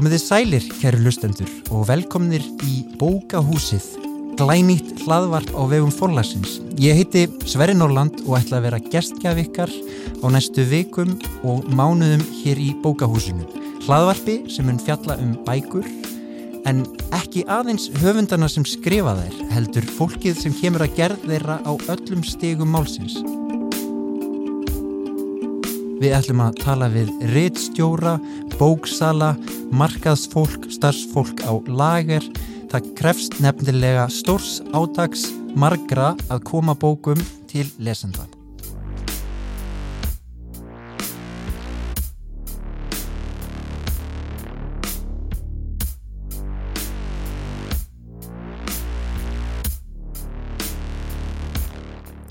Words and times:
Komið 0.00 0.14
þið 0.14 0.22
sælir, 0.24 0.66
kæru 0.80 0.98
lustendur, 1.04 1.48
og 1.76 1.82
velkomnir 1.84 2.40
í 2.64 2.78
Bókahúsið, 2.96 3.84
glænýtt 4.40 5.02
hlaðvarp 5.02 5.50
á 5.52 5.62
vegum 5.68 5.90
forlagsins. 5.92 6.54
Ég 6.80 6.96
heiti 6.96 7.26
Sverri 7.44 7.74
Norland 7.76 8.22
og 8.22 8.38
ætla 8.38 8.62
að 8.62 8.64
vera 8.64 8.78
gestgjaf 8.80 9.42
ykkar 9.42 9.68
á 10.24 10.26
næstu 10.32 10.64
vikum 10.70 11.12
og 11.44 11.68
mánuðum 11.68 12.24
hér 12.38 12.62
í 12.64 12.70
Bókahúsinu. 12.80 13.44
Hlaðvarpi 13.84 14.38
sem 14.48 14.70
mun 14.70 14.80
fjalla 14.80 15.18
um 15.20 15.34
bækur, 15.44 15.84
en 16.64 16.80
ekki 17.20 17.44
aðeins 17.44 17.90
höfundana 18.00 18.48
sem 18.48 18.64
skrifa 18.64 19.18
þær, 19.20 19.36
heldur 19.52 19.92
fólkið 19.98 20.40
sem 20.46 20.56
kemur 20.62 20.88
að 20.88 20.96
gerð 20.96 21.28
þeirra 21.28 21.60
á 21.60 21.76
öllum 21.76 22.24
stegum 22.24 22.72
málsins. 22.72 23.20
Við 26.00 26.14
ætlum 26.16 26.40
að 26.40 26.62
tala 26.62 26.88
við 26.88 27.10
rittstjóra, 27.34 28.14
bóksala, 28.56 29.34
markaðsfólk, 29.68 30.70
starfsfólk 30.72 31.44
á 31.44 31.52
lager. 31.68 32.24
Það 32.72 32.90
krefst 32.96 33.40
nefnilega 33.44 34.08
stórs 34.08 34.58
átags 34.72 35.28
margra 35.52 36.14
að 36.32 36.44
koma 36.48 36.78
bókum 36.78 37.20
til 37.50 37.68
lesenda. 37.76 38.39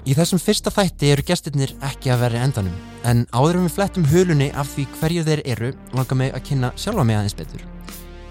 Í 0.10 0.16
þessum 0.18 0.40
fyrsta 0.42 0.72
þætti 0.74 1.10
eru 1.14 1.22
gestirnir 1.22 1.72
ekki 1.86 2.10
að 2.10 2.24
vera 2.24 2.40
endanum, 2.42 2.78
en 3.06 3.28
áður 3.30 3.60
um 3.60 3.66
við 3.68 3.76
flettum 3.76 4.06
hulunni 4.10 4.48
af 4.58 4.72
því 4.72 4.86
hverju 4.96 5.26
þeir 5.28 5.42
eru, 5.54 5.68
langar 5.94 6.18
mig 6.18 6.32
að 6.34 6.46
kynna 6.48 6.72
sjálfa 6.82 7.04
mig 7.06 7.18
aðeins 7.20 7.36
betur. 7.38 7.66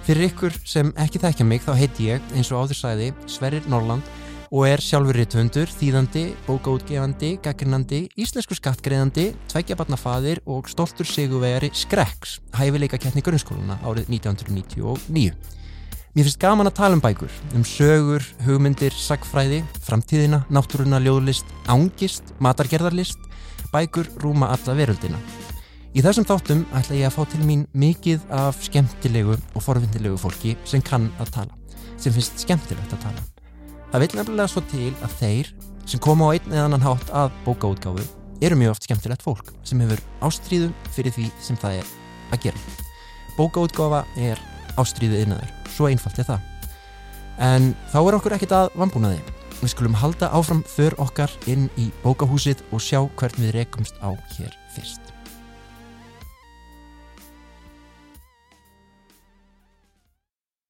Fyrir 0.03 0.27
ykkur 0.27 0.57
sem 0.67 0.91
ekki 0.99 1.21
þekkja 1.23 1.47
mig 1.47 1.63
þá 1.63 1.71
heiti 1.79 2.09
ég, 2.09 2.25
eins 2.35 2.51
og 2.51 2.65
áður 2.65 2.81
sæði, 2.81 3.13
Sverrir 3.31 3.69
Norland 3.71 4.11
og 4.49 4.65
er 4.67 4.83
sjálfur 4.83 5.21
rittvöndur, 5.21 5.71
þýðandi, 5.71 6.25
bókaútgefandi, 6.49 7.31
gaggrinandi, 7.45 8.01
íslensku 8.19 8.59
skattgreðandi, 8.59 9.29
tveikjabarnafaðir 9.53 10.43
og 10.51 10.73
stoltur 10.73 11.07
siguvegari 11.07 11.71
Skrekks, 11.77 12.41
hæfileika 12.59 12.99
kettni 12.99 13.23
grunnskóluna 13.23 13.79
árið 13.85 14.11
1999. 14.17 15.37
Mér 16.19 16.27
finnst 16.27 16.41
gaman 16.43 16.67
að 16.67 16.75
tala 16.75 16.97
um 16.97 17.01
bækur, 17.05 17.31
um 17.55 17.63
sögur, 17.63 18.25
hugmyndir, 18.43 18.91
sagfræði, 18.91 19.61
framtíðina, 19.87 20.41
náttúruna, 20.51 20.99
ljóðlist, 20.99 21.47
ángist, 21.71 22.33
matargerðarlist, 22.43 23.21
bækur 23.71 24.09
rúma 24.19 24.49
alla 24.51 24.75
veröldina. 24.75 25.21
Í 25.95 26.03
þessum 26.03 26.27
þáttum 26.27 26.65
ætla 26.75 26.99
ég 26.99 27.07
að 27.07 27.15
fá 27.21 27.31
til 27.31 27.45
mín 27.47 27.63
mikið 27.71 28.27
af 28.35 28.59
skemmtilegu 28.67 29.39
og 29.39 29.63
forvindilegu 29.63 30.19
fólki 30.19 30.57
sem 30.67 30.83
kann 30.83 31.07
að 31.23 31.31
tala, 31.37 31.79
sem 31.95 32.11
finnst 32.19 32.43
skemmtilegt 32.43 32.99
að 32.99 33.07
tala. 33.07 33.25
Það 33.95 34.07
vil 34.09 34.13
nefnilega 34.19 34.51
svo 34.51 34.67
til 34.75 34.91
að 34.99 35.17
þeir 35.23 35.55
sem 35.87 36.03
koma 36.03 36.27
á 36.27 36.35
einn 36.35 36.51
eða 36.51 36.67
annan 36.67 36.87
hátt 36.89 37.15
að 37.15 37.41
bókaútgáfu 37.47 38.11
eru 38.43 38.59
mjög 38.59 38.75
oft 38.75 38.91
skemmtilegt 38.91 39.23
fólk 39.23 39.55
sem 39.63 39.87
hefur 39.87 40.03
ástríðu 40.27 40.75
fyrir 40.99 41.15
því 41.15 41.31
sem 41.39 41.63
það 41.63 41.85
er 41.85 41.99
að 42.35 42.49
gera. 42.49 42.69
Bókaútgáfa 43.39 44.03
er 44.19 44.49
ástríðu 44.81 45.25
innaður, 45.25 45.51
svo 45.75 45.91
einfalt 45.91 46.23
er 46.23 46.29
það. 46.31 46.47
En 47.39 47.69
þá 47.93 47.99
er 48.01 48.17
okkur 48.19 48.39
ekkit 48.39 48.55
að 48.57 48.73
vambúnaði. 48.79 49.21
Við 49.59 49.73
skulum 49.75 49.99
halda 49.99 50.31
áfram 50.35 50.63
för 50.71 50.95
okkar 51.03 51.33
inn 51.51 51.67
í 51.79 51.89
bókahúsið 52.05 52.63
og 52.71 52.83
sjá 52.83 53.01
hvern 53.19 53.41
við 53.43 53.57
rekumst 53.59 53.99
á 53.99 54.15
hér 54.37 54.55
fyrst. 54.75 55.03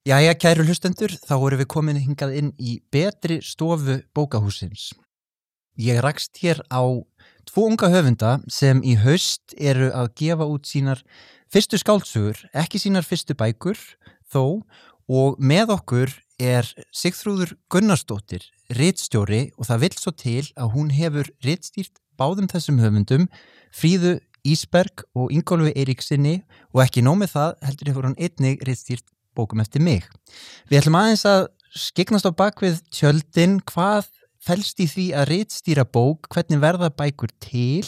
Jæja, 0.09 0.33
kæru 0.41 0.65
hlustendur, 0.65 1.13
þá 1.13 1.35
erum 1.37 1.61
við 1.61 1.69
komin 1.69 1.99
hingað 2.01 2.31
inn 2.41 2.47
í 2.57 2.79
betri 2.89 3.43
stofu 3.45 3.99
bókahúsins. 4.17 4.95
Ég 5.77 6.01
rakst 6.01 6.41
hér 6.41 6.63
á 6.73 6.81
tvo 7.45 7.67
unga 7.69 7.91
höfunda 7.93 8.39
sem 8.49 8.81
í 8.81 8.95
haust 8.97 9.53
eru 9.59 9.91
að 9.93 10.09
gefa 10.17 10.49
út 10.49 10.65
sínar 10.65 11.03
fyrstu 11.53 11.81
skáltsugur, 11.81 12.39
ekki 12.57 12.81
sínar 12.81 13.07
fyrstu 13.07 13.37
bækur 13.39 13.79
þó 14.29 14.63
og 15.09 15.39
með 15.41 15.73
okkur 15.79 16.13
er 16.39 16.69
Sigþrúður 16.95 17.57
Gunnarsdóttir, 17.73 18.45
rittstjóri 18.77 19.49
og 19.57 19.67
það 19.69 19.85
vil 19.85 19.95
svo 19.99 20.13
til 20.13 20.45
að 20.55 20.73
hún 20.77 20.93
hefur 20.95 21.31
rittstýrt 21.45 21.99
báðum 22.19 22.51
þessum 22.51 22.81
höfundum, 22.83 23.29
Fríðu 23.75 24.19
Ísberg 24.47 25.05
og 25.19 25.33
Ingólfi 25.35 25.73
Eiríksinni 25.75 26.41
og 26.73 26.83
ekki 26.85 27.03
nómið 27.05 27.35
það 27.35 27.57
heldur 27.67 27.91
hefur 27.93 28.09
hún 28.09 28.19
einnig 28.19 28.63
rittstýrt 28.69 29.07
bókum 29.37 29.63
eftir 29.63 29.83
mig. 29.85 30.07
Við 30.69 30.83
ætlum 30.83 30.99
aðeins 30.99 31.25
að 31.29 31.49
skiknast 31.79 32.29
á 32.29 32.33
bakvið 32.33 32.81
tjöldin 32.95 33.59
hvað 33.69 34.09
fælst 34.45 34.81
í 34.81 34.87
því 34.89 35.07
að 35.19 35.29
rittstýra 35.33 35.85
bók, 35.85 36.29
hvernig 36.33 36.63
verða 36.63 36.93
bækur 36.95 37.33
til 37.43 37.85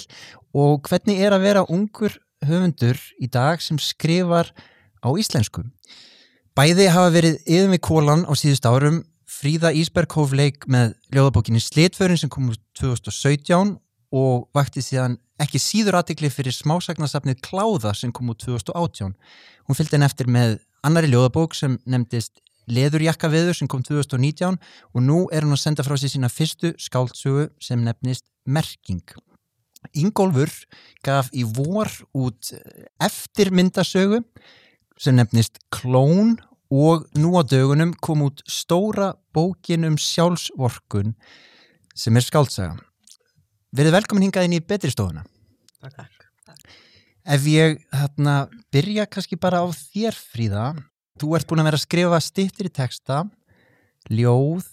og 0.57 0.89
hvernig 0.89 1.23
er 1.23 1.37
að 1.37 1.47
vera 1.47 1.67
ungur 1.71 2.17
höfundur 2.47 2.99
í 3.21 3.29
dag 3.31 3.63
sem 3.63 3.79
skrifar 3.81 4.51
á 5.05 5.09
íslensku. 5.13 5.65
Bæði 6.57 6.91
hafa 6.93 7.13
verið 7.15 7.39
yfir 7.47 7.71
með 7.71 7.83
kólan 7.87 8.27
á 8.27 8.33
síðust 8.37 8.67
árum 8.67 9.03
Fríða 9.31 9.71
Ísberg 9.73 10.13
hófleik 10.13 10.67
með 10.69 10.97
ljóðabókinni 11.15 11.63
Slitförin 11.63 12.19
sem 12.19 12.31
kom 12.33 12.51
úr 12.51 12.59
2017 12.77 13.77
og 14.11 14.49
vakti 14.57 14.83
síðan 14.83 15.17
ekki 15.41 15.61
síður 15.63 16.01
aðtikli 16.01 16.29
fyrir 16.35 16.53
smásagnasafnið 16.53 17.41
Kláða 17.47 17.95
sem 17.97 18.13
kom 18.13 18.33
úr 18.33 18.39
2018. 18.43 19.15
Hún 19.69 19.79
fylgdi 19.79 19.97
henn 19.97 20.09
eftir 20.09 20.29
með 20.29 20.59
annari 20.85 21.13
ljóðabók 21.13 21.57
sem 21.57 21.79
nefndist 21.87 22.43
Leðurjakka 22.71 23.31
viður 23.33 23.57
sem 23.57 23.71
kom 23.71 23.83
2019 23.87 24.59
og 24.59 25.03
nú 25.03 25.25
er 25.35 25.47
hún 25.47 25.57
að 25.57 25.65
senda 25.65 25.87
frá 25.87 25.97
sig 25.99 26.13
sína 26.13 26.31
fyrstu 26.31 26.75
skáltsugu 26.79 27.49
sem 27.63 27.83
nefnist 27.87 28.29
Merking. 28.45 29.03
Ingólfur 29.97 30.51
gaf 31.05 31.31
í 31.33 31.45
vor 31.45 31.91
út 32.17 32.53
eftirmyndasögu 33.03 34.23
sem 35.01 35.17
nefnist 35.17 35.59
Klón 35.73 36.37
og 36.71 37.09
nú 37.19 37.35
á 37.35 37.43
dögunum 37.43 37.97
kom 37.99 38.23
út 38.29 38.45
stóra 38.47 39.15
bókin 39.35 39.89
um 39.89 39.97
sjálfsvorkun 39.99 41.17
sem 41.95 42.17
er 42.17 42.27
skáltsaga. 42.27 42.77
Verið 43.75 43.97
velkomin 43.99 44.29
hingað 44.29 44.47
inn 44.47 44.59
í 44.59 44.65
betri 44.65 44.91
stofuna. 44.93 45.25
Takk. 45.81 46.27
Ef 47.31 47.45
ég 47.47 47.83
þarna 47.93 48.35
byrja 48.73 49.07
kannski 49.07 49.37
bara 49.39 49.61
á 49.63 49.67
þér 49.71 50.17
Fríða, 50.17 50.65
þú 51.21 51.35
ert 51.37 51.49
búin 51.49 51.63
að 51.63 51.69
vera 51.69 51.79
að 51.79 51.85
skrifa 51.85 52.21
stittir 52.25 52.71
í 52.71 52.73
texta, 52.73 53.25
ljóð 54.09 54.65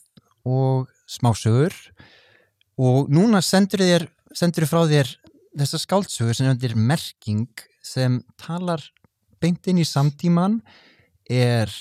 og 0.47 0.87
smásögur 1.09 1.75
og 2.79 3.11
núna 3.11 3.41
sendur 3.43 3.83
þér, 3.83 4.07
sendur 4.37 4.67
frá 4.69 4.83
þér 4.85 5.09
þessa 5.57 5.79
skáltsögur 5.81 6.37
sem 6.37 6.51
er 6.51 6.75
merking 6.77 7.47
sem 7.85 8.19
talar 8.37 8.83
beint 9.41 9.65
inn 9.69 9.81
í 9.81 9.85
samtíman, 9.87 10.59
er 11.29 11.71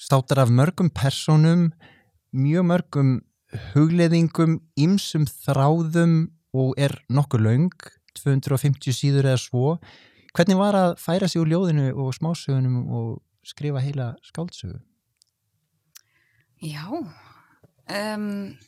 státar 0.00 0.42
af 0.44 0.52
mörgum 0.54 0.90
personum, 0.90 1.68
mjög 2.34 2.66
mörgum 2.66 3.10
hugleðingum, 3.72 4.60
ýmsum 4.78 5.26
þráðum 5.30 6.14
og 6.56 6.74
er 6.78 6.94
nokkuð 7.10 7.44
laung, 7.46 7.74
250 8.18 8.94
síður 8.94 9.30
eða 9.30 9.42
svo. 9.42 9.74
Hvernig 10.34 10.58
var 10.58 10.78
að 10.78 10.94
færa 11.02 11.28
sig 11.30 11.42
úr 11.42 11.50
ljóðinu 11.50 11.90
og 11.94 12.14
smásögunum 12.14 12.86
og 12.94 13.10
skrifa 13.46 13.82
heila 13.82 14.12
skáldsögu? 14.26 14.78
Já, 16.60 16.86
um, 16.90 18.58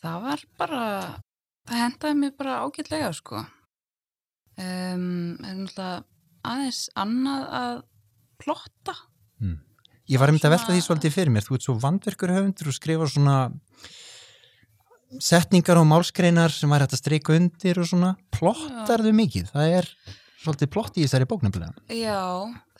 það 0.00 0.26
var 0.26 0.44
bara, 0.60 0.84
það 1.68 1.82
hendaði 1.84 2.18
mér 2.20 2.36
bara 2.38 2.60
ágætlega 2.64 3.10
sko. 3.16 3.42
Um, 4.60 5.38
er 5.46 5.56
náttúrulega 5.56 5.90
aðeins 6.50 6.84
annað 6.98 7.48
að 7.60 7.74
plotta. 8.40 8.94
Mm. 9.40 9.58
Ég 10.10 10.20
var 10.20 10.32
einmitt 10.32 10.46
að 10.48 10.56
velta 10.56 10.72
því 10.72 10.84
svolítið 10.84 11.16
fyrir 11.16 11.34
mér. 11.34 11.46
Þú 11.46 11.56
ert 11.56 11.66
svo 11.66 11.76
vandverkur 11.80 12.32
höfundur 12.34 12.72
og 12.72 12.76
skrifar 12.76 13.12
svona 13.12 13.36
setningar 15.20 15.80
og 15.80 15.88
málskreinar 15.90 16.54
sem 16.54 16.70
væri 16.70 16.86
hægt 16.86 16.96
að 16.96 17.02
streika 17.02 17.36
undir 17.36 17.80
og 17.82 17.88
svona. 17.90 18.14
Plottar 18.34 19.04
þau 19.04 19.12
mikið? 19.20 19.52
Það 19.54 19.76
er 19.78 19.90
svolítið 20.40 20.72
plott 20.72 20.96
í 20.96 21.04
þessari 21.04 21.28
bóknafnilega. 21.28 21.84
Já, 21.92 22.20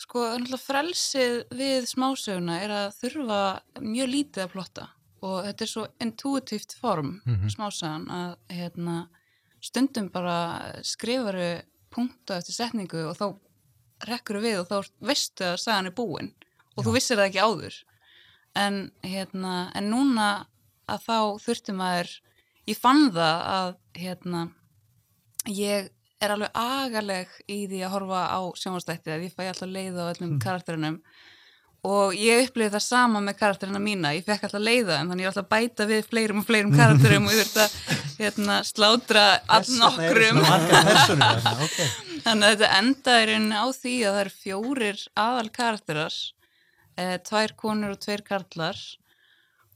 sko, 0.01 0.25
náttúrulega 0.33 0.65
frelsið 0.65 1.37
við 1.61 1.91
smásöguna 1.91 2.61
er 2.65 2.75
að 2.77 2.97
þurfa 3.03 3.43
mjög 3.85 4.13
lítið 4.15 4.47
að 4.47 4.53
plotta 4.55 4.89
og 5.21 5.45
þetta 5.47 5.65
er 5.65 5.71
svo 5.71 5.87
intuitíft 6.01 6.77
form 6.81 7.21
mm 7.25 7.37
-hmm. 7.37 7.51
smásagan 7.55 8.07
að 8.09 8.37
hérna, 8.49 9.09
stundum 9.61 10.09
bara 10.09 10.73
skrifaru 10.83 11.63
punktu 11.91 12.35
eftir 12.35 12.55
setningu 12.55 13.05
og 13.09 13.17
þá 13.17 13.39
rekkur 14.09 14.41
við 14.41 14.61
og 14.61 14.69
þá 14.71 14.91
veistu 15.01 15.45
að 15.45 15.57
sagan 15.57 15.87
er 15.87 15.97
búin 15.97 16.33
og 16.77 16.85
Já. 16.85 16.87
þú 16.87 16.93
vissir 16.95 17.17
það 17.17 17.29
ekki 17.29 17.45
áður 17.45 17.75
en, 18.55 18.91
hérna, 19.03 19.73
en 19.75 19.91
núna 19.91 20.47
að 20.91 21.05
þá 21.07 21.19
þurfti 21.45 21.73
maður 21.77 22.21
ég 22.71 22.79
fann 22.79 23.11
það 23.15 23.43
að 23.55 23.75
hérna, 24.01 24.45
ég 25.47 25.91
er 26.21 26.35
alveg 26.35 26.51
agaleg 26.55 27.37
í 27.49 27.67
því 27.71 27.83
að 27.85 27.95
horfa 27.95 28.23
á 28.29 28.41
sjónvastætti 28.61 29.15
að 29.15 29.27
ég 29.27 29.37
fæ 29.37 29.47
alltaf 29.49 29.71
leið 29.71 30.01
á 30.01 30.05
öllum 30.11 30.35
mm. 30.35 30.41
karakterinum 30.45 30.99
og 31.87 32.17
ég 32.17 32.45
upplifið 32.45 32.75
það 32.75 32.85
sama 32.85 33.23
með 33.25 33.39
karakterina 33.41 33.81
mína. 33.81 34.13
Ég 34.17 34.27
fekk 34.27 34.45
alltaf 34.47 34.63
leiða 34.63 34.99
en 34.99 35.13
þannig 35.13 35.25
ég 35.25 35.31
var 35.31 35.33
alltaf 35.33 35.47
að 35.47 35.55
bæta 35.55 35.87
við 35.89 36.03
fleirum 36.11 36.43
og 36.43 36.47
fleirum 36.49 36.75
karakterum 36.77 37.29
og 37.29 37.33
ég 37.33 37.41
þurfti 37.41 37.63
að 37.65 37.73
hérna, 38.21 38.59
slátra 38.69 39.25
all 39.49 39.71
nokkrum. 39.81 40.43
okay. 41.65 41.89
þannig 42.27 42.45
að 42.45 42.53
þetta 42.53 42.71
endaði 42.83 43.25
rauninni 43.31 43.65
á 43.65 43.67
því 43.81 43.97
að 43.97 44.13
það 44.13 44.23
eru 44.25 44.35
fjórir 44.37 44.99
aðal 45.25 45.49
karakterar 45.57 46.15
eh, 47.01 47.17
tvær 47.31 47.51
konur 47.65 47.97
og 47.97 48.05
tveir 48.05 48.23
karlar. 48.29 48.79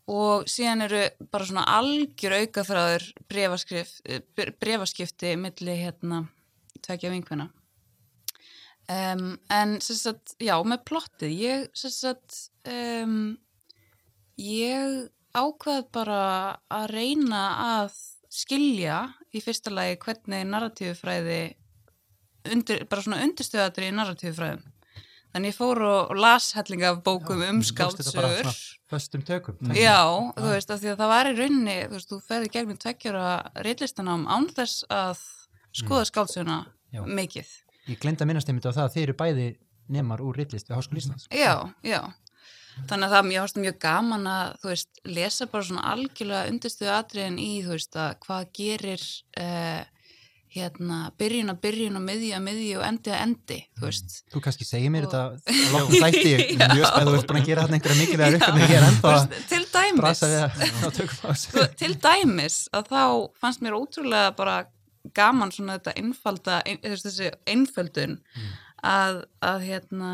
Og 0.04 0.44
síðan 0.52 0.84
eru 0.84 1.02
bara 1.32 1.48
svona 1.48 1.64
algjör 1.78 2.36
aukafræður 2.42 3.04
brefaskipti 3.32 5.32
eh, 5.32 5.40
millir 5.40 5.84
hérna 5.86 6.26
tvekja 6.84 7.08
vinkvina 7.14 7.48
Um, 8.84 9.38
en 9.48 9.78
sagt, 9.80 10.34
já, 10.44 10.58
með 10.60 10.82
plottið 10.84 11.38
ég, 11.40 11.68
sagt, 11.72 12.50
um, 12.68 13.38
ég 14.36 15.06
ákvað 15.32 15.86
bara 15.94 16.24
að 16.68 16.90
reyna 16.92 17.44
að 17.78 17.94
skilja 18.34 18.98
í 19.32 19.40
fyrsta 19.40 19.72
lagi 19.72 19.96
hvernig 20.02 20.44
narratífufræði 20.50 21.40
undir, 22.52 22.84
bara 22.90 23.06
svona 23.06 23.22
undirstöðatri 23.24 23.88
í 23.88 23.96
narratífufræðum 23.96 24.68
þannig 25.34 25.50
ég 25.54 25.58
fór 25.58 25.82
og, 25.82 26.12
og 26.12 26.20
las 26.20 26.52
hellinga 26.58 26.92
af 26.92 27.02
bókum 27.06 27.42
já, 27.42 27.50
um 27.50 27.64
skáldsögur. 27.64 28.52
föstum 28.90 29.24
tökum 29.26 29.58
já, 29.72 29.80
já, 29.80 29.98
þú 30.36 30.52
veist, 30.52 30.70
af 30.70 30.82
því 30.82 30.92
að 30.92 31.00
það 31.02 31.12
var 31.14 31.30
í 31.30 31.36
rauninni 31.40 31.80
þú 31.80 31.96
veist, 31.96 32.12
þú 32.12 32.22
ferði 32.28 32.54
gegnum 32.58 32.80
tveggjara 32.84 33.34
reillistanám 33.64 34.28
án 34.28 34.48
þess 34.54 34.86
að 34.92 35.24
skoða 35.74 36.04
mm. 36.04 36.10
skáldsöguna 36.12 36.60
mikið 37.08 37.60
Ég 37.90 38.00
glemta 38.00 38.26
minnast 38.28 38.48
einmitt 38.48 38.66
á 38.68 38.72
það 38.72 38.84
að 38.86 38.92
þeir 38.96 39.06
eru 39.06 39.16
bæði 39.20 39.48
nemar 39.92 40.22
úr 40.24 40.38
rillist 40.40 40.70
við 40.70 40.78
Háskóli 40.78 41.02
Íslands. 41.02 41.26
Já, 41.28 41.68
já. 41.84 42.00
Þannig 42.88 43.06
að 43.06 43.14
það 43.14 43.40
ástu 43.44 43.62
mjög 43.62 43.80
gaman 43.84 44.28
að, 44.28 44.54
þú 44.62 44.70
veist, 44.72 45.02
lesa 45.06 45.46
bara 45.50 45.66
svona 45.68 45.88
algjörlega 45.92 46.50
undirstuðu 46.50 46.94
atriðin 46.94 47.36
í, 47.38 47.50
þú 47.62 47.74
veist, 47.76 47.98
að 48.00 48.16
hvað 48.24 48.48
gerir, 48.58 49.04
uh, 49.38 49.82
hérna, 50.54 50.98
byrjun 51.18 51.50
að 51.50 51.60
byrjun 51.64 51.98
og 51.98 52.04
miðju 52.04 52.32
að 52.34 52.42
miðju 52.48 52.74
og 52.80 52.84
endi 52.88 53.12
að 53.14 53.22
endi, 53.28 53.60
þú 53.78 53.86
veist. 53.88 54.18
Þú 54.32 54.42
kannski 54.46 54.66
segir 54.66 54.92
mér 54.94 55.06
og... 55.06 55.14
þetta 55.14 55.54
á 55.54 55.68
lókn 55.74 55.94
þætti, 55.94 56.34
mjög 56.74 56.84
spæð, 56.88 57.08
þú 57.08 57.16
ert 57.18 57.30
búin 57.30 57.40
að 57.40 57.48
gera 57.48 57.64
þarna 57.64 57.78
einhverja 57.78 58.00
mikilvægar 58.00 58.38
upp 58.38 58.46
en 58.48 58.60
ég 58.62 58.74
er 58.74 58.86
enda 58.88 59.14
að 59.14 59.20
að. 61.30 61.74
Til 61.80 61.94
dæmis 62.02 62.60
að 62.74 62.90
þá 62.90 63.04
fannst 63.42 63.64
mér 63.64 63.78
ótrúlega 63.78 64.34
bara 64.38 64.62
gaman 65.16 65.52
svona 65.52 65.78
þetta 65.78 65.96
einfalda 66.00 66.60
ein, 66.64 66.80
þessi 66.82 67.30
einföldun 67.50 68.18
mm. 68.20 68.54
að, 68.88 69.20
að 69.44 69.66
hérna 69.68 70.10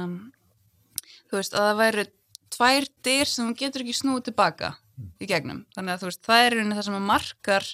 þú 1.31 1.39
veist 1.39 1.55
að 1.55 1.69
það 1.69 1.81
væri 1.85 2.07
tvær 2.51 2.91
dyr 3.07 3.31
sem 3.31 3.55
getur 3.59 3.85
ekki 3.85 3.97
snúið 4.01 4.29
tilbaka 4.31 4.75
mm. 4.75 5.09
í 5.23 5.31
gegnum, 5.31 5.65
þannig 5.77 5.95
að 5.95 6.03
þú 6.03 6.11
veist 6.11 6.29
það 6.29 6.45
er 6.47 6.59
það 6.75 6.85
sem 6.89 7.09
markar 7.13 7.71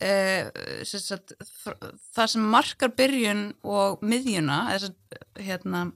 eh, 0.00 0.50
sem 0.88 1.04
sagt, 1.04 1.36
það 2.16 2.34
sem 2.34 2.50
markar 2.56 2.94
byrjun 2.98 3.48
og 3.68 4.04
miðjuna 4.04 4.62
þess 4.72 4.92
að 4.92 5.42
hérna 5.48 5.88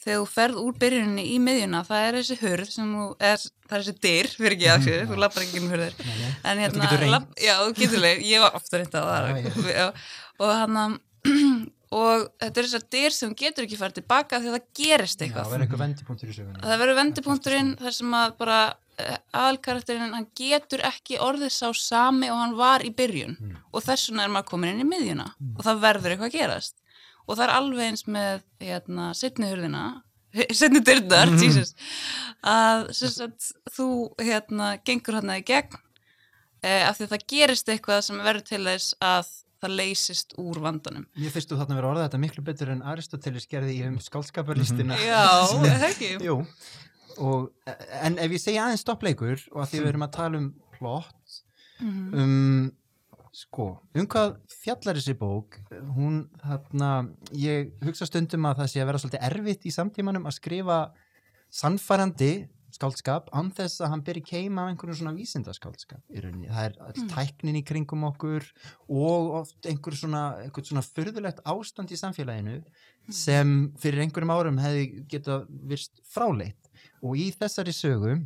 þegar 0.00 0.20
þú 0.20 0.28
ferð 0.32 0.60
úr 0.62 0.76
byrjuninni 0.80 1.24
í 1.34 1.40
miðjuna 1.42 1.82
það 1.88 2.06
er 2.06 2.18
þessi 2.20 2.36
hörð 2.40 2.70
sem 2.72 2.94
þú 2.96 3.08
er, 3.30 3.42
það 3.66 3.76
er 3.76 3.84
þessi 3.84 4.04
dyr 4.06 4.30
fyrir 4.36 4.56
ekki 4.56 4.70
að 4.70 4.86
þessu, 4.86 5.10
þú 5.10 5.18
lappar 5.20 5.44
ekki 5.46 5.60
um 5.60 5.68
hörður 5.74 5.98
en 6.00 6.62
hérna, 6.64 6.88
lapp, 7.16 7.28
já, 7.36 7.52
þú 7.60 7.74
getur 7.80 8.04
leið 8.06 8.24
ég 8.30 8.44
var 8.44 8.56
ofta 8.58 8.80
reynd 8.80 8.96
á 8.96 9.02
það. 9.10 9.44
Já, 9.68 9.86
og 10.40 10.56
hann 10.56 10.80
að 10.80 10.98
og 12.00 12.28
þetta 12.38 12.60
er 12.62 12.68
þessar 12.68 12.84
dyr 12.94 13.14
sem 13.14 13.32
getur 13.36 13.66
ekki 13.66 13.78
farið 13.80 14.00
tilbaka 14.00 14.38
því 14.40 14.50
að 14.50 14.56
það 14.56 14.68
gerist 14.78 15.24
eitthvað. 15.24 15.42
Það 15.42 15.54
verður 15.54 15.64
eitthvað 15.66 15.82
vendipunktur 15.84 16.30
í 16.30 16.36
söguna 16.36 16.62
það 16.64 16.82
verður 16.84 17.00
vendipunkturinn 17.00 17.72
þar 17.80 17.96
sem 17.96 18.14
að 18.20 18.36
bara 18.38 18.58
eh, 19.02 19.16
aðalkarakterinn, 19.40 20.14
hann 20.14 20.28
getur 20.38 20.84
ekki 20.86 21.18
orðið 21.20 21.52
sá 21.56 21.66
sami 21.76 22.30
og 22.30 22.38
hann 22.40 22.54
var 22.56 22.86
í 22.86 22.92
byrjun. 22.94 23.34
Mm. 23.36 23.58
og 23.74 23.84
þess 23.84 24.08
vegna 24.08 24.28
er 24.28 24.32
maður 24.36 24.52
komin 24.54 24.72
inn 24.72 24.84
í 24.86 24.88
miðjuna. 24.88 25.32
Mm. 25.34 25.56
og 25.56 25.66
það 25.66 25.82
verður 25.88 26.14
eitthvað 26.14 26.30
að 26.30 26.38
gerast 26.38 26.79
og 27.30 27.38
það 27.38 27.44
er 27.46 27.56
alveg 27.56 27.90
eins 27.90 28.06
með 28.10 28.42
hérna, 28.60 29.10
setnihurðina 29.16 29.84
setni 30.60 30.82
dyrðar 30.86 31.30
mm. 31.32 31.60
að 32.46 32.88
sagt, 32.96 33.52
þú 33.74 33.90
hérna, 34.22 34.74
gengur 34.86 35.18
hérna 35.18 35.38
í 35.40 35.44
gegn 35.46 35.78
eh, 36.62 36.86
af 36.86 36.98
því 36.98 37.06
að 37.06 37.14
það 37.14 37.28
gerist 37.34 37.72
eitthvað 37.72 38.02
sem 38.06 38.20
verður 38.22 38.46
til 38.50 38.62
þess 38.66 38.98
að 39.02 39.32
það 39.60 39.74
leysist 39.76 40.34
úr 40.40 40.60
vandanum. 40.64 41.04
Ég 41.20 41.32
fyrstu 41.34 41.58
þarna 41.58 41.76
verið 41.76 41.86
að 41.88 41.94
orða 41.94 42.04
þetta 42.06 42.20
miklu 42.22 42.44
betur 42.46 42.70
en 42.72 42.84
Aristoteles 42.92 43.48
gerði 43.50 43.74
í 43.76 43.82
um 43.90 43.98
skálskaparlistina 44.00 44.96
Já, 45.02 45.24
ekki? 45.90 46.14
Jú, 46.24 46.38
og, 47.20 47.50
en 48.00 48.16
ef 48.22 48.36
ég 48.36 48.42
segja 48.42 48.64
aðeins 48.64 48.86
stoppleikur 48.86 49.42
og 49.52 49.64
að 49.64 49.72
því 49.72 49.82
við 49.82 49.92
erum 49.92 50.06
að 50.06 50.14
tala 50.16 50.40
um 50.40 50.50
plott 50.78 51.40
mm. 51.82 52.06
um 52.14 52.70
Sko, 53.30 53.66
um 53.94 54.06
hvað 54.10 54.32
fjallar 54.50 54.98
þessi 54.98 55.14
bók, 55.18 55.60
hún, 55.94 56.24
þarna, 56.42 56.88
ég 57.38 57.70
hugsa 57.86 58.08
stundum 58.08 58.48
að 58.50 58.62
það 58.62 58.70
sé 58.72 58.80
að 58.82 58.88
vera 58.90 59.02
svolítið 59.02 59.26
erfitt 59.28 59.68
í 59.70 59.74
samtímanum 59.74 60.26
að 60.26 60.34
skrifa 60.40 60.78
sannfærandi 61.54 62.32
skáldskap 62.74 63.30
án 63.34 63.50
þess 63.54 63.82
að 63.82 63.92
hann 63.92 64.02
byrja 64.06 64.26
keima 64.28 64.64
af 64.64 64.72
einhvern 64.72 64.98
svona 64.98 65.14
vísindaskálskap 65.16 66.14
í 66.14 66.22
rauninni. 66.22 66.50
Það 66.50 66.66
er 66.66 66.76
mm. 66.90 67.08
tæknin 67.12 67.58
í 67.58 67.64
kringum 67.66 68.06
okkur 68.10 68.46
og 68.88 69.30
oft 69.40 69.70
einhver 69.70 69.96
svona, 69.98 70.24
einhver 70.44 70.66
svona 70.66 70.84
fyrðulegt 70.86 71.42
ástand 71.50 71.94
í 71.94 71.98
samfélaginu 72.00 72.58
mm. 72.60 73.14
sem 73.14 73.54
fyrir 73.80 74.04
einhverjum 74.04 74.34
árum 74.34 74.60
hefði 74.62 75.04
getað 75.10 75.48
virst 75.70 76.02
fráleitt 76.10 76.70
og 77.02 77.18
í 77.18 77.30
þessari 77.34 77.74
sögu 77.74 78.18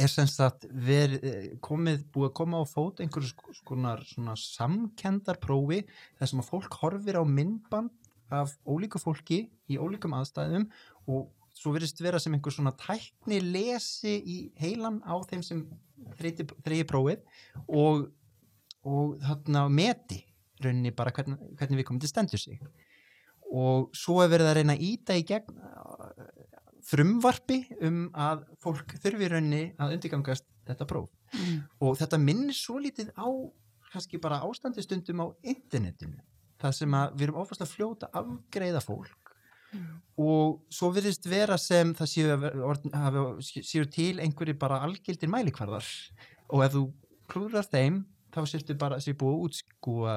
er 0.00 0.10
semst 0.10 0.40
að 0.42 0.66
verið 0.86 1.26
eh, 1.28 1.46
komið, 1.64 2.04
búið 2.14 2.30
að 2.30 2.36
koma 2.40 2.62
á 2.62 2.64
fót 2.66 3.02
einhverjum 3.02 3.54
skonar 3.58 4.02
svona 4.08 4.34
samkendarprófi 4.40 5.84
þar 6.18 6.30
sem 6.30 6.42
að 6.42 6.50
fólk 6.50 6.78
horfir 6.80 7.20
á 7.20 7.24
myndband 7.24 7.92
af 8.34 8.56
ólíku 8.66 8.98
fólki 8.98 9.44
í 9.70 9.78
ólíkum 9.78 10.16
aðstæðum 10.16 10.66
og 11.06 11.30
svo 11.54 11.74
verist 11.76 12.00
vera 12.02 12.18
sem 12.18 12.34
einhver 12.34 12.54
svona 12.54 12.74
tækni 12.78 13.38
lesi 13.44 14.16
í 14.18 14.38
heilan 14.58 15.00
á 15.06 15.14
þeim 15.28 15.44
sem 15.46 15.62
þreyi 16.18 16.86
prófið 16.88 17.22
og, 17.68 18.08
og 18.82 19.18
þarna 19.22 19.68
meti 19.70 20.24
rauninni 20.64 20.94
bara 20.96 21.12
hvernig, 21.14 21.38
hvernig 21.58 21.80
við 21.80 21.88
komum 21.88 22.02
til 22.02 22.10
stendur 22.10 22.40
sig. 22.40 22.58
Og 23.54 23.90
svo 23.94 24.18
er 24.22 24.30
verið 24.32 24.50
að 24.50 24.56
reyna 24.58 24.74
að 24.74 24.84
íta 24.88 25.16
í 25.18 25.24
gegn 25.28 25.58
frumvarfi 26.84 27.60
um 27.86 28.06
að 28.12 28.44
fólk 28.62 28.96
þurfi 29.02 29.28
raunni 29.32 29.64
að 29.80 29.96
undirgangast 29.96 30.46
þetta 30.68 30.86
próf 30.88 31.10
mm. 31.32 31.58
og 31.84 31.98
þetta 32.00 32.20
minnir 32.20 32.56
svo 32.56 32.78
lítið 32.82 33.12
á 33.16 33.28
kannski 33.92 34.20
bara 34.22 34.42
ástandistundum 34.44 35.22
á 35.24 35.26
internetinu 35.42 36.20
það 36.60 36.76
sem 36.78 36.96
að 36.96 37.14
við 37.14 37.28
erum 37.28 37.42
ofast 37.42 37.64
að 37.64 37.72
fljóta 37.74 38.10
afgreiða 38.16 38.82
fólk 38.84 39.34
mm. 39.72 39.86
og 40.24 40.60
svo 40.72 40.90
virðist 40.94 41.28
vera 41.30 41.58
sem 41.60 41.94
það 41.96 42.12
séu, 42.12 43.62
séu 43.62 43.88
til 43.92 44.18
einhverju 44.22 44.56
bara 44.60 44.82
algildir 44.86 45.32
mælikvarðar 45.32 45.88
og 46.52 46.66
ef 46.66 46.76
þú 46.76 46.84
klúrar 47.30 47.68
þeim 47.68 48.02
þá 48.34 48.42
sérstu 48.50 48.76
bara 48.78 48.98
að 48.98 49.06
séu 49.06 49.18
búið 49.18 49.36
að 49.36 49.44
útskúa 49.48 50.16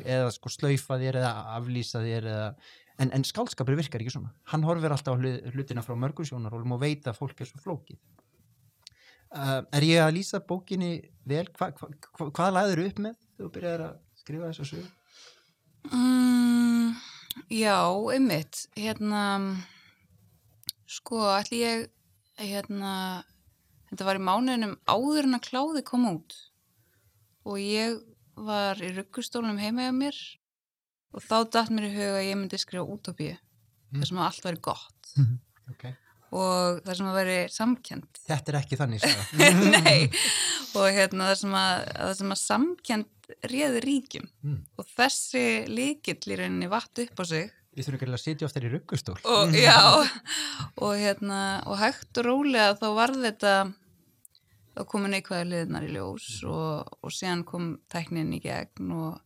eða 0.00 0.30
sko 0.34 0.52
slaufa 0.52 0.98
þér 1.00 1.20
eða 1.20 1.32
aflýsa 1.56 2.02
þér 2.04 2.28
eða 2.30 2.48
en, 3.00 3.12
en 3.16 3.24
skálskapur 3.26 3.78
virkar 3.78 4.02
ekki 4.02 4.12
svona. 4.14 4.32
Hann 4.52 4.64
horfir 4.66 4.92
alltaf 4.92 5.18
hlutina 5.54 5.84
frá 5.84 5.96
mörgum 5.98 6.28
sjónarólum 6.28 6.76
og 6.76 6.82
veit 6.82 7.06
að 7.08 7.18
fólk 7.20 7.40
er 7.40 7.48
svo 7.48 7.60
flókið. 7.62 8.00
Uh, 9.30 9.60
er 9.76 9.86
ég 9.86 10.02
að 10.02 10.16
lýsa 10.16 10.40
bókinni 10.42 10.96
vel, 11.28 11.44
hva, 11.54 11.70
hva, 11.78 11.88
hva, 12.18 12.30
hvað 12.34 12.54
laður 12.56 12.80
upp 12.88 13.02
með 13.04 13.18
þú 13.38 13.50
byrjar 13.54 13.84
að 13.86 13.98
skrifa 14.18 14.50
þessu 14.50 14.66
sög? 14.68 14.88
Mm, 15.94 16.96
já, 17.54 17.76
ummitt 18.16 18.64
hérna 18.74 19.22
sko, 20.90 21.22
ætli 21.38 21.62
ég 21.62 21.86
hérna 22.40 22.92
þetta 23.92 24.08
var 24.08 24.18
í 24.18 24.24
mánuðinum 24.26 24.76
áður 24.90 25.28
en 25.28 25.38
að 25.38 25.46
kláði 25.46 25.84
kom 25.86 26.08
út. 26.10 26.36
Og 27.46 27.62
ég 27.62 28.00
var 28.34 28.82
í 28.82 28.90
ruggustólunum 28.96 29.62
heima 29.62 29.86
hjá 29.86 29.94
mér 29.94 30.18
og 31.14 31.24
þá 31.24 31.36
dætt 31.56 31.72
mér 31.74 31.88
í 31.88 31.94
huga 31.94 32.20
að 32.20 32.28
ég 32.28 32.38
myndi 32.38 32.60
skrifa 32.60 32.86
útópíu 32.86 33.34
mm. 33.34 33.98
þar 33.98 34.10
sem 34.10 34.20
að 34.20 34.28
allt 34.28 34.46
væri 34.46 34.62
gott. 34.68 35.12
Okay. 35.70 35.94
og 36.34 36.80
þar 36.86 36.98
sem 36.98 37.08
að 37.10 37.16
veri 37.20 37.38
samkjönd 37.54 38.20
Þetta 38.26 38.50
er 38.50 38.56
ekki 38.60 38.78
þannig 38.78 39.04
Nei, 39.76 40.08
og 40.78 40.86
hérna 40.94 41.30
þar 41.30 41.38
sem 41.38 41.56
að, 41.60 41.84
að 42.06 42.34
samkjönd 42.40 43.30
réði 43.50 43.82
ríkjum. 43.84 44.28
Mm. 44.42 44.60
og 44.78 44.92
þessi 44.96 45.44
líkill 45.70 46.20
í 46.26 46.38
rauninni 46.40 46.70
vatt 46.70 47.02
upp 47.04 47.22
á 47.22 47.24
sig. 47.30 47.50
Við 47.70 47.86
þurfum 47.86 48.00
ekki 48.00 48.10
að 48.10 48.22
sitja 48.24 48.46
ofta 48.48 48.62
í 48.62 48.70
ruggustól. 48.72 49.18
Og, 49.30 49.54
Já, 49.66 49.78
og 50.82 50.96
hérna 50.98 51.42
og 51.70 51.78
hægt 51.78 52.18
og 52.18 52.26
rólega 52.26 52.74
þá 52.80 52.88
var 52.96 53.14
þetta 53.14 53.54
þá 54.74 54.82
komu 54.90 55.10
neikvæði 55.10 55.50
liðnar 55.52 55.86
í 55.86 55.92
ljós 55.94 56.26
mm. 56.40 56.50
og, 56.50 56.98
og 57.04 57.14
síðan 57.14 57.46
kom 57.46 57.72
tæknin 57.92 58.34
í 58.34 58.42
gegn 58.42 58.94
og 58.96 59.20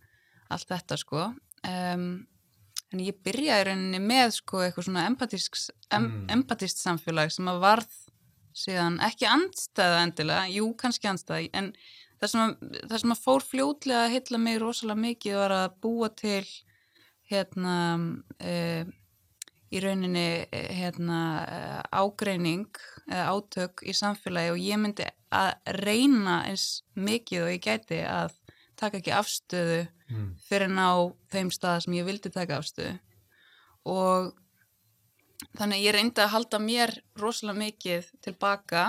allt 0.53 0.71
þetta 0.71 0.99
sko 1.01 1.29
um, 1.69 2.07
en 2.95 3.03
ég 3.03 3.19
byrjaði 3.27 3.67
rauninni 3.69 4.01
með 4.03 4.37
sko 4.39 4.63
eitthvað 4.63 4.89
svona 4.89 5.07
empatist, 5.11 5.71
em, 5.91 6.27
Mm. 6.29 6.47
samfélag 6.71 7.33
sem 7.33 7.49
að 7.51 7.61
varð 7.61 7.95
síðan 8.55 9.01
ekki 9.03 9.27
andstæða 9.27 10.03
endilega, 10.05 10.49
jú 10.55 10.75
kannski 10.79 11.09
andstæða 11.11 11.51
en 11.53 11.73
það 12.21 12.31
sem 12.31 12.41
að, 12.41 12.53
það 12.89 13.01
sem 13.01 13.15
að 13.15 13.23
fór 13.25 13.43
fljótlega 13.43 14.05
að 14.05 14.13
hitla 14.15 14.39
mig 14.39 14.61
rosalega 14.63 15.01
mikið 15.01 15.35
var 15.41 15.51
að 15.51 15.81
búa 15.83 16.09
til 16.15 16.45
hérna 17.31 17.75
uh, 18.41 18.85
í 19.75 19.81
rauninni 19.83 20.47
eh, 20.53 20.71
hérna 20.77 21.21
uh, 21.43 21.83
ágreining 22.05 22.69
eða 23.11 23.33
átök 23.35 23.83
í 23.83 23.95
samfélagi 23.97 24.53
og 24.55 24.61
ég 24.63 24.79
myndi 24.79 25.09
að 25.35 25.55
reyna 25.83 26.45
eins 26.47 26.85
mikið 26.95 27.43
og 27.43 27.51
ég 27.57 27.65
gæti 27.65 28.01
að 28.07 28.37
taka 28.79 29.01
ekki 29.01 29.15
afstöðu 29.17 29.81
Mm. 30.13 30.35
fyrir 30.45 30.69
ná 30.69 30.89
þeim 31.33 31.51
stað 31.55 31.85
sem 31.85 31.95
ég 31.97 32.05
vildi 32.05 32.31
taka 32.33 32.59
afstöðu. 32.61 32.99
Og 33.89 34.33
þannig 35.57 35.85
ég 35.85 35.97
reyndi 35.97 36.21
að 36.21 36.33
halda 36.35 36.61
mér 36.61 36.93
rosalega 37.21 37.63
mikið 37.63 38.11
tilbaka 38.25 38.85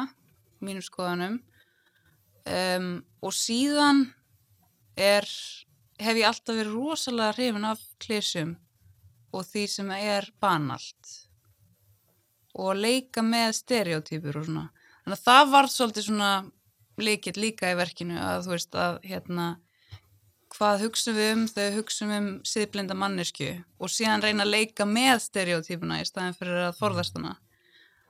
mínum 0.64 0.84
skoðanum 0.84 1.40
um, 2.46 2.90
og 3.24 3.36
síðan 3.36 4.06
er, 5.00 5.28
hef 6.00 6.20
ég 6.20 6.28
alltaf 6.28 6.56
verið 6.56 6.76
rosalega 6.76 7.36
hrifin 7.36 7.68
af 7.72 7.84
klísum 8.02 8.56
og 9.36 9.48
því 9.48 9.66
sem 9.72 9.92
er 9.96 10.30
banalt. 10.40 11.16
Og 12.56 12.76
leika 12.80 13.20
með 13.24 13.58
stereotypur 13.58 14.40
og 14.40 14.46
svona. 14.48 14.70
Þannig 15.04 15.18
að 15.18 15.26
það 15.26 15.50
var 15.52 15.68
svolítið 15.72 16.06
svona 16.08 16.30
leikitt 16.96 17.40
líka 17.40 17.74
í 17.74 17.76
verkinu 17.76 18.16
að 18.16 18.46
þú 18.46 18.54
veist 18.54 18.78
að 18.80 19.00
hérna 19.04 19.48
hvað 20.56 20.86
hugsaum 20.86 21.18
við 21.18 21.32
um 21.34 21.42
þegar 21.50 21.72
við 21.72 21.80
hugsaum 21.80 22.14
um 22.16 22.30
siðblinda 22.48 22.98
mannesku 22.98 23.50
og 23.80 23.92
síðan 23.92 24.24
reyna 24.24 24.46
að 24.46 24.54
leika 24.54 24.88
með 24.90 25.20
stereotypuna 25.26 26.00
í 26.02 26.08
staðin 26.08 26.38
fyrir 26.38 26.70
að 26.70 26.80
forðast 26.80 27.18
hana 27.20 27.36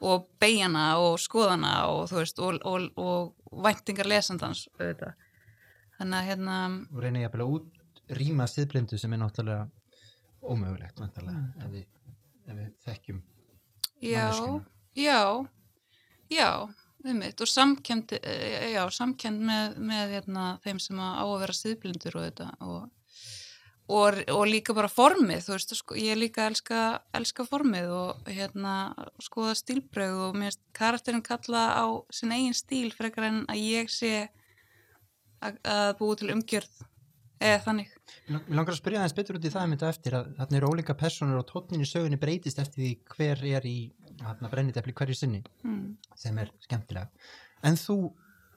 og 0.06 0.28
beigana 0.42 0.86
og 1.02 1.18
skoðana 1.24 1.74
og 1.92 2.12
veist 2.12 2.40
og, 2.44 2.60
og, 2.68 2.90
og 3.00 3.64
væntingar 3.66 4.10
lesandans 4.10 4.68
auðvitað. 4.78 5.16
þannig 5.98 6.20
að 6.20 6.30
hérna 6.30 6.60
og 6.92 7.02
reyna 7.04 7.24
ég 7.24 7.40
að 7.40 7.48
út 7.48 8.14
rýma 8.20 8.48
siðblindu 8.52 9.00
sem 9.02 9.14
er 9.16 9.22
náttúrulega 9.24 9.66
ómögulegt 10.46 11.00
vantarlega, 11.02 11.48
ef, 11.66 11.70
við, 11.74 11.86
ef 12.46 12.58
við 12.60 12.72
þekkjum 12.86 13.22
já, 14.04 14.26
Manneskjuna. 14.30 14.66
já 14.96 15.22
já, 16.30 16.50
við 17.06 17.18
mitt 17.20 17.42
og 17.44 17.50
samkend 17.50 18.16
já, 18.18 18.84
samkend 18.94 19.46
með, 19.46 19.80
með 19.92 20.14
hérna, 20.18 20.46
þeim 20.66 20.82
sem 20.84 21.02
að 21.02 21.18
á 21.22 21.26
að 21.26 21.40
vera 21.44 21.58
siðblindur 21.60 22.18
og 22.20 22.26
þetta 22.26 22.48
og, 22.66 22.80
og, 23.98 24.22
og 24.36 24.46
líka 24.50 24.76
bara 24.78 24.92
formið 24.92 25.44
þú 25.46 25.54
veist, 25.56 25.76
sko, 25.80 26.00
ég 26.00 26.20
líka 26.20 26.48
elska, 26.50 26.82
elska 27.18 27.46
formið 27.48 27.92
og 27.94 28.32
hérna 28.32 28.78
skoða 29.24 29.54
stílbröð 29.62 30.24
og 30.30 30.40
mér 30.42 30.58
karakterin 30.78 31.26
kalla 31.26 31.68
á 31.78 31.86
sin 32.14 32.34
eigin 32.36 32.58
stíl 32.58 32.90
frekar 32.96 33.30
en 33.30 33.44
að 33.52 33.62
ég 33.62 33.94
sé 33.94 34.16
að, 35.46 35.62
að 35.62 35.96
búi 36.02 36.20
til 36.20 36.34
umgjörð 36.34 36.84
eða 37.46 37.62
þannig. 37.66 37.92
Mér 38.30 38.58
langar 38.58 38.74
að 38.74 38.80
spyrja 38.80 39.02
aðeins 39.02 39.16
betur 39.18 39.38
út 39.38 39.46
í 39.46 39.52
það 39.54 39.70
mynda 39.72 39.90
eftir 39.92 40.16
að 40.18 40.32
þarna 40.40 40.60
eru 40.60 40.70
ólíka 40.72 40.96
personur 40.98 41.42
og 41.42 41.48
tónnin 41.50 41.84
í 41.84 41.90
sögunni 41.90 42.20
breytist 42.22 42.62
eftir 42.62 42.82
því 42.82 42.92
hver 43.16 43.44
er 43.52 43.68
í 43.70 43.78
þarna 44.22 44.52
brennitepli 44.52 44.94
hverju 44.96 45.18
sinni 45.18 45.42
mm. 45.66 45.82
sem 46.20 46.38
er 46.42 46.52
skemmtilega. 46.64 47.10
En 47.66 47.78
þú, 47.80 47.98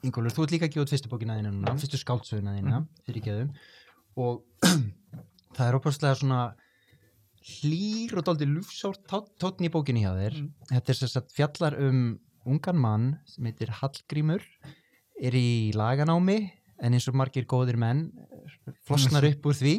Ingólfur, 0.05 0.35
þú 0.35 0.45
ert 0.45 0.55
líka 0.55 0.69
gefa 0.71 0.85
út 0.85 0.93
fyrstu 0.93 1.11
bókina 1.11 1.37
þína 1.39 1.51
núna, 1.53 1.75
fyrstu 1.79 1.99
skáldsöguna 1.99 2.55
þína, 2.55 2.81
fyrir 3.07 3.25
geðum 3.25 3.53
og 4.19 4.43
það 5.55 5.65
er 5.65 5.77
óbúrslega 5.79 6.19
svona 6.19 6.41
hlýr 7.49 8.17
og 8.19 8.25
dálítið 8.27 8.53
lúfsórt 8.53 9.05
tónn 9.09 9.67
í 9.67 9.71
bókinni 9.73 10.03
hjá 10.03 10.11
þér. 10.17 10.39
Þetta 10.71 10.93
er 10.93 11.11
sagt 11.15 11.35
fjallar 11.35 11.77
um 11.81 12.01
ungan 12.49 12.79
mann 12.79 13.09
sem 13.29 13.47
heitir 13.47 13.71
Hallgrímur, 13.79 14.43
er 15.19 15.35
í 15.35 15.71
laganámi 15.75 16.39
en 16.79 16.95
eins 16.95 17.07
og 17.11 17.17
margir 17.19 17.47
góðir 17.49 17.79
menn 17.79 18.07
flosnar 18.87 19.27
upp 19.31 19.49
úr 19.49 19.57
því 19.57 19.75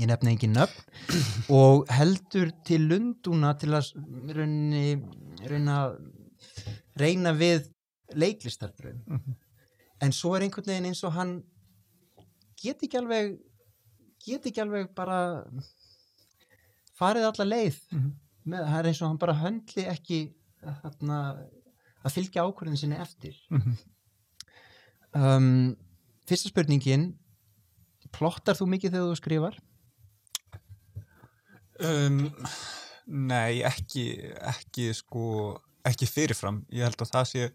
ég 0.00 0.06
nefna 0.08 0.30
engin 0.32 0.54
nöfn 0.56 0.82
og 1.58 1.86
heldur 1.92 2.50
til 2.64 2.86
lunduna 2.88 3.52
til 3.60 3.74
að 3.76 3.90
raunni, 4.36 4.96
reyna, 5.50 5.78
reyna 6.98 7.32
við 7.36 7.68
leiklistarbröðum 8.16 9.02
Mhm. 9.06 9.36
en 10.02 10.12
svo 10.12 10.34
er 10.36 10.42
einhvern 10.46 10.66
veginn 10.66 10.86
eins 10.90 11.04
og 11.04 11.12
hann 11.12 11.42
get 12.62 12.82
ekki 12.82 12.98
alveg 12.98 13.36
get 14.24 14.44
ekki 14.46 14.62
alveg 14.62 14.88
bara 14.94 15.44
farið 16.98 17.28
alla 17.28 17.44
leið 17.48 17.78
Mhm. 17.92 18.10
með, 18.46 18.64
það 18.68 18.78
er 18.78 18.88
eins 18.90 19.02
og 19.02 19.08
hann 19.08 19.18
bara 19.22 19.34
höndli 19.38 19.84
ekki 19.86 20.18
þarna, 20.62 21.18
að 22.04 22.12
fylgja 22.16 22.42
ákvörðin 22.46 22.78
sinni 22.78 22.96
eftir 22.96 23.36
Mhm. 23.50 23.76
um, 25.14 25.76
fyrsta 26.26 26.48
spurningin 26.50 27.12
plottar 28.12 28.54
þú 28.58 28.66
mikið 28.68 28.90
þegar 28.94 29.10
þú 29.12 29.16
skrifar? 29.20 29.58
Um, 31.82 32.22
nei, 33.30 33.62
ekki, 33.66 34.06
ekki 34.52 34.90
sko, 34.96 35.56
ekki 35.88 36.08
fyrirfram. 36.10 36.62
Ég 36.70 36.86
held 36.86 37.02
að 37.02 37.14
það 37.16 37.28
sé 37.32 37.48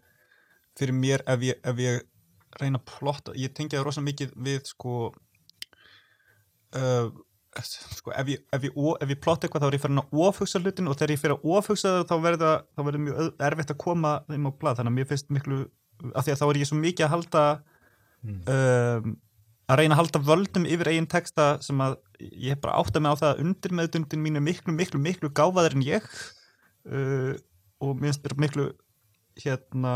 fyrir 0.78 0.94
mér 0.94 1.24
ef 1.26 1.46
ég, 1.46 1.60
ef 1.66 1.80
ég 1.82 2.04
reyna 2.60 2.80
að 2.80 2.90
plotta, 2.90 3.34
ég 3.38 3.54
tengja 3.54 3.80
það 3.80 3.88
rosa 3.88 4.04
mikið 4.04 4.34
við 4.46 4.60
sko, 4.70 4.98
uh, 6.78 7.08
sko 7.58 8.14
ef 8.14 8.30
ég, 8.32 8.44
ef 8.54 8.66
ég, 8.68 8.78
ég 9.10 9.20
plotta 9.22 9.48
eitthvað 9.48 9.64
þá 9.64 9.68
er 9.68 9.76
ég 9.76 9.84
fyrir 9.84 10.02
að 10.02 10.22
ofhugsa 10.28 10.62
hlutin 10.62 10.90
og 10.90 10.98
þegar 10.98 11.14
ég 11.14 11.22
fyrir 11.22 11.36
að 11.36 11.48
ofhugsa 11.58 11.94
það 11.96 12.06
þá 12.10 12.14
verður 12.26 12.54
það, 12.78 13.00
mjög 13.06 13.42
erfitt 13.50 13.74
að 13.74 13.80
koma 13.84 14.14
þeim 14.28 14.48
á 14.48 14.52
blað, 14.60 14.78
þannig 14.78 14.92
að 14.92 14.98
mér 14.98 15.10
finnst 15.12 15.32
miklu, 15.34 15.60
af 16.14 16.26
því 16.26 16.34
að 16.34 16.40
þá 16.42 16.46
er 16.48 16.60
ég 16.62 16.70
svo 16.70 16.80
mikið 16.80 17.06
að 17.06 17.14
halda 17.16 17.44
um, 18.28 19.16
að 19.68 19.78
reyna 19.82 19.94
að 19.96 20.00
halda 20.02 20.20
völdum 20.24 20.64
yfir 20.68 20.88
eigin 20.92 21.06
texta 21.12 21.48
sem 21.64 21.80
að 21.84 21.96
ég 22.24 22.54
hef 22.54 22.60
bara 22.64 22.78
átt 22.80 22.96
að 22.96 23.04
með 23.04 23.12
á 23.12 23.20
það 23.20 23.32
að 23.34 23.42
undir 23.44 23.74
meðdundin 23.80 24.22
mín 24.24 24.36
er 24.40 24.44
miklu, 24.46 24.72
miklu, 24.74 25.00
miklu 25.04 25.30
gáfaður 25.36 25.76
en 25.76 25.84
ég 25.86 26.06
uh, 26.88 27.34
og 27.84 28.00
mér 28.00 28.14
finnst 28.16 28.38
miklu 28.40 28.68
hérna, 29.38 29.92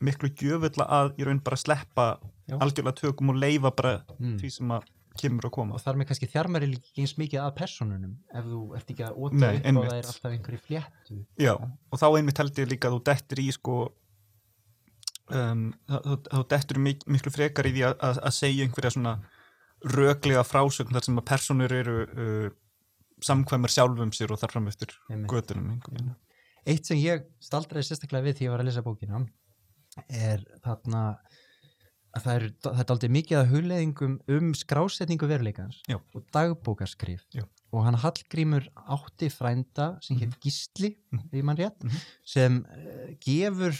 miklu 0.00 0.30
gjöfulla 0.38 0.86
að 1.00 1.10
ég 1.20 1.26
raun 1.28 1.42
bara 1.44 1.58
sleppa 1.60 2.06
Já. 2.48 2.56
algjörlega 2.64 2.96
tökum 3.02 3.34
og 3.34 3.42
leifa 3.42 3.74
bara 3.76 3.98
Mm. 4.18 4.38
því 4.40 4.48
sem 4.50 4.70
að 4.74 4.86
kemur 5.18 5.44
að 5.48 5.52
koma 5.54 5.74
og 5.74 5.80
þar 5.82 5.96
með 5.98 6.06
kannski 6.08 6.28
þjarmar 6.30 6.62
er 6.62 6.70
líka 6.72 7.02
eins 7.02 7.12
mikið 7.18 7.40
að 7.42 7.54
personunum 7.58 8.12
ef 8.38 8.44
þú 8.46 8.60
ert 8.78 8.90
ekki 8.94 9.04
að 9.04 9.16
óta 9.18 9.34
upp 9.50 9.66
einmitt. 9.66 9.88
það 9.90 9.98
er 9.98 10.08
alltaf 10.12 10.32
einhverju 10.32 10.60
fléttu 10.68 11.16
Já, 11.42 11.52
og 11.58 11.98
þá 11.98 12.06
einmitt 12.18 12.38
held 12.38 12.58
ég 12.62 12.68
líka 12.70 12.88
að 12.88 12.94
þú 12.96 13.00
dettur 13.10 13.42
í 13.42 13.48
sko 13.52 13.76
um, 15.30 15.72
þá- 15.88 16.48
dettur 16.48 16.78
mik 16.78 17.04
miklu 17.06 17.30
frekar 17.34 17.66
í 17.66 17.72
því 17.72 17.82
að, 17.88 17.96
að, 18.00 18.20
að 18.28 18.34
segja 18.38 18.64
einhverja 18.64 18.90
svona 18.94 19.16
röklega 19.84 20.42
frásögn 20.44 20.92
þar 20.96 21.04
sem 21.06 21.18
að 21.20 21.24
personur 21.30 21.72
eru 21.72 21.98
uh, 22.06 22.48
samkvæmur 23.22 23.70
sjálfum 23.70 24.12
sér 24.14 24.32
og 24.34 24.38
þar 24.40 24.50
fram 24.52 24.68
eftir 24.70 24.94
veginn. 25.92 26.14
Eitt 26.68 26.86
sem 26.86 26.98
ég 26.98 27.24
staldraði 27.40 27.86
sérstaklega 27.88 28.24
við 28.28 28.36
því 28.38 28.44
ég 28.48 28.50
var 28.54 28.60
að 28.60 28.68
lesa 28.70 28.82
bókina 28.82 29.20
er 30.08 30.42
þarna 30.64 31.18
að 32.16 32.22
það 32.24 32.34
er, 32.38 32.44
það 32.64 32.80
er 32.82 32.92
aldrei 32.94 33.10
mikið 33.12 33.38
að 33.38 33.50
hugleðingum 33.52 34.14
um 34.36 34.52
skrásetningu 34.56 35.26
veruleikans 35.28 35.80
Já. 35.90 35.98
og 36.14 36.24
dagbókarskrif 36.34 37.24
Já. 37.34 37.44
og 37.72 37.84
hann 37.84 37.98
Hallgrímur 38.00 38.68
átti 38.88 39.28
frænda 39.30 39.98
sem 40.02 40.16
Mhm. 40.16 40.22
hétt 40.24 40.38
Gísli, 40.40 40.96
mm 41.12 41.18
-hmm. 41.18 41.42
mann 41.44 41.56
rétt 41.56 41.84
Mhm. 41.84 41.96
sem 42.24 42.64
uh, 42.64 43.14
gefur 43.20 43.74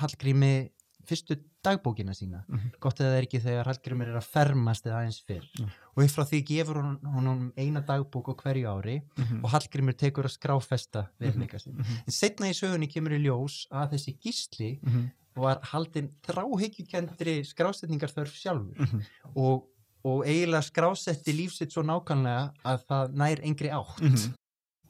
Hallgrími 0.00 0.70
fyrstu 1.06 1.36
dagbókina 1.64 2.12
sína 2.14 2.44
Mhm. 2.48 2.70
gott 2.80 2.98
að 3.00 3.06
það 3.06 3.16
er 3.18 3.26
ekki 3.26 3.40
þegar 3.40 3.66
Hallgrímur 3.66 4.08
er 4.08 4.16
að 4.20 4.28
fermast 4.32 4.84
eða 4.86 4.98
aðeins 5.00 5.20
fyrr 5.24 5.44
Já. 5.58 5.64
og 5.96 6.02
upp 6.04 6.10
frá 6.10 6.24
því 6.24 6.40
gefur 6.46 6.76
hún, 6.82 6.98
hún 7.02 7.52
eina 7.56 7.80
dagbók 7.80 8.28
á 8.28 8.34
hverju 8.42 8.66
ári 8.68 9.02
Mhm. 9.16 9.44
og 9.44 9.50
Hallgrímur 9.50 9.94
tekur 9.96 10.24
að 10.24 10.36
skráfesta 10.38 11.08
veruleika 11.20 11.58
sinn. 11.58 11.74
Mhm. 11.76 11.98
En 12.06 12.12
setna 12.12 12.46
í 12.46 12.54
sögunni 12.54 12.88
kemur 12.92 13.12
í 13.12 13.22
ljós 13.24 13.66
að 13.70 13.92
þessi 13.92 14.18
gísli 14.18 14.78
Mhm. 14.82 15.10
var 15.36 15.60
haldin 15.62 16.10
þráhyggjukendri 16.22 17.42
skrásetningarþörf 17.44 18.34
sjálfur 18.38 18.78
Mhm. 18.78 19.00
og, 19.36 19.64
og 20.04 20.24
eiginlega 20.26 20.62
skrásetti 20.70 21.32
lífsitt 21.34 21.72
svo 21.72 21.82
nákvæmlega 21.82 22.52
að 22.64 22.84
það 22.88 23.14
nær 23.14 23.40
engri 23.42 23.70
átt 23.70 24.00
Mhm. 24.00 24.34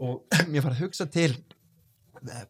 og 0.00 0.22
mér 0.50 0.62
var 0.62 0.72
að 0.72 0.80
hugsa 0.82 1.06
til 1.10 1.34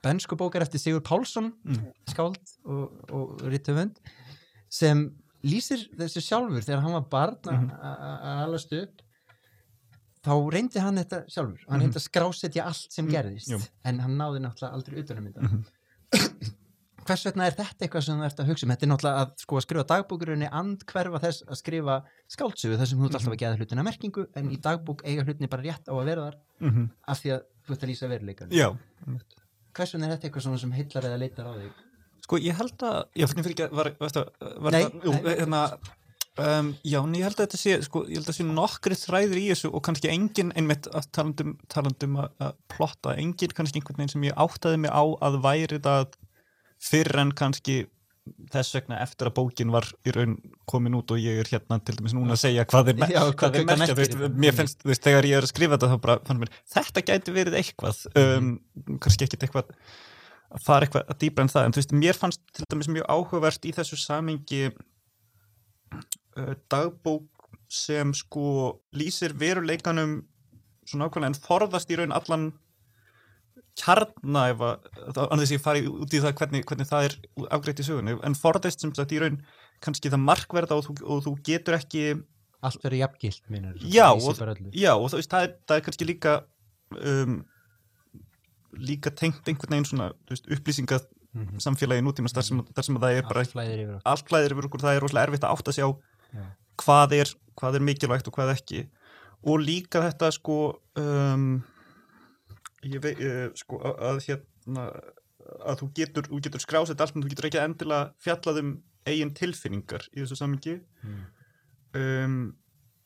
bensku 0.02 0.36
bókar 0.36 0.62
eftir 0.62 0.78
Sigur 0.80 1.00
Pálsson 1.00 1.52
Mhm. 1.64 1.92
skáld 2.08 2.38
og, 2.64 3.10
og 3.10 3.40
rittöfund 3.42 3.96
sem 4.68 5.14
lýsir 5.44 5.88
þessu 5.98 6.20
sjálfur 6.24 6.62
þegar 6.64 6.80
hann 6.82 6.92
var 6.92 7.08
barn 7.10 7.36
Mhm. 7.44 7.70
að 7.70 8.44
alast 8.48 8.72
upp 8.72 9.02
þá 10.24 10.32
reyndi 10.52 10.80
hann 10.80 10.96
þetta 10.96 11.24
sjálfur 11.28 11.58
hann 11.68 11.78
Mhm. 11.80 11.86
reyndi 11.90 11.98
að 12.00 12.08
skrásetja 12.08 12.64
allt 12.66 12.86
sem 12.92 13.06
Mm, 13.06 13.12
gerðist 13.12 13.48
jú. 13.50 13.58
en 13.84 13.98
hann 13.98 14.16
náði 14.16 14.40
náttúrulega 14.40 14.72
aldrei 14.72 14.98
utanum 15.02 15.26
þetta 15.32 15.42
Mhm. 15.42 15.64
hvers 17.04 17.24
vegna 17.26 17.44
er 17.46 17.52
þetta 17.52 17.84
eitthvað 17.84 18.02
sem 18.04 18.16
þú 18.18 18.24
ert 18.24 18.38
að 18.40 18.46
hugsa 18.48 18.64
um? 18.64 18.70
Þetta 18.70 18.82
er 18.82 18.88
náttúrulega 18.88 19.20
að, 19.26 19.32
sko, 19.38 19.56
að 19.56 19.64
skrifa 19.66 19.84
dagbókurunni 19.90 20.48
andkverfa 20.50 21.20
þess 21.20 21.42
að 21.44 21.56
skrifa 21.60 21.96
skáldsögu 22.32 22.78
þar 22.80 22.86
sem 22.88 22.98
þú 22.98 23.04
ert 23.04 23.14
alltaf 23.18 23.34
að 23.34 23.42
geða 23.42 23.58
hlutina 23.58 23.84
merkingu 23.84 24.26
en 24.34 24.48
í 24.50 24.56
dagbók 24.56 25.02
eiga 25.04 25.24
hlutinni 25.26 25.50
bara 25.50 25.62
rétt 25.62 25.84
á 25.84 25.92
að 25.92 26.04
vera 26.06 26.22
þar 26.30 26.36
mm 26.60 26.70
-hmm. 26.70 26.90
af 27.06 27.20
því 27.20 27.30
að 27.34 27.42
þú 27.66 27.72
ert 27.74 27.82
að 27.84 27.88
lýsa 27.90 28.08
veruleikanum. 28.08 28.52
Já. 28.56 28.78
Hvers 29.74 29.94
vegna 29.94 30.08
er 30.08 30.14
þetta 30.14 30.28
eitthvað 30.28 30.46
svona 30.46 30.62
sem 30.62 30.72
heillar 30.76 31.08
eða 31.10 31.20
leitar 31.20 31.50
á 31.50 31.52
þig? 31.58 31.82
Sko 32.24 32.40
ég 32.40 32.56
held 32.56 32.86
að, 32.88 32.98
já, 33.20 33.26
fyrir 33.30 33.52
ekki 33.52 33.66
að, 33.66 33.76
var, 33.76 33.90
var, 34.00 34.16
var 34.64 34.74
Nei, 34.74 34.80
það, 34.80 34.94
jú, 35.04 35.14
hérna, 35.26 35.62
um, 36.40 36.70
já, 36.80 36.98
en 37.02 37.16
ég 37.18 37.26
held 37.26 37.36
að 37.36 37.42
þetta 37.42 37.60
sé, 37.60 37.74
sko, 37.84 38.04
ég 38.08 38.20
held 38.20 38.30
að 38.32 38.38
sé 38.38 38.46
nokkri 38.48 38.96
þræður 38.96 39.40
í 39.40 39.46
þessu 39.50 39.70
og 39.74 39.84
kannski 39.84 40.12
engin, 40.12 40.52
einmitt, 40.56 40.88
að 40.94 41.10
talandum, 41.18 41.56
talandum 41.74 42.20
að, 42.22 42.30
að 42.46 42.54
plotta, 42.72 43.16
engin 43.20 43.56
kannski 43.58 43.82
einhvern 43.82 44.00
veginn 44.00 44.14
sem 44.14 44.28
ég 44.30 44.40
áttaði 44.46 44.80
mig 44.86 44.94
á 44.94 45.04
að 45.04 45.40
væri 45.44 45.82
það 45.84 46.16
fyrr 46.84 47.20
en 47.24 47.34
kannski 47.36 47.82
þess 48.54 48.74
vegna 48.78 48.98
eftir 49.04 49.28
að 49.28 49.34
bókin 49.36 49.72
var 49.74 49.84
í 50.06 50.12
raun 50.14 50.38
komin 50.70 50.94
út 50.96 51.12
og 51.12 51.20
ég 51.20 51.42
er 51.42 51.50
hérna 51.50 51.76
til 51.84 51.96
dæmis 51.98 52.14
núna 52.16 52.36
að 52.36 52.40
segja 52.44 52.64
hvað 52.70 52.92
er, 52.94 53.02
Já, 53.12 53.20
hvað- 53.36 53.58
er 53.60 53.66
merkja, 53.68 53.96
veist, 53.98 54.16
mér 54.32 54.56
finnst, 54.56 54.80
þú 54.80 54.90
veist, 54.92 55.04
þegar 55.04 55.28
ég 55.28 55.36
er 55.36 55.44
að 55.44 55.52
skrifa 55.52 55.76
þetta 55.76 55.90
þá 55.92 55.98
bara, 56.06 56.16
fann 56.24 56.40
mér, 56.40 56.52
þetta 56.72 57.04
gæti 57.10 57.34
verið 57.36 57.58
eitthvað. 57.60 58.00
Um, 58.16 58.48
kannski 59.04 59.26
ekkit 59.28 59.44
eitthvað 59.44 59.74
að 60.54 60.64
fara 60.64 60.86
eitthvað 60.86 61.12
að 61.12 61.20
dýbra 61.24 61.44
en 61.44 61.52
það 61.52 61.68
en 61.68 61.76
þú 61.76 61.82
veist, 61.82 61.94
mér 62.04 62.20
fannst 62.20 62.42
til 62.54 62.64
dæmis 62.72 62.90
mjög 62.94 63.08
áhugavert 63.12 63.68
í 63.68 63.74
þessu 63.76 64.00
samingi 64.00 64.62
uh, 64.72 66.54
dagbók 66.72 67.28
sem 67.68 68.12
sko 68.16 68.80
lýsir 68.96 69.34
veruleikanum 69.36 70.22
svona 70.88 71.08
ákveðlega 71.08 71.32
en 71.32 71.40
forðast 71.44 71.90
í 71.90 71.98
raun 71.98 72.14
allan 72.14 72.52
kjarna 73.80 74.48
ef 74.52 74.60
að, 74.62 74.88
annars 75.30 75.50
ég 75.54 75.62
fari 75.62 75.82
út 75.90 76.12
í 76.14 76.20
það 76.22 76.34
hvernig, 76.38 76.64
hvernig 76.68 76.88
það 76.90 77.08
er 77.08 77.16
afgreitt 77.50 77.80
í 77.82 77.86
sögunni, 77.88 78.14
en 78.22 78.36
forðast 78.38 78.80
sem 78.84 78.92
sagt 78.94 79.12
í 79.12 79.18
raun 79.22 79.40
kannski 79.84 80.12
það 80.12 80.22
markverða 80.28 80.76
og 80.78 80.86
þú, 80.86 80.94
og 81.04 81.24
þú 81.26 81.34
getur 81.50 81.78
ekki 81.80 82.04
Allt 82.64 82.80
verður 82.80 82.96
jafngilt, 83.02 83.42
minnur. 83.52 83.74
Já, 83.92 84.06
og, 84.14 84.38
já, 84.72 84.92
og 84.96 85.10
það, 85.12 85.26
það, 85.28 85.42
er, 85.44 85.50
það 85.68 85.76
er 85.76 85.82
kannski 85.84 86.06
líka 86.08 86.36
um, 86.96 87.34
líka 88.74 89.12
tengt 89.14 89.44
einhvern 89.50 89.74
veginn 89.76 89.88
svona 89.90 90.06
veist, 90.30 90.48
upplýsingað 90.50 91.04
Mhm. 91.34 91.58
samfélagi 91.58 92.02
nútíma 92.06 92.30
þar 92.30 92.44
sem, 92.46 92.60
þar 92.62 92.84
sem 92.86 92.94
að 92.96 93.02
það 93.04 93.16
er 93.18 93.24
bara 93.26 93.40
Allt 94.06 94.28
flæðir 94.30 94.52
yfir 94.54 94.66
okkur. 94.68 94.80
það 94.84 94.94
er 94.94 95.00
rosalega 95.02 95.26
erfitt 95.26 95.44
að 95.48 95.54
átta 95.56 95.72
sig 95.74 95.82
á 95.82 95.90
Já. 95.90 96.44
hvað 96.78 97.12
er, 97.18 97.32
hvað 97.58 97.74
er 97.74 97.82
mikilvægt 97.88 98.28
og 98.30 98.34
hvað 98.36 98.52
ekki 98.54 98.82
og 99.42 99.58
líka 99.58 99.98
þetta 100.06 100.28
sko 100.32 100.58
um, 100.94 101.64
ég 102.84 103.00
veit 103.04 103.20
uh, 103.24 103.48
sko 103.58 103.78
að, 103.84 104.20
hérna 104.28 104.88
að 105.68 105.78
þú 105.82 105.88
getur, 105.98 106.28
þú 106.30 106.40
getur 106.46 106.62
skrásett 106.64 107.00
allt 107.04 107.16
en 107.16 107.22
þú 107.24 107.30
getur 107.34 107.48
ekki 107.50 107.62
endilega 107.62 108.12
fjallað 108.24 108.60
um 108.62 108.74
eigin 109.06 109.34
tilfinningar 109.36 110.06
í 110.14 110.22
þessu 110.22 110.36
samingi 110.40 110.78
Mm. 111.04 111.24
um, 112.00 112.36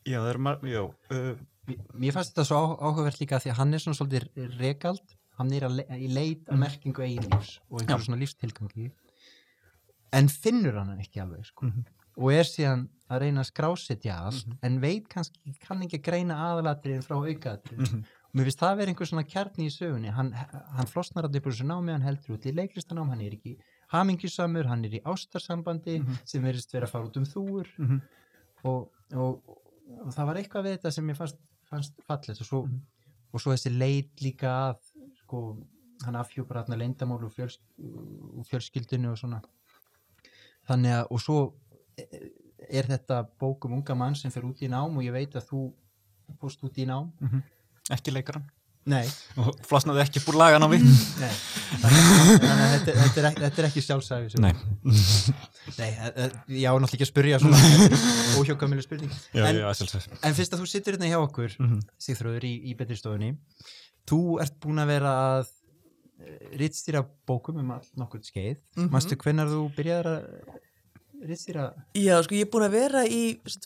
já 0.06 0.18
það 0.22 0.30
er 0.34 0.38
mar- 0.38 0.60
já, 0.62 0.82
uh, 1.12 1.36
Mér- 1.68 1.82
Mér 2.00 2.12
fannst 2.16 2.32
þetta 2.32 2.44
svo 2.48 2.60
áhugavert 2.80 3.18
líka 3.20 3.40
því 3.42 3.50
að 3.52 3.58
hann 3.58 3.74
er 3.74 3.78
svona 3.82 3.98
svolítið 3.98 4.54
regald, 4.58 5.02
hann 5.36 5.52
er 5.52 5.66
le 5.68 5.84
í 5.98 6.06
leit 6.08 6.46
að 6.48 6.58
merkingu 6.62 7.02
eigin 7.04 7.26
lífs 7.28 7.58
og 7.68 7.82
einhverjum 7.82 8.06
svona 8.06 8.20
lífstilgangi 8.22 8.86
en 10.16 10.28
finnur 10.32 10.78
hann 10.80 10.94
ekki 11.02 11.20
alveg 11.20 11.44
sko. 11.44 11.66
Mhm. 11.68 11.84
og 12.18 12.32
er 12.34 12.42
síðan 12.48 12.88
að 13.10 13.20
reyna 13.22 13.42
að 13.44 13.50
skrásetja 13.52 14.14
allt 14.26 14.46
en 14.66 14.80
veit 14.80 15.04
kannski, 15.08 15.52
kann 15.60 15.82
ekki 15.84 15.98
að 16.00 16.06
greina 16.08 16.34
aðalatriðin 16.48 17.04
frá 17.04 17.14
aukatriðin 17.20 17.84
Mhm. 17.92 18.04
Og 18.38 18.44
mér 18.44 18.46
finnst 18.48 18.60
það 18.60 18.70
að 18.72 18.76
vera 18.78 18.92
einhver 18.92 19.08
svona 19.10 19.24
kjarni 19.26 19.64
í 19.66 19.72
sögunni 19.74 20.10
hann, 20.14 20.28
hann 20.76 20.86
flosnar 20.86 21.24
að 21.26 21.38
úr 21.40 21.50
þessu 21.50 21.66
námi 21.66 21.90
hann 21.90 22.04
heldur 22.06 22.36
út 22.36 22.46
í 22.46 22.52
leiklistanám, 22.54 23.08
hann 23.10 23.20
er 23.24 23.34
ekki 23.34 23.56
hamingjusamur, 23.90 24.66
hann 24.68 24.84
er 24.84 24.94
í 24.98 25.02
ástarsambandi 25.02 25.98
Mhm. 26.02 26.18
sem 26.24 26.42
verðist 26.44 26.72
vera 26.72 26.86
að 26.86 26.90
fara 26.90 27.06
út 27.08 27.16
um 27.16 27.24
þúur 27.24 27.66
Mhm. 27.78 28.00
og, 28.64 28.90
og, 29.14 29.42
og 30.04 30.12
það 30.14 30.26
var 30.26 30.36
eitthvað 30.36 30.64
við 30.68 30.76
þetta 30.78 30.92
sem 30.92 31.08
ég 31.08 31.16
fannst, 31.16 31.36
fannst 31.70 31.94
fallið 32.08 32.40
og 32.40 32.46
svo, 32.46 32.62
Mhm. 32.66 32.80
og 33.32 33.40
svo 33.40 33.52
þessi 33.52 33.76
leit 33.78 34.14
líka 34.20 34.70
að 34.70 34.78
sko, 35.24 35.58
hann 36.04 36.14
afhjúpar 36.14 36.64
hann 36.66 36.78
leyndamál 36.78 37.24
og, 37.24 37.32
fjöls, 37.32 37.58
og 38.38 38.46
fjölskyldinu 38.46 39.10
og 39.10 39.18
svona 39.18 39.42
þannig 40.68 40.92
að 41.02 41.06
og 41.10 41.18
svo 41.20 41.54
e- 41.96 42.30
er 42.70 42.82
þetta 42.84 43.26
bók 43.40 43.64
um 43.64 43.72
unga 43.72 43.94
mann 43.94 44.14
sem 44.14 44.30
fer 44.30 44.42
út 44.42 44.60
í 44.60 44.68
nám 44.68 44.96
og 44.96 45.02
ég 45.02 45.12
veit 45.12 45.32
að 45.34 45.46
þú 45.48 45.72
fórst 46.38 46.62
út 46.62 46.76
í 46.76 46.84
nám 46.86 47.10
ekki 47.96 48.12
leikaran 48.14 48.44
nei, 48.88 49.04
og 49.36 49.52
flosnaði 49.68 50.00
ekki 50.06 50.20
búr 50.24 50.38
lagan 50.40 50.64
á 50.64 50.68
mig 50.72 50.80
nei. 50.80 51.32
þannig 51.82 52.06
að 52.08 52.70
þetta, 52.72 52.92
þetta, 53.02 53.18
er, 53.20 53.26
ekki- 53.30 53.42
þetta 53.44 53.60
er 53.62 53.66
ekki 53.68 53.82
sjálfsæfi 53.84 54.40
Nei. 54.40 54.52
nei 55.78 55.90
e- 55.90 56.12
e- 56.24 56.30
ég 56.56 56.64
á 56.64 56.72
náttúrulega 56.72 56.96
ekki 56.96 57.04
að 57.04 57.10
spyrja 57.12 57.40
svona 57.42 57.58
óhjókamilu 58.40 58.82
spurning 58.86 59.12
já, 59.34 59.44
En- 59.44 59.60
já, 59.60 59.68
En 60.22 60.34
fyrst 60.38 60.54
að 60.56 60.62
þú 60.62 60.66
sittur 60.72 60.96
hérna 60.96 61.10
hjá 61.10 61.18
okkur, 61.20 61.52
Mhm. 61.58 61.80
Sigþróður, 62.00 62.44
í, 62.48 62.54
í 62.72 62.76
betri 62.78 62.96
stofunni, 62.96 63.34
þú 64.08 64.40
ert 64.40 64.56
búin 64.60 64.80
að 64.80 64.86
vera 64.94 65.12
að 65.40 65.46
rittstýra 66.58 67.04
bókum 67.28 67.58
um 67.60 67.68
nokkur 67.96 68.20
skeið. 68.24 68.56
Mm 68.76 68.82
Mhm. 68.86 68.90
Manstu 68.90 69.16
hvenær 69.16 69.46
þú 69.52 69.60
byrjaðir 69.76 70.08
að 70.08 70.22
rittstýra? 71.26 71.68
Já, 71.98 72.16
sko, 72.22 72.34
ég 72.38 72.46
er 72.46 72.50
búin 72.52 72.66
að 72.68 72.74
vera 72.78 73.02
í 73.08 73.22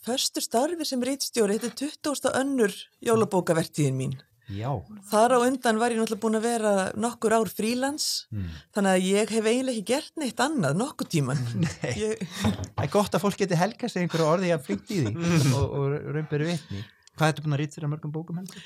förstu 0.06 0.40
starfi 0.44 0.86
sem 0.88 1.02
rítstjóri, 1.04 1.58
þetta 1.62 1.86
er 1.88 1.96
20. 2.02 2.30
önnur 2.40 2.72
jólabókavertíðin 3.04 3.98
mín. 3.98 4.14
Já. 4.52 4.68
Þar 5.08 5.36
á 5.36 5.38
undan 5.46 5.78
var 5.80 5.92
ég 5.94 6.00
náttúrulega 6.00 6.20
búin 6.24 6.36
að 6.36 6.46
vera 6.48 6.72
nokkur 6.98 7.32
ár 7.36 7.48
frílans, 7.48 8.26
Mm. 8.32 8.48
þannig 8.74 8.92
að 8.96 9.06
ég 9.06 9.28
hef 9.30 9.44
eiginlega 9.46 9.76
ekki 9.78 9.86
gert 9.92 10.12
neitt 10.20 10.40
annað, 10.42 10.76
nokkuð 10.76 11.08
tíman. 11.14 11.38
Nei. 11.62 11.92
Ég, 11.96 12.24
Það 12.42 12.82
er 12.84 12.90
gott 12.92 13.14
að 13.16 13.22
fólk 13.24 13.38
geti 13.38 13.56
helga 13.56 13.88
sig 13.88 14.02
einhverju 14.02 14.26
orði 14.28 14.50
að 14.52 14.64
flinkt 14.66 14.90
í 14.90 14.98
því 15.06 15.14
og, 15.56 15.66
og 15.78 15.96
raumberi 16.16 16.50
vitni. 16.52 16.82
Hvað 17.16 17.28
ertu 17.32 17.42
búin 17.44 17.54
að 17.56 17.60
rittstýra 17.62 17.88
mörgum 17.92 18.12
bókum 18.12 18.38
heldur? 18.40 18.62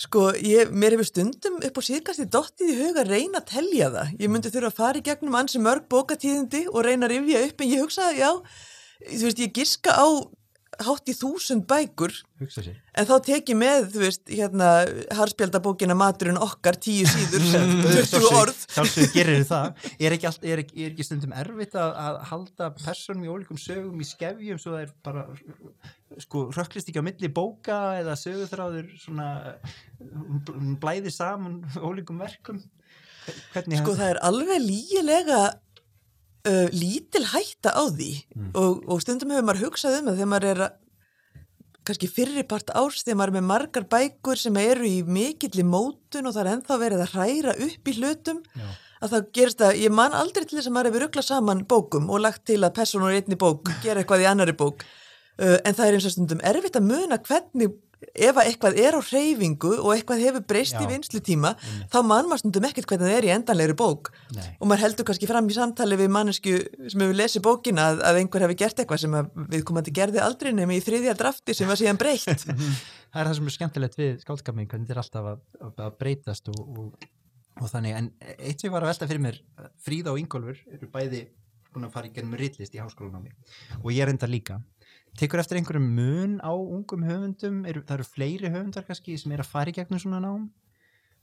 Sko, 0.00 0.30
ég, 0.38 0.70
mér 0.72 0.96
hefur 0.96 1.08
stundum 1.08 1.58
upp 1.62 1.78
á 1.78 1.82
síðkast 1.84 2.24
í 2.24 2.28
dottið 2.32 2.72
í 2.72 2.78
huga 2.80 3.04
að 3.04 3.12
reyna 3.12 3.42
að 3.42 3.48
telja 3.52 3.90
það. 3.94 4.12
Ég 4.22 4.32
myndi 4.32 4.52
þurfa 4.52 4.70
að 4.72 4.78
fara 4.78 5.00
í 5.00 5.06
gegnum 5.08 5.38
ansi 5.38 5.62
mörg 5.62 5.88
bókatíðindi 5.92 6.66
og 6.72 6.86
reyna 6.86 7.08
að 7.08 7.16
rifja 7.16 7.42
upp, 7.48 7.60
en 7.60 7.72
ég 7.72 7.84
hugsaði, 7.84 8.22
já, 8.22 8.30
þú 9.08 9.24
veist, 9.28 9.42
ég 9.42 9.54
giska 9.58 9.96
á 9.96 10.06
hátt 10.80 11.10
í 11.10 11.14
þúsund 11.16 11.66
bækur. 11.68 12.14
En 12.40 13.06
þá 13.08 13.12
tek 13.26 13.50
ég 13.52 13.58
með, 13.58 13.88
þú 13.92 14.00
veist, 14.02 14.22
hérna, 14.30 14.68
harspjaldabókina 15.18 15.96
Maturinn 15.98 16.40
okkar, 16.40 16.78
tíu 16.80 17.04
síður, 17.08 17.44
20 18.08 18.28
orð. 18.40 18.62
Sjálfsögur 18.72 19.12
gerir 19.14 19.44
það. 19.48 19.84
Er 20.02 20.16
ekki, 20.16 20.28
allt, 20.30 20.46
er, 20.48 20.62
ekki, 20.64 20.76
er 20.82 20.94
ekki 20.94 21.06
stundum 21.06 21.34
erfitt 21.36 21.76
að, 21.78 21.94
að 22.02 22.18
halda 22.32 22.70
personum 22.80 23.26
í 23.26 23.30
ólíkum 23.32 23.60
sögum 23.60 24.00
í 24.02 24.08
skefjum 24.08 24.60
svo 24.62 24.74
það 24.74 24.84
er 24.86 24.94
bara, 25.06 25.26
sko, 26.24 26.46
rökklist 26.56 26.90
ekki 26.90 27.04
á 27.04 27.08
milli 27.08 27.30
bóka 27.32 27.80
eða 28.00 28.16
sögurþráður 28.18 28.88
svona, 29.02 29.28
blæðir 30.82 31.14
saman 31.14 31.60
ólíkum 31.78 32.22
verkum? 32.22 32.62
Hvernig 33.52 33.78
Sko, 33.78 33.94
það 33.94 34.16
er 34.16 34.18
alveg 34.26 34.64
lígilega 34.64 35.42
uh, 36.48 36.68
lítil 36.74 37.24
hætta 37.32 37.74
á 37.74 37.82
því. 37.90 38.12
Og, 38.52 38.84
og 38.86 39.02
stundum 39.04 39.34
hefur 39.34 39.48
maður 39.48 39.66
hugsað 39.66 39.98
um 40.00 40.10
það 40.10 40.20
þegar 40.20 40.32
maður 40.34 40.50
er 40.52 40.64
að 40.68 40.78
kannski 41.86 42.08
fyrirpart 42.10 42.70
árs 42.78 43.02
þegar 43.02 43.18
maður 43.18 43.32
er 43.32 43.36
með 43.38 43.48
margar 43.48 43.86
bækur 43.90 44.38
sem 44.38 44.58
eru 44.62 44.86
í 44.86 45.02
mikilli 45.02 45.64
mótun 45.66 46.28
og 46.28 46.34
það 46.36 46.42
er 46.44 46.50
ennþá 46.52 46.78
verið 46.82 47.04
að 47.04 47.14
hræra 47.16 47.54
upp 47.66 47.90
í 47.90 47.94
hlutum 47.98 48.42
Já. 48.54 48.68
að 49.02 49.14
það 49.14 49.30
gerist 49.38 49.64
að 49.66 49.80
ég 49.82 49.94
man 49.94 50.14
aldrei 50.14 50.44
til 50.44 50.58
þess 50.58 50.70
að 50.70 50.76
maður 50.76 50.90
hefur 50.92 51.04
ruglað 51.06 51.26
saman 51.26 51.64
bókum 51.72 52.10
og 52.10 52.22
lagt 52.22 52.44
til 52.50 52.60
að 52.62 52.76
personur 52.76 53.14
í 53.14 53.18
einni 53.18 53.38
bók 53.40 53.72
gera 53.82 54.02
eitthvað 54.02 54.22
í 54.22 54.28
annari 54.30 54.54
bók 54.54 54.86
en 55.38 55.76
það 55.76 55.86
er 55.86 55.96
eins 55.96 56.08
og 56.08 56.14
stundum 56.16 56.44
erfitt 56.44 56.76
að 56.78 56.88
muna 56.90 57.18
hvernig 57.22 57.72
ef 58.12 58.38
að 58.38 58.48
eitthvað 58.48 58.78
er 58.82 58.96
á 58.98 59.00
hreyfingu 59.02 59.72
og 59.78 59.92
eitthvað 59.94 60.22
hefur 60.26 60.44
breyst 60.48 60.78
í 60.80 60.86
vinslutíma 60.90 61.52
þá 61.92 61.98
man 62.04 62.28
maður 62.28 62.42
stundum 62.42 62.66
ekkert 62.68 62.88
hvernig 62.90 63.08
það 63.08 63.18
er 63.18 63.26
í 63.28 63.32
endanlegri 63.34 63.76
bók. 63.78 64.10
Nei. 64.34 64.48
og 64.58 64.68
maður 64.68 64.82
heldur 64.86 65.08
kannski 65.08 65.28
fram 65.30 65.48
í 65.48 65.56
samtali 65.56 65.98
við 66.00 66.12
mannesku 66.14 66.56
sem 66.90 67.04
hefur 67.04 67.18
lesið 67.18 67.44
bókina 67.46 67.88
að, 67.92 68.02
að 68.08 68.20
einhver 68.22 68.46
hefur 68.46 68.58
gert 68.64 68.82
eitthvað 68.82 69.02
sem 69.04 69.18
við 69.54 69.64
komandi 69.68 69.94
gerði 69.94 70.22
aldrei 70.24 70.52
nefnir 70.52 70.80
í 70.80 70.84
þriðja 70.86 71.16
drafti 71.20 71.56
sem 71.56 71.70
var 71.70 71.80
síðan 71.80 72.00
breytt. 72.00 72.46
Það 73.12 73.20
er 73.20 73.28
það 73.28 73.34
sem 73.36 73.48
er 73.48 73.52
skemmtilegt 73.58 73.98
við 73.98 74.12
skáldskapin 74.22 74.68
hvernig 74.70 74.88
þetta 74.88 74.94
er 74.94 75.00
alltaf 75.02 75.26
að, 75.28 75.40
að, 75.84 75.96
breytast 76.00 76.46
og, 76.48 76.60
og, 76.64 77.08
og 77.60 77.68
þannig, 77.68 77.98
en 77.98 78.06
eitt 78.38 78.64
sem 78.64 78.72
var 78.72 78.86
að 78.86 78.94
velta 78.94 79.08
fyrir 79.10 79.20
mér 79.20 79.40
Fríða 79.84 80.14
og 80.14 80.20
Ingólfur 80.22 80.62
eru 80.72 80.88
bæði 80.94 81.20
búin 81.74 81.84
að 81.90 81.92
fara 81.92 82.08
í 82.08 82.14
gennum 82.16 82.38
ritlist 82.40 82.72
í 82.72 82.80
háskólanámi. 82.80 83.34
Og 83.82 83.92
ég 83.92 84.06
er 84.06 84.14
enda 84.14 84.30
líka 84.32 84.62
tekur 85.20 85.42
eftir 85.42 85.58
einhverjum 85.60 85.88
mun 85.96 86.38
á 86.40 86.52
ungum 86.52 87.04
höfundum? 87.06 87.62
Eru, 87.68 87.84
það 87.86 87.98
eru 88.00 88.08
fleiri 88.08 88.52
höfundar 88.52 88.86
kannski 88.88 89.18
sem 89.20 89.34
er 89.34 89.44
að 89.44 89.52
fara 89.52 89.72
í 89.72 89.76
gegnum 89.76 90.00
svona 90.02 90.22
nám? 90.22 90.48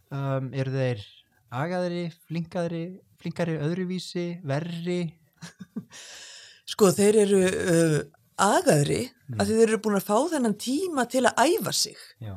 Um, 0.09 0.49
eru 0.57 0.73
þeir 0.73 1.05
agaðri, 1.49 2.03
flinkari 2.29 2.83
flinkari 3.19 3.57
öðruvísi, 3.59 4.27
verri? 4.47 5.01
Sko 6.69 6.91
þeir 6.95 7.23
eru 7.25 7.41
uh, 7.47 7.97
agaðri 8.39 9.01
að 9.35 9.51
þeir 9.51 9.65
eru 9.65 9.81
búin 9.83 9.97
að 9.99 10.07
fá 10.07 10.17
þennan 10.31 10.55
tíma 10.59 11.05
til 11.09 11.25
að 11.27 11.41
æfa 11.49 11.73
sig. 11.75 11.99
Já, 12.23 12.35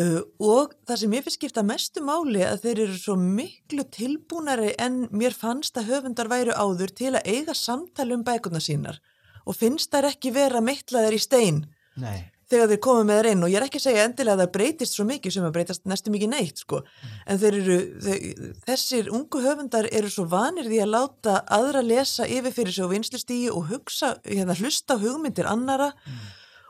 uh, 0.00 0.20
og 0.42 0.74
það 0.88 1.00
sem 1.02 1.16
ég 1.16 1.26
finnst 1.26 1.40
skipta 1.40 1.66
mestu 1.66 2.04
máli 2.04 2.42
að 2.46 2.66
þeir 2.66 2.84
eru 2.86 3.00
svo 3.00 3.16
miklu 3.20 3.86
tilbúnari 3.94 4.74
en 4.80 5.04
mér 5.14 5.36
fannst 5.36 5.78
að 5.78 5.92
höfundar 5.92 6.30
væru 6.32 6.56
áður 6.56 6.94
til 6.96 7.12
að 7.14 7.28
eiga 7.28 7.56
samtali 7.58 8.16
um 8.16 8.24
bækurna 8.26 8.62
sínar 8.62 9.00
og 9.44 9.56
finnst 9.58 9.92
þær 9.92 10.10
ekki 10.12 10.32
vera 10.34 10.62
mittlaðir 10.64 11.16
í 11.16 11.20
stein 11.22 11.64
Nei. 12.00 12.30
þegar 12.50 12.70
þeir 12.72 12.80
koma 12.86 13.04
með 13.08 13.20
þær 13.20 13.28
inn. 13.32 13.44
Og 13.46 13.52
ég 13.52 13.58
er 13.60 13.66
ekki 13.66 13.80
að 13.80 13.86
segja 13.86 14.06
endilega 14.08 14.36
að 14.36 14.42
það 14.44 14.52
breytist 14.56 14.96
svo 14.96 15.06
mikið 15.08 15.36
sem 15.36 15.46
að 15.48 15.54
breytast 15.56 15.84
næstu 15.90 16.14
mikið 16.14 16.32
neitt 16.32 16.62
sko. 16.64 16.80
En 17.26 17.40
þeir 17.42 17.58
eru, 17.60 17.78
þeir, 18.06 18.24
þessir 18.68 19.10
ungu 19.14 19.42
höfundar 19.44 19.90
eru 19.92 20.12
svo 20.12 20.26
vanir 20.30 20.70
því 20.70 20.80
að 20.84 20.94
láta 20.96 21.36
aðra 21.58 21.84
lesa 21.84 22.28
yfir 22.28 22.56
fyrir 22.56 22.76
sig 22.76 22.88
á 22.88 22.92
vinslustígi 22.94 23.52
og 23.52 23.70
hugsa, 23.72 24.16
hérna 24.24 24.56
hlusta 24.58 24.98
hugmyndir 25.00 25.48
annara 25.50 25.92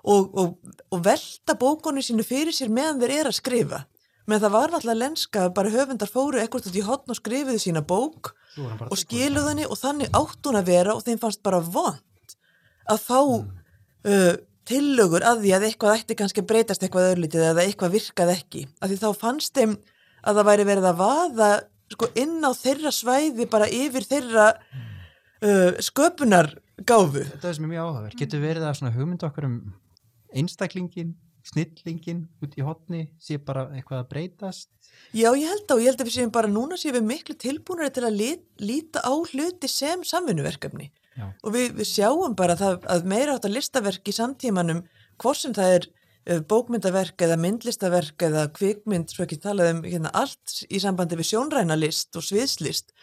og, 0.05 0.31
og, 0.35 0.77
og 0.91 1.05
velta 1.05 1.57
bókonu 1.59 2.03
sínu 2.05 2.27
fyrir 2.27 2.55
sér 2.55 2.73
meðan 2.73 3.03
þeir 3.03 3.19
eru 3.21 3.35
að 3.35 3.41
skrifa. 3.41 3.85
Menn 4.25 4.41
það 4.41 4.55
var 4.55 4.73
alltaf 4.73 4.97
lenska 4.97 5.51
bara 5.53 5.73
höfundar 5.73 6.09
fóru 6.09 6.41
ekkert 6.41 6.71
út 6.71 6.77
í 6.81 6.85
hotn 6.85 7.13
og 7.13 7.19
skrifuðu 7.19 7.61
sína 7.61 7.83
bók 7.85 8.33
og 8.57 8.97
henni 9.51 9.67
og 9.69 9.77
þannig 9.77 10.15
átt 10.17 10.47
hún 10.47 10.57
að 10.57 10.71
vera 10.71 10.95
og 10.95 11.03
þeim 11.05 11.21
fannst 11.21 11.43
bara 11.45 11.61
vond 11.61 12.01
að 12.91 13.05
fá 13.05 13.21
uh, 13.21 14.35
tillögur 14.69 15.25
að 15.27 15.45
því 15.45 15.53
að 15.57 15.67
eitthvað 15.69 15.99
ætti 15.99 16.17
kannski 16.19 16.43
að 16.43 16.51
breytast 16.53 16.85
eitthvað 16.85 17.11
öðrlítið 17.13 17.47
eða 17.51 17.65
eitthvað 17.67 17.97
virkað 17.99 18.35
ekki. 18.35 18.65
Af 18.81 18.91
því 18.91 18.99
þá 19.03 19.09
fannst 19.21 19.57
þeim 19.59 19.77
að 20.25 20.41
það 20.41 20.49
væri 20.51 20.69
verið 20.71 20.89
að 20.89 21.01
vaða 21.01 21.51
sko, 21.93 22.11
inn 22.21 22.39
á 22.41 22.51
þeirra 22.57 22.93
svæði 22.95 23.49
bara 23.53 23.69
yfir 23.69 24.09
þeirra 24.09 24.47
uh, 24.55 25.83
sköpunargáfu. 25.85 27.27
Þetta 27.35 27.51
er 27.51 27.59
sem 27.59 27.67
er 27.69 27.75
mjög 27.75 27.85
áhugaverð. 27.91 28.19
Getur 28.23 28.45
verið 28.45 28.71
að 28.71 28.97
hugmyndu 28.97 29.29
okkur 29.29 29.49
um 29.51 29.61
einstaklingin, 30.35 31.15
snillingin 31.45 32.25
út 32.43 32.57
í 32.57 32.65
hotni 32.65 33.05
sé 33.21 33.37
bara 33.37 33.69
eitthvað 33.77 34.01
að 34.01 34.11
breytast? 34.15 34.71
Já, 35.13 35.29
ég 35.37 35.51
held 35.51 35.75
og 35.75 35.83
ég 35.83 35.93
held 35.93 36.01
að 36.01 36.09
við 36.09 36.17
séum 36.17 36.33
bara 36.35 36.51
núna 36.51 36.79
séum 36.81 36.97
við 36.97 37.09
miklu 37.11 37.37
tilbúinari 37.37 37.93
til 37.93 38.07
að 38.09 38.17
lit, 38.17 38.45
líta 38.65 39.05
á 39.05 39.13
hluti 39.13 39.69
sem 39.69 40.03
samvinnuverkefni 40.09 40.89
Já. 41.15 41.29
og 41.31 41.55
við, 41.55 41.75
við 41.79 41.89
sjáum 41.91 42.35
bara 42.39 42.57
það, 42.59 42.81
að 42.91 43.09
meira 43.11 43.37
átt 43.37 43.49
að 43.49 43.57
listaverk 43.57 44.11
í 44.11 44.15
samtímanum 44.17 44.83
hvort 45.23 45.41
sem 45.41 45.55
það 45.55 45.75
er 45.77 45.89
eh, 45.89 46.41
bókmyndaverk 46.51 47.27
eða 47.27 47.39
myndlistaverk 47.41 48.27
eða 48.29 48.49
kvikmynd, 48.57 49.15
svo 49.15 49.27
ekki 49.27 49.39
talað 49.43 49.73
um 49.77 49.83
hérna, 49.87 50.13
allt 50.15 50.65
í 50.69 50.81
sambandi 50.83 51.19
við 51.21 51.31
sjónræna 51.31 51.79
list 51.79 52.19
og 52.19 52.27
sviðslist, 52.27 52.95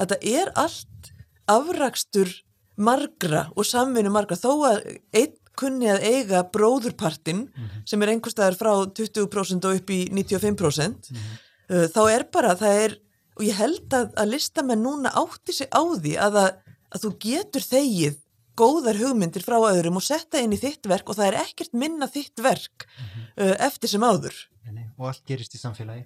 að 0.00 0.14
það 0.14 0.30
er 0.32 0.54
allt 0.58 1.12
afrakstur 1.50 2.32
margra 2.80 3.48
og 3.54 3.66
samvinnu 3.68 4.12
margra 4.12 4.38
þó 4.38 4.52
að 4.70 4.82
einn 5.12 5.36
kunni 5.60 5.90
að 5.92 6.04
eiga 6.06 6.40
bróðurpartin 6.54 7.44
sem 7.88 8.02
er 8.02 8.14
einhverstaðar 8.14 8.56
frá 8.56 8.72
20% 8.96 9.66
og 9.68 9.80
upp 9.80 9.92
í 9.92 10.00
95% 10.14 11.10
uh, 11.12 11.86
þá 11.92 12.02
er 12.06 12.24
bara, 12.32 12.54
það 12.56 12.84
er 12.86 12.96
og 13.40 13.46
ég 13.46 13.56
held 13.56 13.96
að, 13.96 14.10
að 14.20 14.32
listamenn 14.34 14.82
núna 14.84 15.12
átti 15.16 15.54
sig 15.56 15.70
á 15.72 15.80
því 15.80 16.16
að, 16.20 16.38
að, 16.42 16.69
að 16.90 17.04
þú 17.06 17.12
getur 17.24 17.66
þegið 17.66 18.18
góðar 18.60 18.98
hugmyndir 19.00 19.44
frá 19.44 19.56
öðrum 19.58 20.00
og 20.00 20.04
setta 20.04 20.40
inn 20.42 20.52
í 20.52 20.60
þitt 20.60 20.88
verk 20.90 21.10
og 21.10 21.18
það 21.18 21.30
er 21.30 21.38
ekkert 21.44 21.76
minna 21.78 22.08
þitt 22.10 22.42
verk 22.44 22.86
uh, 22.86 23.54
eftir 23.56 23.92
sem 23.92 24.04
áður. 24.04 24.36
Nei, 24.66 24.74
nei, 24.80 24.86
og 24.98 25.12
allt 25.12 25.22
gerist 25.28 25.54
í 25.56 25.60
samfélagi. 25.60 26.04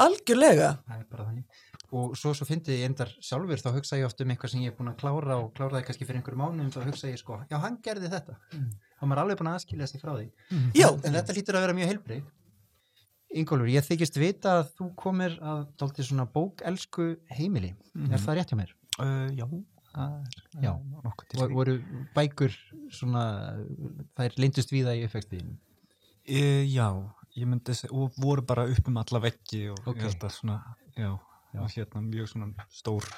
Algjörlega. 0.00 0.70
Það 0.88 1.02
er 1.02 1.08
bara 1.10 1.26
þannig. 1.28 1.66
Og 1.90 2.14
svo, 2.16 2.30
svo 2.38 2.46
fyndi 2.46 2.76
ég 2.78 2.86
endar 2.86 3.10
sjálfur, 3.20 3.60
þá 3.60 3.72
hugsa 3.74 3.98
ég 3.98 4.06
oft 4.06 4.20
um 4.22 4.30
eitthvað 4.32 4.52
sem 4.52 4.62
ég 4.62 4.72
er 4.72 4.76
búin 4.78 4.92
að 4.92 5.00
klára 5.02 5.36
og 5.42 5.50
kláraði 5.56 5.88
kannski 5.88 6.06
fyrir 6.06 6.20
einhverjum 6.20 6.44
mánuðum, 6.44 6.70
þá 6.72 6.86
hugsa 6.86 7.10
ég 7.10 7.18
sko, 7.20 7.40
já, 7.50 7.56
hann 7.60 7.80
gerði 7.82 8.12
þetta. 8.12 8.36
Þá 8.54 9.02
er 9.02 9.10
maður 9.10 9.22
alveg 9.24 9.40
búin 9.40 9.50
að 9.50 9.56
aðskilja 9.58 9.88
sig 9.90 10.04
frá 10.04 10.12
því. 10.14 10.28
Já, 10.78 10.86
En 10.94 11.18
þetta 11.18 11.36
lítur 11.36 11.58
að 11.58 11.66
vera 11.66 11.76
mjög 11.80 11.90
heilbreyð. 11.90 12.28
Ingólfur, 13.40 13.70
ég 13.70 13.86
þykist 13.86 14.16
vita 14.22 14.54
að 14.60 14.70
þú 14.78 14.88
komir 14.98 15.36
að 15.42 15.60
dálítið 15.82 16.08
svona 16.08 16.28
bókelsku 16.30 17.10
heimili. 17.34 17.74
Er 18.08 18.22
það 18.22 18.38
rétt 18.40 18.54
hjá 18.54 18.58
mér? 18.58 18.72
Uh, 18.98 19.28
já, 19.34 19.44
er 19.46 19.79
Já. 20.62 20.72
Vor, 21.34 21.50
voru 21.54 21.74
bækur 22.14 22.54
svona, 22.94 23.24
þær 24.18 24.36
lindust 24.38 24.70
víða 24.74 24.94
í 24.98 25.04
uppvextiðinu? 25.08 25.56
E, 26.30 26.42
já, 26.70 26.86
ég 27.34 27.48
myndi 27.50 27.74
segja, 27.74 27.90
og 27.96 28.14
voru 28.20 28.44
bara 28.46 28.68
upp 28.70 28.90
um 28.90 29.00
alla 29.02 29.22
veggi 29.24 29.64
og 29.72 29.80
Ok. 29.90 29.96
ég 29.96 30.06
held 30.06 30.26
að 30.28 30.34
svona, 30.36 30.58
já, 30.94 31.10
já. 31.54 31.62
hérna 31.74 32.02
mjög 32.06 32.28
svona 32.30 32.66
stór, 32.70 33.08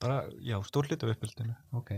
bara, 0.00 0.20
já, 0.38 0.60
stór 0.62 0.86
hlut 0.86 1.02
af 1.02 1.14
uppbyldinu, 1.16 1.56
Ok. 1.72 1.90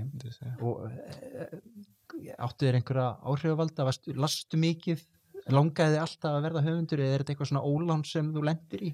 Og 0.60 0.86
e, 0.88 2.34
áttu 2.38 2.64
þér 2.66 2.80
einhverja 2.80 3.08
áhrifavalda, 3.24 3.90
lastu 4.16 4.56
mikið, 4.56 5.04
langaði 5.50 5.96
þið 5.96 6.02
alltaf 6.04 6.36
að 6.36 6.44
verða 6.46 6.62
höfundur 6.66 7.02
eða 7.02 7.14
er 7.14 7.22
þetta 7.22 7.34
eitthvað 7.34 7.50
svona 7.50 7.64
ólán 7.66 8.04
sem 8.06 8.30
þú 8.34 8.44
lendir 8.46 8.84
í? 8.86 8.90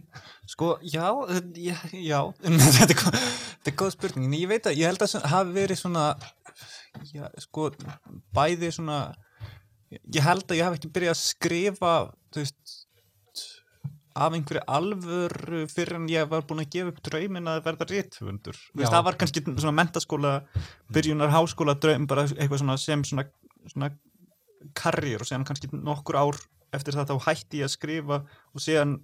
Sko, 0.49 0.71
já, 0.81 1.07
já, 1.61 1.77
já, 1.93 2.21
þetta 2.79 2.97
er, 2.97 3.23
er 3.69 3.79
góð 3.83 3.95
spurning, 3.95 4.29
en 4.31 4.39
ég 4.39 4.51
veit 4.51 4.69
að, 4.69 4.79
ég 4.81 4.89
held 4.89 5.05
að 5.05 5.15
það 5.15 5.31
hafi 5.35 5.57
verið 5.59 5.81
svona, 5.83 6.05
já, 7.13 7.25
sko, 7.45 7.69
bæði 8.37 8.73
svona, 8.79 8.99
ég 9.93 10.25
held 10.25 10.47
að 10.49 10.61
ég 10.61 10.69
hafi 10.69 10.81
ekki 10.81 10.93
byrjað 10.97 11.17
að 11.17 11.23
skrifa, 11.27 11.95
þú 12.33 12.45
veist, 12.45 12.77
af 14.19 14.35
einhverju 14.35 14.65
alvöru 14.67 15.63
fyrir 15.71 15.99
en 16.01 16.09
ég 16.11 16.27
var 16.31 16.43
búin 16.49 16.65
að 16.65 16.73
gefa 16.75 16.91
upp 16.91 17.01
draumin 17.07 17.51
að 17.51 17.61
verða 17.69 17.87
Já. 18.89 18.89
það 18.89 19.05
var 19.07 19.19
kannski 19.21 19.43
svona 19.47 19.77
mentaskóla, 19.79 20.33
byrjunar 20.91 21.31
háskóla 21.31 21.77
draum, 21.79 22.09
bara 22.11 22.27
eitthvað 22.27 22.65
svona 22.65 22.79
sem 22.83 23.05
svona, 23.07 23.29
svona 23.71 23.93
karriér 24.79 25.23
og 25.23 25.29
síðan 25.29 25.47
kannski 25.49 25.71
nokkur 25.73 26.19
ár 26.19 26.41
eftir 26.75 26.97
það 26.97 27.13
þá 27.13 27.27
hætti 27.29 27.63
ég 27.63 27.69
að 27.69 27.75
skrifa 27.77 28.19
og 28.53 28.63
síðan 28.63 28.99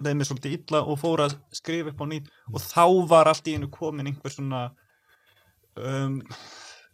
leið 0.00 0.16
mér 0.16 0.28
svolítið 0.28 0.56
illa 0.58 0.82
og 0.86 1.00
fór 1.00 1.24
að 1.26 1.34
skrifa 1.56 1.92
upp 1.92 2.00
á 2.00 2.06
nýtt 2.08 2.30
og 2.52 2.62
þá 2.64 2.84
var 3.10 3.30
allt 3.30 3.50
í 3.50 3.56
einu 3.58 3.68
komin 3.72 4.08
einhver 4.10 4.32
svona 4.32 4.62
um, 5.76 6.20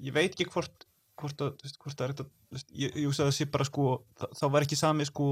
ég 0.02 0.14
veit 0.16 0.32
ekki 0.32 0.48
hvort 0.50 0.86
hvort, 1.16 1.40
að, 1.40 1.54
veist, 1.64 1.78
hvort 1.80 2.02
er 2.04 2.12
þetta 2.12 2.26
veist, 2.52 2.72
ég, 2.76 2.96
ég 2.96 3.06
að 3.08 3.30
það 3.30 3.36
sé 3.38 3.46
bara 3.52 3.66
sko 3.68 3.86
það, 4.20 4.34
þá 4.40 4.44
var 4.52 4.66
ekki 4.66 4.78
sami 4.78 5.06
sko 5.08 5.28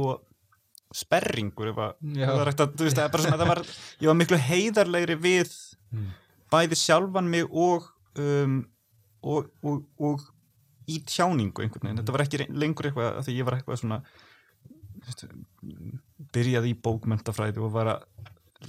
sperringur 0.94 1.72
ef 1.72 1.80
að, 1.82 1.96
Já. 2.14 2.28
ef 2.28 2.38
það 2.38 2.62
að, 2.64 2.76
veist, 2.84 3.00
svona, 3.24 3.40
það 3.40 3.50
var, 3.50 3.62
ég 4.00 4.10
var 4.10 4.20
miklu 4.20 4.40
heiðarlegri 4.50 5.20
við 5.20 5.56
Mm. 5.94 6.08
bæði 6.50 6.74
sjálfan 6.74 7.28
mig 7.30 7.44
og 7.46 7.84
um, 8.18 8.56
og, 9.22 9.46
og, 9.62 9.84
og 10.02 10.24
í 10.90 11.00
tjáningu 11.08 11.64
einhvern 11.64 11.88
veginn, 11.88 12.00
þetta 12.02 12.14
var 12.14 12.24
ekki 12.24 12.46
lengur 12.52 12.90
eitthvað 12.90 13.10
að 13.10 13.26
því 13.26 13.36
ég 13.38 13.48
var 13.48 13.56
eitthvað 13.58 13.80
svona 13.80 14.00
veist, 15.04 15.24
byrjaði 16.34 16.72
í 16.72 16.78
bókmentafræði 16.84 17.62
og 17.64 17.74
var 17.74 17.92
að 17.94 18.06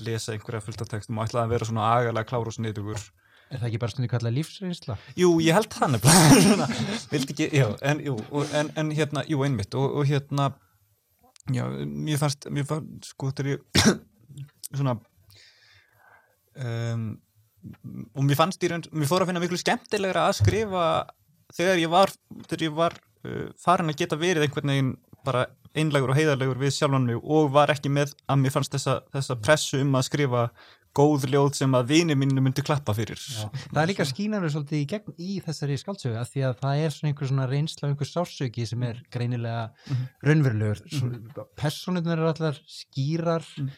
lesa 0.06 0.34
einhverja 0.36 0.64
fullta 0.64 0.88
textum 0.90 1.20
og 1.20 1.28
ætlaði 1.28 1.48
að 1.48 1.54
vera 1.56 1.70
svona 1.70 1.88
agalega 1.96 2.30
klár 2.30 2.50
og 2.50 2.56
sniðugur. 2.56 3.00
Er 3.54 3.62
það 3.62 3.68
ekki 3.70 3.80
bara 3.84 3.94
stundu 3.94 4.10
kallað 4.12 4.36
lífsreynsla? 4.40 4.96
Jú, 5.20 5.30
ég 5.46 5.56
held 5.56 5.70
það 5.72 5.92
nefnilega. 5.94 6.40
Svona, 6.48 6.68
vildi 7.12 7.36
ekki, 7.36 7.50
já, 7.54 7.68
en, 7.86 8.02
jú, 8.04 8.16
en, 8.58 8.72
en 8.82 8.94
hérna, 8.98 9.24
jú, 9.30 9.44
einmitt 9.46 9.78
og, 9.78 10.00
og 10.02 10.10
hérna 10.10 10.50
já, 11.54 11.68
mér 11.86 12.20
fannst, 12.22 12.50
mér 12.50 12.66
fannst, 12.68 13.12
sko, 13.14 13.30
þegar 13.38 13.54
ég 13.54 13.86
svona 14.80 14.98
um, 16.58 17.06
og 18.16 18.26
mér 18.26 18.40
fannst 18.40 18.66
í 18.66 18.72
raun, 18.72 18.86
mér 18.94 19.10
fór 19.10 19.24
að 19.24 19.32
finna 19.32 19.44
miklu 19.44 19.60
skemmtilegra 19.62 20.28
að 20.30 20.40
skrifa 20.42 20.88
þegar 21.54 21.78
ég 21.84 21.90
var, 21.90 22.10
þegar 22.48 22.64
ég 22.70 22.74
var 22.74 22.94
uh, 23.26 23.50
farin 23.58 23.90
að 23.94 24.00
geta 24.02 24.18
verið 24.18 24.48
einhvern 24.48 24.72
veginn 24.74 24.96
bara 25.26 25.46
einlegur 25.76 26.14
og 26.14 26.18
heiðarlegur 26.18 26.58
við 26.62 26.72
sjálfan 26.78 27.06
mig 27.10 27.18
og 27.22 27.52
var 27.52 27.74
ekki 27.74 27.90
með 27.92 28.14
að 28.32 28.38
mér 28.46 28.54
fannst 28.56 28.72
þessa, 28.78 29.02
þessa 29.12 29.36
pressu 29.44 29.82
um 29.82 29.96
að 30.00 30.06
skrifa 30.08 30.44
góð 30.96 31.26
ljóð 31.28 31.50
sem 31.58 31.74
að 31.76 31.90
vini 31.90 32.16
mínu 32.16 32.40
myndi 32.40 32.64
klappa 32.64 32.94
fyrir 32.96 33.20
Já. 33.20 33.50
Það 33.74 33.80
er 33.82 33.90
líka 33.90 34.06
skínarður 34.08 34.54
svolítið 34.54 34.78
í 34.80 34.86
gegn 34.94 35.16
í 35.20 35.34
þessari 35.44 35.76
skáldsögu 35.82 36.16
að 36.22 36.30
því 36.32 36.44
að 36.48 36.54
það 36.62 36.84
er 36.86 36.94
svona 36.96 37.10
einhver 37.12 37.28
svona 37.32 37.48
reynsla 37.52 37.90
einhver 37.90 38.08
sársöki 38.08 38.68
sem 38.70 38.84
er 38.88 39.02
greinilega 39.12 39.66
Mhm. 39.90 40.06
raunverulegur. 40.24 40.80
Mm 41.02 41.44
Personunar 41.60 42.16
eru 42.18 42.30
allar 42.32 42.62
skýrar 42.64 43.44
Mm. 43.60 43.70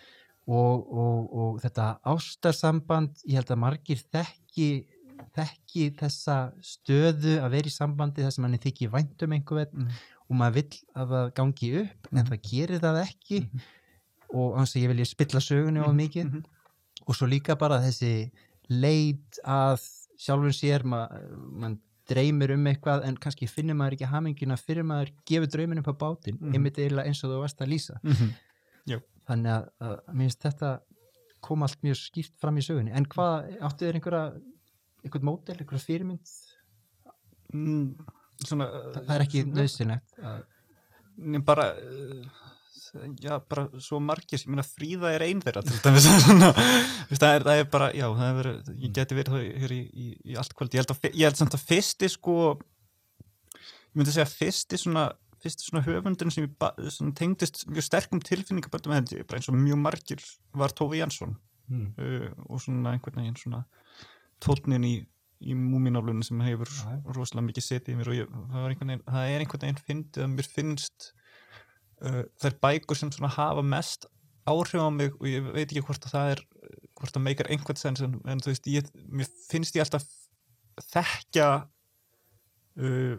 og, 0.47 0.85
og, 0.93 1.33
og 1.33 1.57
þetta 1.61 1.87
ástarsamband, 2.05 3.17
ég 3.27 3.35
held 3.41 3.49
að 3.51 3.59
margir 3.65 3.99
þekki, 4.13 4.85
þekki 5.37 5.85
þessa 5.99 6.35
stöðu 6.61 7.37
að 7.41 7.49
vera 7.51 7.67
í 7.67 7.73
sambandi 7.73 8.23
þar 8.25 8.31
sem 8.35 8.41
manni 8.45 8.57
þykir 8.57 8.89
vænt 8.93 9.23
um 9.23 9.31
einhver 9.37 9.67
Mm. 9.73 9.89
og 10.29 10.35
maður 10.35 10.53
vill 10.53 10.79
að 10.95 11.07
það 11.15 11.33
gangi 11.39 11.69
upp 11.81 12.07
en 12.11 12.25
það 12.25 12.41
gerir 12.51 12.79
það 12.79 13.01
ekki 13.05 13.39
Mhm. 13.41 13.59
og 14.33 14.53
annars 14.55 14.75
að 14.75 14.81
ég 14.83 14.87
vilja 14.93 15.05
spilla 15.05 15.39
sögunni 15.39 15.79
of 15.85 15.93
mikið 15.95 16.25
Mhm. 16.25 16.43
og 17.07 17.15
svo 17.15 17.27
líka 17.27 17.57
bara 17.57 17.79
þessi 17.79 18.31
leit 18.69 19.39
að 19.45 19.79
sjálfum 20.19 20.51
sér 20.51 20.83
maður 20.83 21.37
man 21.37 21.79
dreymir 22.09 22.51
um 22.53 22.63
eitthvað 22.65 23.03
en 23.05 23.17
kannski 23.17 23.47
finnir 23.49 23.75
maður 23.75 23.93
ekki 23.97 24.07
hamingina 24.11 24.55
fyrir 24.57 24.83
maður 24.83 25.11
gefur 25.25 25.47
draumin 25.47 25.79
upp 25.79 25.87
á 25.87 25.95
bátinn 25.97 26.39
Mhm. 26.41 26.53
einmitt 26.53 26.77
eiginlega 26.77 27.05
eins 27.07 27.23
og 27.23 27.31
þú 27.31 27.41
varst 27.41 27.59
að 27.59 27.67
lýsa 27.69 27.99
Mhm. 28.03 28.33
þannig 29.27 29.51
að, 29.51 29.69
að 29.81 29.99
mér 30.13 30.23
finnst 30.29 30.41
þetta 30.41 30.79
kom 31.41 31.61
allt 31.63 31.81
mjög 31.83 31.97
skýrt 31.99 32.31
fram 32.39 32.55
í 32.57 32.61
sögunni 32.63 32.91
en 32.95 33.05
hvað, 33.05 33.59
áttu 33.59 33.85
þér 33.85 33.95
einhverja 33.99 34.41
einhvern 35.07 35.27
mótel, 35.29 35.57
einhverja 35.57 35.87
fyrirmynd? 35.87 36.35
Mm, 37.55 37.87
svona, 38.43 38.67
það, 38.67 39.01
það 39.07 39.15
er 39.15 39.25
ekki 39.25 39.43
svona- 39.45 39.61
nöðsynlegt 39.61 40.21
að, 40.21 40.45
Nei, 41.17 41.39
bara 41.41 41.71
uh, 41.73 42.43
já, 43.21 43.37
bara 43.49 43.65
svo 43.81 43.99
margir, 44.03 44.37
ég 44.37 44.49
meina 44.51 44.65
Fríða 44.65 45.11
er 45.15 45.23
einn 45.25 45.41
þeirra 45.41 45.63
til 45.65 45.79
dæmis 45.81 46.07
svona, 46.25 46.51
veist, 47.09 47.21
það, 47.23 47.31
er, 47.39 47.45
það 47.47 47.61
er 47.61 47.69
bara, 47.73 47.87
já, 47.97 48.05
það 48.19 48.27
er 48.27 48.37
verið, 48.41 48.73
ég 48.83 48.93
geti 48.97 49.17
verið 49.17 49.33
það 49.37 49.47
hér 49.63 49.73
í, 49.73 49.79
í, 49.87 50.09
í 50.31 50.37
allt 50.37 50.53
kvöld, 50.57 50.75
ég 50.75 50.83
held 50.83 50.93
að, 50.93 51.07
ég 51.09 51.23
held 51.25 51.39
samt 51.39 51.57
að 51.57 51.63
fyrsti 51.71 52.11
sko, 52.13 52.35
ég 53.57 53.97
myndi 53.97 54.13
segja 54.13 54.27
fyrsti 54.29 54.81
svona, 54.83 55.07
fyrsti 55.41 55.67
svona 55.71 55.85
höfundin 55.87 56.33
sem, 56.33 56.47
sem 56.93 57.11
tengdist 57.17 57.65
mjög 57.71 57.87
sterkum 57.89 58.21
bara 58.21 59.39
eins 59.39 59.49
og 59.49 59.57
mjög 59.57 59.81
margir 59.81 60.23
var 60.53 60.75
Tófi 60.77 61.01
Jansson. 61.01 61.33
Mm. 61.67 61.87
uh, 61.99 62.29
og 62.47 62.61
svona 62.63 62.93
einhvern 62.93 63.17
veginn 63.19 63.35
svona 63.35 63.65
tótnin 64.43 64.85
í, 64.87 64.95
í 65.41 65.55
múminálunum 65.57 66.25
sem 66.25 66.41
hefur 66.45 66.71
Já. 66.71 66.97
rosalega 67.15 67.47
mikið 67.49 67.67
setið 67.67 67.93
í 67.93 67.97
mér 67.99 68.11
og 68.11 68.19
ég, 68.19 68.35
það, 68.51 68.67
veginn, 68.67 69.05
það 69.07 69.31
er 69.31 69.45
einhvern 69.45 69.65
veginn 69.65 69.81
fyndið 69.87 70.25
að 70.25 70.35
mér 70.35 70.51
finnst 70.53 71.09
uh, 72.03 72.23
þær 72.43 72.59
bækur 72.67 73.01
sem 73.01 73.13
svona 73.15 73.33
hafa 73.37 73.65
mest 73.65 74.07
áhrif 74.47 74.79
á 74.79 74.89
mig 74.93 75.15
og 75.17 75.27
ég 75.27 75.49
veit 75.51 75.67
ekki 75.67 75.83
hvort 75.83 76.07
að 76.07 76.15
það 76.15 76.33
er 76.35 76.43
hvort 76.97 77.13
það 77.13 77.25
meikar 77.25 77.51
einhvern 77.53 77.79
sens 77.79 78.03
en, 78.03 78.17
en 78.25 78.41
þú 78.41 78.53
veist, 78.53 78.69
ég, 78.71 78.91
mér 79.11 79.29
finnst 79.49 79.77
ég 79.77 79.85
alltaf 79.85 80.05
þekkja 80.93 81.47
uh, 82.81 83.15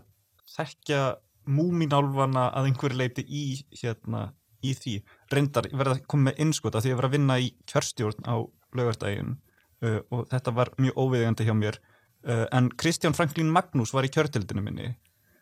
þekkja 0.55 1.03
múminálfana 1.49 2.49
að 2.57 2.71
einhverju 2.71 3.01
leiti 3.01 3.25
í 3.25 3.45
hérna 3.81 4.29
í 4.65 4.73
því, 4.75 4.97
reyndar, 5.33 5.69
ég 5.71 5.79
verði 5.79 5.97
að 6.01 6.07
koma 6.11 6.29
með 6.29 6.41
innskota 6.45 6.83
því 6.83 6.91
ég 6.91 6.99
var 6.99 7.07
að 7.09 7.15
vinna 7.15 7.37
í 7.39 7.53
kjörstjórn 7.71 8.27
á 8.27 8.37
laugardaginn 8.75 9.37
uh, 9.85 10.01
og 10.15 10.29
þetta 10.33 10.55
var 10.57 10.73
mjög 10.81 11.01
óviðegandi 11.05 11.49
hjá 11.49 11.55
mér 11.57 11.79
uh, 11.79 12.47
en 12.55 12.71
Kristján 12.81 13.17
Franklín 13.17 13.53
Magnús 13.55 13.95
var 13.97 14.09
í 14.09 14.13
kjörtildinu 14.15 14.65
minni 14.65 14.95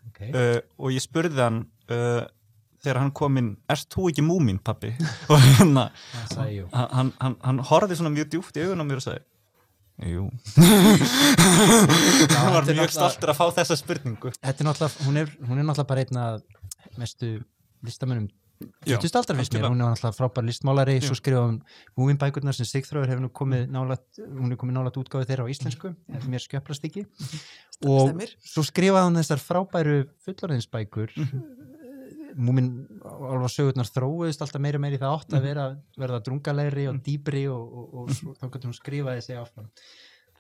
Okay. 0.07 0.31
uh, 0.31 0.61
og 0.79 0.93
ég 0.95 1.03
spurði 1.03 1.41
hann 1.43 1.57
þegar 1.91 3.01
hann 3.01 3.11
kom 3.11 3.39
inn, 3.41 3.49
erst 3.69 3.91
þú 3.91 4.05
ekki 4.13 4.23
múmin 4.23 4.61
pappi? 4.63 4.93
og 5.31 5.41
hérna 5.43 5.89
hann, 6.31 7.11
hann, 7.19 7.35
hann, 7.43 7.59
horfði 7.67 7.99
svona 7.99 8.13
mjög 8.15 8.31
djúpt 8.37 8.61
í 8.61 8.65
augun 8.65 8.81
á 8.81 8.87
mér 8.87 9.01
og 9.03 9.05
sagði 9.09 9.25
Jú 10.13 10.29
hann 12.37 12.55
var 12.55 12.71
mjög 12.71 12.95
stoltur 12.95 13.33
að 13.33 13.39
fá 13.41 13.47
þessa 13.59 13.79
spurningu 13.81 14.33
Þetta 14.39 14.55
er 14.55 14.69
náttúrulega, 14.69 15.07
hún 15.09 15.21
er, 15.25 15.35
hún 15.43 15.59
er 15.59 15.67
náttúrulega 15.67 15.91
bara 15.91 16.07
einn 16.07 16.23
af 16.23 17.01
mestu 17.01 17.33
20. 17.87 18.29
aldar 18.61 19.37
mér, 19.37 19.49
hún 19.69 19.81
er 19.81 19.91
náttúrulega 19.91 20.17
frábær 20.17 20.45
listmálari, 20.47 21.01
svo 21.05 21.15
skrifa 21.19 21.43
hún 21.47 21.59
múminbækurnar 21.99 22.55
sem 22.57 22.67
Sigþróður 22.69 23.09
hefur 23.13 23.25
nú 23.27 23.31
komið 23.33 23.67
nálat 23.71 24.05
hún 24.23 24.53
er 24.53 24.57
komið 24.61 24.79
nálat 24.79 24.97
útgáðu 25.01 25.29
þeirra 25.29 25.45
á 25.45 25.53
íslensku 25.53 25.93
ef 26.17 26.27
mér 26.31 26.41
skjöplast 26.45 26.85
ekki. 26.89 27.07
Og 27.85 28.09
Stemmir. 28.09 28.33
svo 28.41 28.63
skrifaði 28.65 29.11
hún 29.11 29.21
þessar 29.21 29.43
frábæru 29.45 29.97
fullorðinsbækur. 30.27 31.17
Mhm. 31.17 31.43
múmin 32.37 32.67
alveg 33.01 33.49
sögurnar 33.49 33.89
þróuðist 33.89 34.43
alltaf 34.45 34.61
meiri 34.61 34.77
og 34.77 34.83
meiri 34.85 34.99
í 34.99 35.01
það 35.01 35.15
átt 35.17 35.31
að 35.33 35.39
Mhm. 35.39 35.47
vera, 35.47 35.77
verða 35.97 36.19
drungalegri 36.21 36.83
og 36.91 36.97
dýbri 37.01 37.47
og, 37.49 37.65
og, 37.73 37.95
og 37.95 38.11
svo, 38.11 38.35
þá 38.37 38.51
getur 38.53 38.69
hún 38.69 38.77
skrifaði 38.77 39.23
sig 39.25 39.37
áfram 39.41 39.71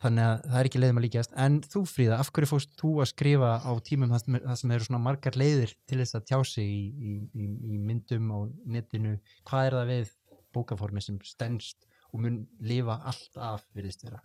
þannig 0.06 0.26
að 0.26 0.44
það 0.46 0.58
er 0.60 0.68
ekki 0.70 0.82
leiðum 0.82 1.00
að 1.00 1.06
líkjast 1.06 1.34
en 1.46 1.58
þú 1.66 1.82
Fríða, 1.90 2.20
af 2.22 2.30
hverju 2.34 2.50
fórst 2.52 2.76
þú 2.80 2.92
að 3.02 3.10
skrifa 3.12 3.50
á 3.60 3.72
tímum 3.86 4.14
það 4.14 4.22
sem, 4.22 4.38
er, 4.38 4.76
eru 4.76 4.86
svona 4.88 5.02
margar 5.02 5.38
leiðir 5.38 5.74
til 5.90 6.00
þess 6.02 6.18
að 6.18 6.28
tjá 6.30 6.38
sig 6.52 6.70
í, 6.70 6.84
í, 6.86 7.16
í, 7.34 7.48
í 7.74 7.80
myndum 7.82 8.30
á 8.32 8.38
netinu, 8.76 9.16
hvað 9.50 9.68
er 9.68 9.78
það 9.80 9.92
við 9.92 10.14
bókaformi 10.56 11.04
sem 11.04 11.20
stendst 11.26 11.84
og 12.12 12.22
mun 12.24 12.40
lifa 12.64 13.00
allt 13.10 13.42
af 13.42 13.66
virðist 13.76 14.06
vera 14.06 14.22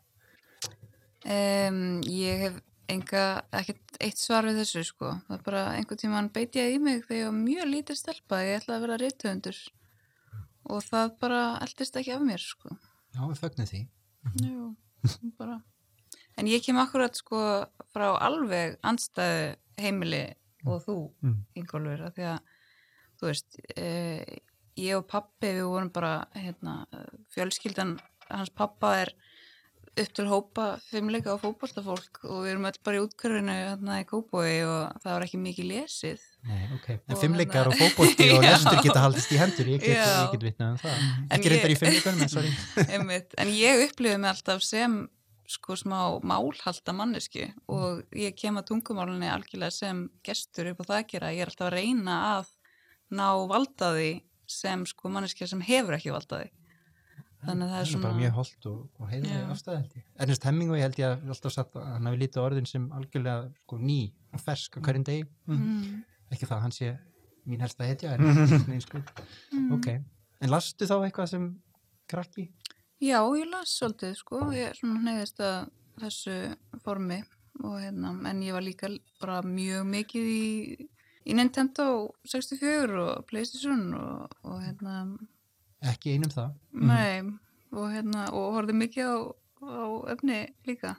Um, 1.21 1.99
ég 2.09 2.39
hef 2.41 2.55
enga, 2.89 3.43
ekkert 3.53 3.99
eitt 4.01 4.17
svar 4.17 4.47
við 4.49 4.63
þessu 4.63 4.81
sko. 4.87 5.11
Það 5.27 5.35
er 5.35 5.43
bara 5.45 5.63
einhvern 5.75 6.01
tímann 6.01 6.29
beiti 6.33 6.61
ég 6.61 6.75
í 6.75 6.79
mig 6.81 7.03
þegar 7.05 7.19
ég 7.19 7.27
var 7.27 7.35
mjög 7.37 7.69
lítið 7.69 7.99
stelpa. 7.99 8.39
Ég 8.41 8.61
ætlaði 8.61 8.77
að 8.77 8.85
vera 8.87 8.99
reytuhundur 9.01 9.59
og 10.71 10.85
það 10.87 11.13
bara 11.21 11.41
eldist 11.61 11.99
ekki 12.01 12.15
af 12.15 12.25
mér 12.25 12.41
sko. 12.41 12.73
Já, 13.13 13.21
við 13.27 13.41
fögnum 13.43 13.69
því 13.69 13.81
Jú, 14.41 14.65
bara. 15.39 15.61
En 16.39 16.47
ég 16.47 16.63
kem 16.65 16.77
akkurat 16.81 17.15
sko 17.19 17.41
frá 17.93 18.07
alveg 18.23 18.77
andstæðu 18.87 19.55
heimili 19.81 20.23
og 20.65 20.83
þú, 20.85 20.95
Mm. 21.23 21.37
Ingólfur, 21.57 22.11
því 22.15 22.23
að 22.35 22.39
þú 23.19 23.27
veist, 23.27 23.59
eh, 23.75 24.25
ég 24.77 24.95
og 24.97 25.07
pappi 25.07 25.47
við 25.57 25.65
vorum 25.67 25.89
bara, 25.93 26.27
hérna, 26.35 26.85
fjölskyldan 27.35 27.99
hans 28.29 28.49
pappa 28.49 28.95
er 29.01 29.13
upp 29.99 30.13
til 30.15 30.25
hópa 30.25 30.65
fimmleika 30.87 31.33
og 31.33 31.41
fótballtafólk 31.41 32.21
og 32.23 32.45
við 32.45 32.51
erum 32.53 32.65
öll 32.69 32.77
bara 32.83 32.95
í 32.97 33.01
útkörfinu 33.03 33.51
hérna 33.51 33.97
í 33.99 34.05
Kópói 34.07 34.63
og 34.63 35.01
það 35.03 35.11
var 35.17 35.25
ekki 35.25 35.39
mikið 35.41 35.67
lesið. 35.67 36.21
Nei, 36.47 36.61
okay. 36.77 36.95
En 37.09 37.15
Og 37.15 37.21
fimmleikar 37.21 37.65
hérna- 37.67 37.73
og 37.73 37.81
fótbolti 37.81 38.29
og 38.37 38.43
Já. 38.45 38.51
lestur 38.55 38.81
geta 38.85 38.99
haldist 39.03 39.31
í 39.35 39.37
hendur 39.41 39.65
ég 39.73 39.81
get, 39.83 40.31
get 40.31 40.45
vitnað 40.47 40.69
um 40.71 40.77
það 40.77 40.95
En 40.95 41.35
ekki 41.39 41.51
reyndar 41.51 41.73
í 41.75 41.79
fimmleikunum, 41.81 42.21
en 42.21 42.29
sorry. 42.29 42.53
En 43.43 43.47
ég 43.51 43.83
upplifði 43.89 44.17
mig 44.23 44.29
alltaf 44.31 44.63
sem 44.63 45.09
sko 45.51 45.75
smá 45.79 45.99
málhalda 46.23 46.93
manneski 46.95 47.49
og 47.71 48.01
ég 48.15 48.35
kem 48.39 48.57
að 48.61 48.69
tungumálinni 48.71 49.27
algjörlega 49.31 49.73
sem 49.75 50.05
gestur 50.25 50.71
upp 50.71 50.81
á 50.81 50.89
það 50.89 50.97
að 51.01 51.07
gera. 51.13 51.31
Ég 51.35 51.43
er 51.45 51.51
alltaf 51.51 51.67
að 51.69 51.75
reyna 51.77 52.17
að 52.37 52.49
ná 53.19 53.27
valdaði 53.51 54.11
sem 54.51 54.85
sko 54.89 55.11
manneski 55.11 55.47
sem 55.47 55.61
hefur 55.67 55.97
ekki 55.97 56.11
valdaði. 56.15 56.49
Þannig 57.41 57.65
að 57.65 57.71
það 57.73 57.79
er 57.81 57.87
svona... 57.89 58.03
bara 58.05 58.17
mjög 58.21 58.33
holdt 58.37 58.65
og, 58.69 58.81
og 59.01 59.07
heiðlega 59.09 59.37
Já. 59.39 59.45
afstæði 59.49 59.77
held 59.81 59.93
ég 59.97 60.03
Ernest 60.25 60.43
Hemingway 60.45 60.81
held 60.83 60.99
ég 61.01 61.07
að 61.15 61.31
alltaf 61.33 61.53
satt 61.55 61.77
að 61.79 61.87
hann 61.95 62.05
hafi 62.11 62.19
lítið 62.21 62.41
orðin 62.43 62.67
sem 62.69 62.83
algjörlega 62.93 63.47
sko, 63.63 63.79
ný 63.81 63.95
og 64.37 64.43
fersk 64.43 64.77
á 64.77 64.79
hverjum 64.85 65.05
degi 65.07 65.23
Mm. 65.49 66.03
ekki 66.31 66.45
það 66.45 66.57
að 66.59 66.61
hann 66.67 66.75
sé 66.77 66.91
mín 67.49 67.63
helsta 67.65 67.87
hetja 67.89 68.13
en 68.13 68.81
sko 68.85 69.01
Mm. 69.57 69.71
ok, 69.79 69.87
en 70.45 70.53
lastu 70.53 70.85
þá 70.85 70.93
eitthvað 71.07 71.31
sem 71.33 71.47
krakki? 72.13 72.45
Já, 73.01 73.17
ég 73.33 73.47
las 73.49 73.71
svolítið 73.79 74.17
sko. 74.19 74.39
Ég 74.53 74.77
neyðist 74.85 75.39
að 75.41 75.71
þessu 76.01 76.35
formi 76.85 77.21
og 77.65 77.79
hérna, 77.81 78.13
en 78.29 78.41
ég 78.45 78.53
var 78.53 78.63
líka 78.65 78.89
bara 79.21 79.41
mjög 79.45 79.87
mikið 79.89 80.27
í, 80.29 80.87
í 81.25 81.37
Nintendo 81.37 81.85
64 82.29 83.01
og 83.01 83.25
Playstation 83.29 83.87
og, 83.97 84.35
og 84.45 84.61
hérna 84.61 85.01
ekki 85.89 86.15
einum 86.15 86.31
það. 86.33 86.51
Nei, 86.77 87.21
og 87.73 87.87
hérna, 87.89 88.27
og 88.37 88.57
horfði 88.57 88.77
mikið 88.83 89.09
á, 89.09 89.17
á 89.65 89.85
efni 90.13 90.39
líka. 90.69 90.95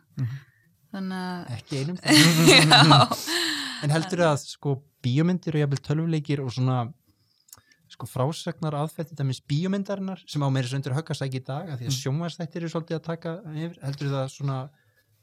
Þannig 0.93 1.19
að, 1.23 1.53
ekki 1.57 1.83
einum 1.85 1.99
það. 2.03 2.19
Já, 2.51 3.01
en 3.83 3.95
heldur 3.95 4.25
að 4.27 4.43
sko 4.43 4.77
bíómyndir 5.03 5.57
og 5.57 5.65
jafnvel 5.65 5.83
tölvuleikir 5.87 6.43
og 6.43 6.51
svona 6.55 6.83
sko 7.93 8.09
frásagnar 8.09 8.77
aðfætti 8.79 9.13
þetta 9.13 9.27
með 9.29 9.43
bíómyndarinnar 9.51 10.23
sem 10.27 10.45
á 10.45 10.49
meiri 10.53 10.71
söndur 10.71 10.97
höggasæk 10.97 11.37
í 11.39 11.43
dag 11.47 11.73
að 11.73 11.83
því 11.83 11.91
að 11.91 11.99
sjónvarsþættir 11.99 12.63
eru 12.63 12.73
svolítið 12.73 12.99
að 12.99 13.07
taka 13.09 13.35
yfir 13.53 13.79
heldur 13.83 14.15
það 14.15 14.33
svona 14.37 14.59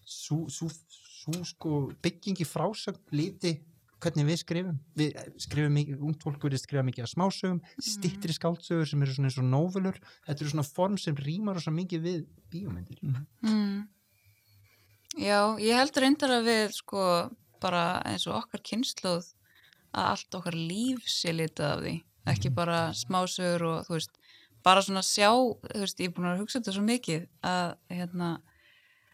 sú, 0.06 0.44
sú, 0.54 0.70
sú 0.70 1.36
sko 1.48 1.82
bygging 2.04 2.40
í 2.42 2.48
frásagn 2.48 3.02
liti 3.16 3.58
hvernig 4.00 4.28
við 4.30 4.40
skrifum. 4.42 4.80
Við 4.98 5.16
skrifum 5.44 5.76
mikið, 5.76 6.04
ungt 6.08 6.24
fólk 6.24 6.46
verið 6.48 6.62
skrifa 6.62 6.84
mikið 6.88 7.06
af 7.06 7.12
smásögum, 7.12 7.62
stittri 7.84 8.36
skáldsögur 8.36 8.88
sem 8.88 9.04
eru 9.04 9.16
svona 9.16 9.32
eins 9.32 9.40
og 9.42 9.48
nóvelur, 9.48 10.00
þetta 10.28 10.46
eru 10.46 10.54
svona 10.54 10.68
form 10.68 10.98
sem 11.02 11.18
rýmar 11.20 11.60
og 11.60 11.66
svo 11.66 11.74
mikið 11.76 12.06
við 12.06 12.22
bíómyndir. 12.54 13.02
Mm, 13.44 13.82
já, 15.20 15.42
ég 15.60 15.82
heldur 15.82 16.06
reyndar 16.06 16.38
að 16.38 16.48
við, 16.48 16.78
sko, 16.80 17.04
bara 17.64 17.84
eins 18.08 18.28
og 18.30 18.40
okkar 18.40 18.64
kynnslóð 18.72 19.34
að 19.90 20.12
allt 20.14 20.40
okkar 20.40 20.58
líf 20.58 21.10
sé 21.10 21.34
litið 21.36 21.68
af 21.68 21.84
því, 21.84 21.96
ekki 22.28 22.52
bara 22.54 22.90
smásögur 22.98 23.66
og, 23.70 23.88
þú 23.88 23.96
veist, 23.96 24.14
bara 24.66 24.84
svona 24.84 25.04
sjá, 25.06 25.32
þú 25.32 25.84
veist, 25.84 26.00
ég 26.02 26.10
er 26.10 26.16
búin 26.16 26.30
að 26.32 26.44
hugsa 26.44 26.60
þetta 26.60 26.76
svo 26.76 26.86
mikið 26.86 27.26
að, 27.48 27.74
hérna, 27.96 28.30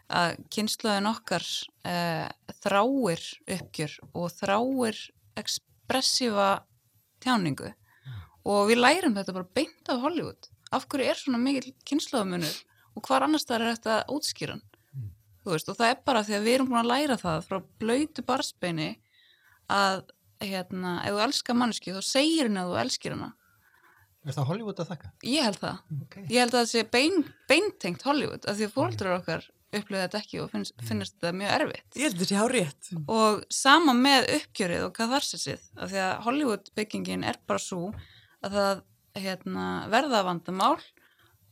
að 0.10 0.38
kynnslóðin 0.56 1.12
okkar 1.12 1.48
uh, 1.86 2.28
þráir 2.66 3.26
uppgjör 3.58 3.98
og 4.14 4.30
þráir 4.34 5.02
ekspressífa 5.38 6.50
tjáningu. 7.24 7.74
Og 8.46 8.70
við 8.70 8.82
lærum 8.82 9.18
þetta 9.18 9.34
bara 9.34 9.54
beint 9.58 9.90
af 9.90 10.04
Hollywood. 10.04 10.50
Af 10.74 10.86
hverju 10.90 11.10
er 11.10 11.18
svona 11.18 11.42
mikil 11.42 11.74
kynnslóðamunur 11.88 12.56
og 12.96 13.06
hvar 13.06 13.26
annars 13.26 13.46
það 13.48 13.62
er 13.62 13.76
þetta 13.76 14.00
útskýran 14.14 14.64
þú 15.46 15.54
veist, 15.54 15.70
og 15.70 15.78
það 15.78 15.92
er 15.92 16.04
bara 16.10 16.24
því 16.26 16.36
að 16.36 16.46
við 16.48 16.58
erum 16.58 16.70
búin 16.72 16.82
að 16.82 16.90
læra 16.90 17.18
það 17.22 17.44
frá 17.46 17.58
blöytu 17.82 18.26
barsbeini 18.26 18.90
að 19.72 20.02
hérna, 20.42 20.98
ef 21.06 21.14
þú 21.16 21.24
elskar 21.28 21.56
manneski 21.60 21.94
þá 21.96 22.02
segir 22.04 22.48
henni 22.50 22.60
að 22.64 22.72
þú 22.74 22.80
elskir 22.84 23.16
hana 23.18 23.34
Er 24.26 24.34
það 24.34 24.48
Hollywood 24.50 24.80
að 24.82 24.88
þakka? 24.90 25.10
ég 25.24 25.44
held 25.46 25.60
það, 25.62 25.76
Okay. 26.06 26.24
ég 26.34 26.40
held 26.42 26.54
að 26.56 26.62
það 26.64 26.70
sé 26.72 26.82
bein, 26.92 27.20
beintengt 27.48 28.02
Hollywood, 28.08 28.46
af 28.50 28.56
því 28.58 28.66
að 28.66 28.74
fóldrar 28.74 29.20
okkar 29.20 29.44
upplöðu 29.76 30.02
þetta 30.06 30.20
ekki 30.24 30.40
og 30.42 30.50
finnst, 30.52 30.74
finnst 30.88 31.16
þetta 31.20 31.34
mjög 31.38 31.54
erfitt 31.60 31.96
Ég 32.00 32.08
held 32.08 32.18
þetta 32.18 32.30
sé 32.32 32.40
hárétt. 32.40 32.90
og 33.08 33.44
sama 33.54 33.94
með 33.94 34.30
uppgjörið 34.40 34.84
og 34.88 34.94
katharsisið 34.98 35.62
af 35.78 35.90
því 35.92 36.00
að 36.08 36.22
Hollywood 36.26 36.72
byggingin 36.76 37.24
er 37.28 37.38
bara 37.48 37.60
svo 37.60 37.92
að 38.46 38.52
það 38.58 38.82
hérna, 39.16 39.66
verða 39.94 40.24
vandamál 40.26 40.80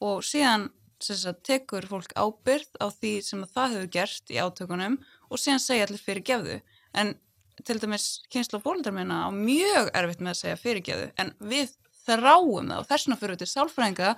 og 0.01 0.23
síðan 0.25 0.69
sem 1.03 1.15
sagt, 1.19 1.43
tekur 1.43 1.85
fólk 1.85 2.13
ábyrð 2.15 2.73
á 2.81 2.87
því 2.89 3.11
sem 3.23 3.43
að 3.43 3.53
það 3.53 3.73
hefur 3.75 3.89
gert 3.91 4.31
í 4.33 4.39
átökunum 4.39 4.97
og 5.29 5.37
síðan 5.39 5.59
segja 5.61 5.85
allir 5.85 5.99
fyrirgefðu 6.01 6.57
en 6.95 7.13
til 7.61 7.77
dæmis 7.81 8.07
kynsla 8.33 8.59
fólkdrar 8.63 8.95
minna 8.95 9.25
á 9.25 9.29
mjög 9.33 9.91
erfitt 9.93 10.23
með 10.23 10.33
að 10.33 10.39
segja 10.41 10.61
fyrirgefðu 10.63 11.09
en 11.21 11.33
við 11.53 11.75
þráum 12.03 12.71
það 12.71 12.79
og 12.79 12.89
þess 12.89 13.07
vegna 13.07 13.19
fyrir 13.21 13.35
við 13.35 13.43
til 13.43 13.51
sálfræðinga 13.53 14.13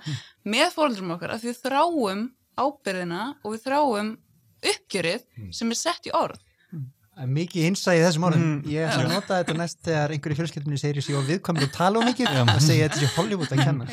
með 0.54 0.68
fóröldrum 0.74 1.14
okkar 1.16 1.36
að 1.36 1.46
við 1.50 1.60
þráum 1.62 2.24
ábyrðina 2.56 3.22
og 3.42 3.54
við 3.54 3.66
þráum 3.68 4.12
uppgjörið 4.66 5.26
sem 5.54 5.70
er 5.70 5.78
sett 5.78 6.08
í 6.08 6.14
orð 6.16 6.40
er 7.16 7.30
mikið 7.32 7.70
innsæði 7.70 8.02
þessum 8.04 8.26
orðum. 8.28 8.44
Mm. 8.44 8.72
Ég 8.72 8.90
ætla 8.90 9.06
að 9.06 9.14
nota 9.14 9.38
þetta 9.40 9.56
næst 9.56 9.78
þegar 9.86 10.12
einhverju 10.14 10.38
fjölskyldunni 10.40 10.80
segir 10.80 11.04
sér 11.04 11.18
og 11.20 11.30
viðkomið 11.30 11.68
og 11.68 11.72
tala 11.76 12.02
um 12.02 12.10
mikið 12.10 12.40
að 12.42 12.60
segja 12.64 12.88
þetta 12.88 13.00
sé 13.00 13.10
Hollywood 13.14 13.54
að 13.54 13.62
kenna. 13.62 13.86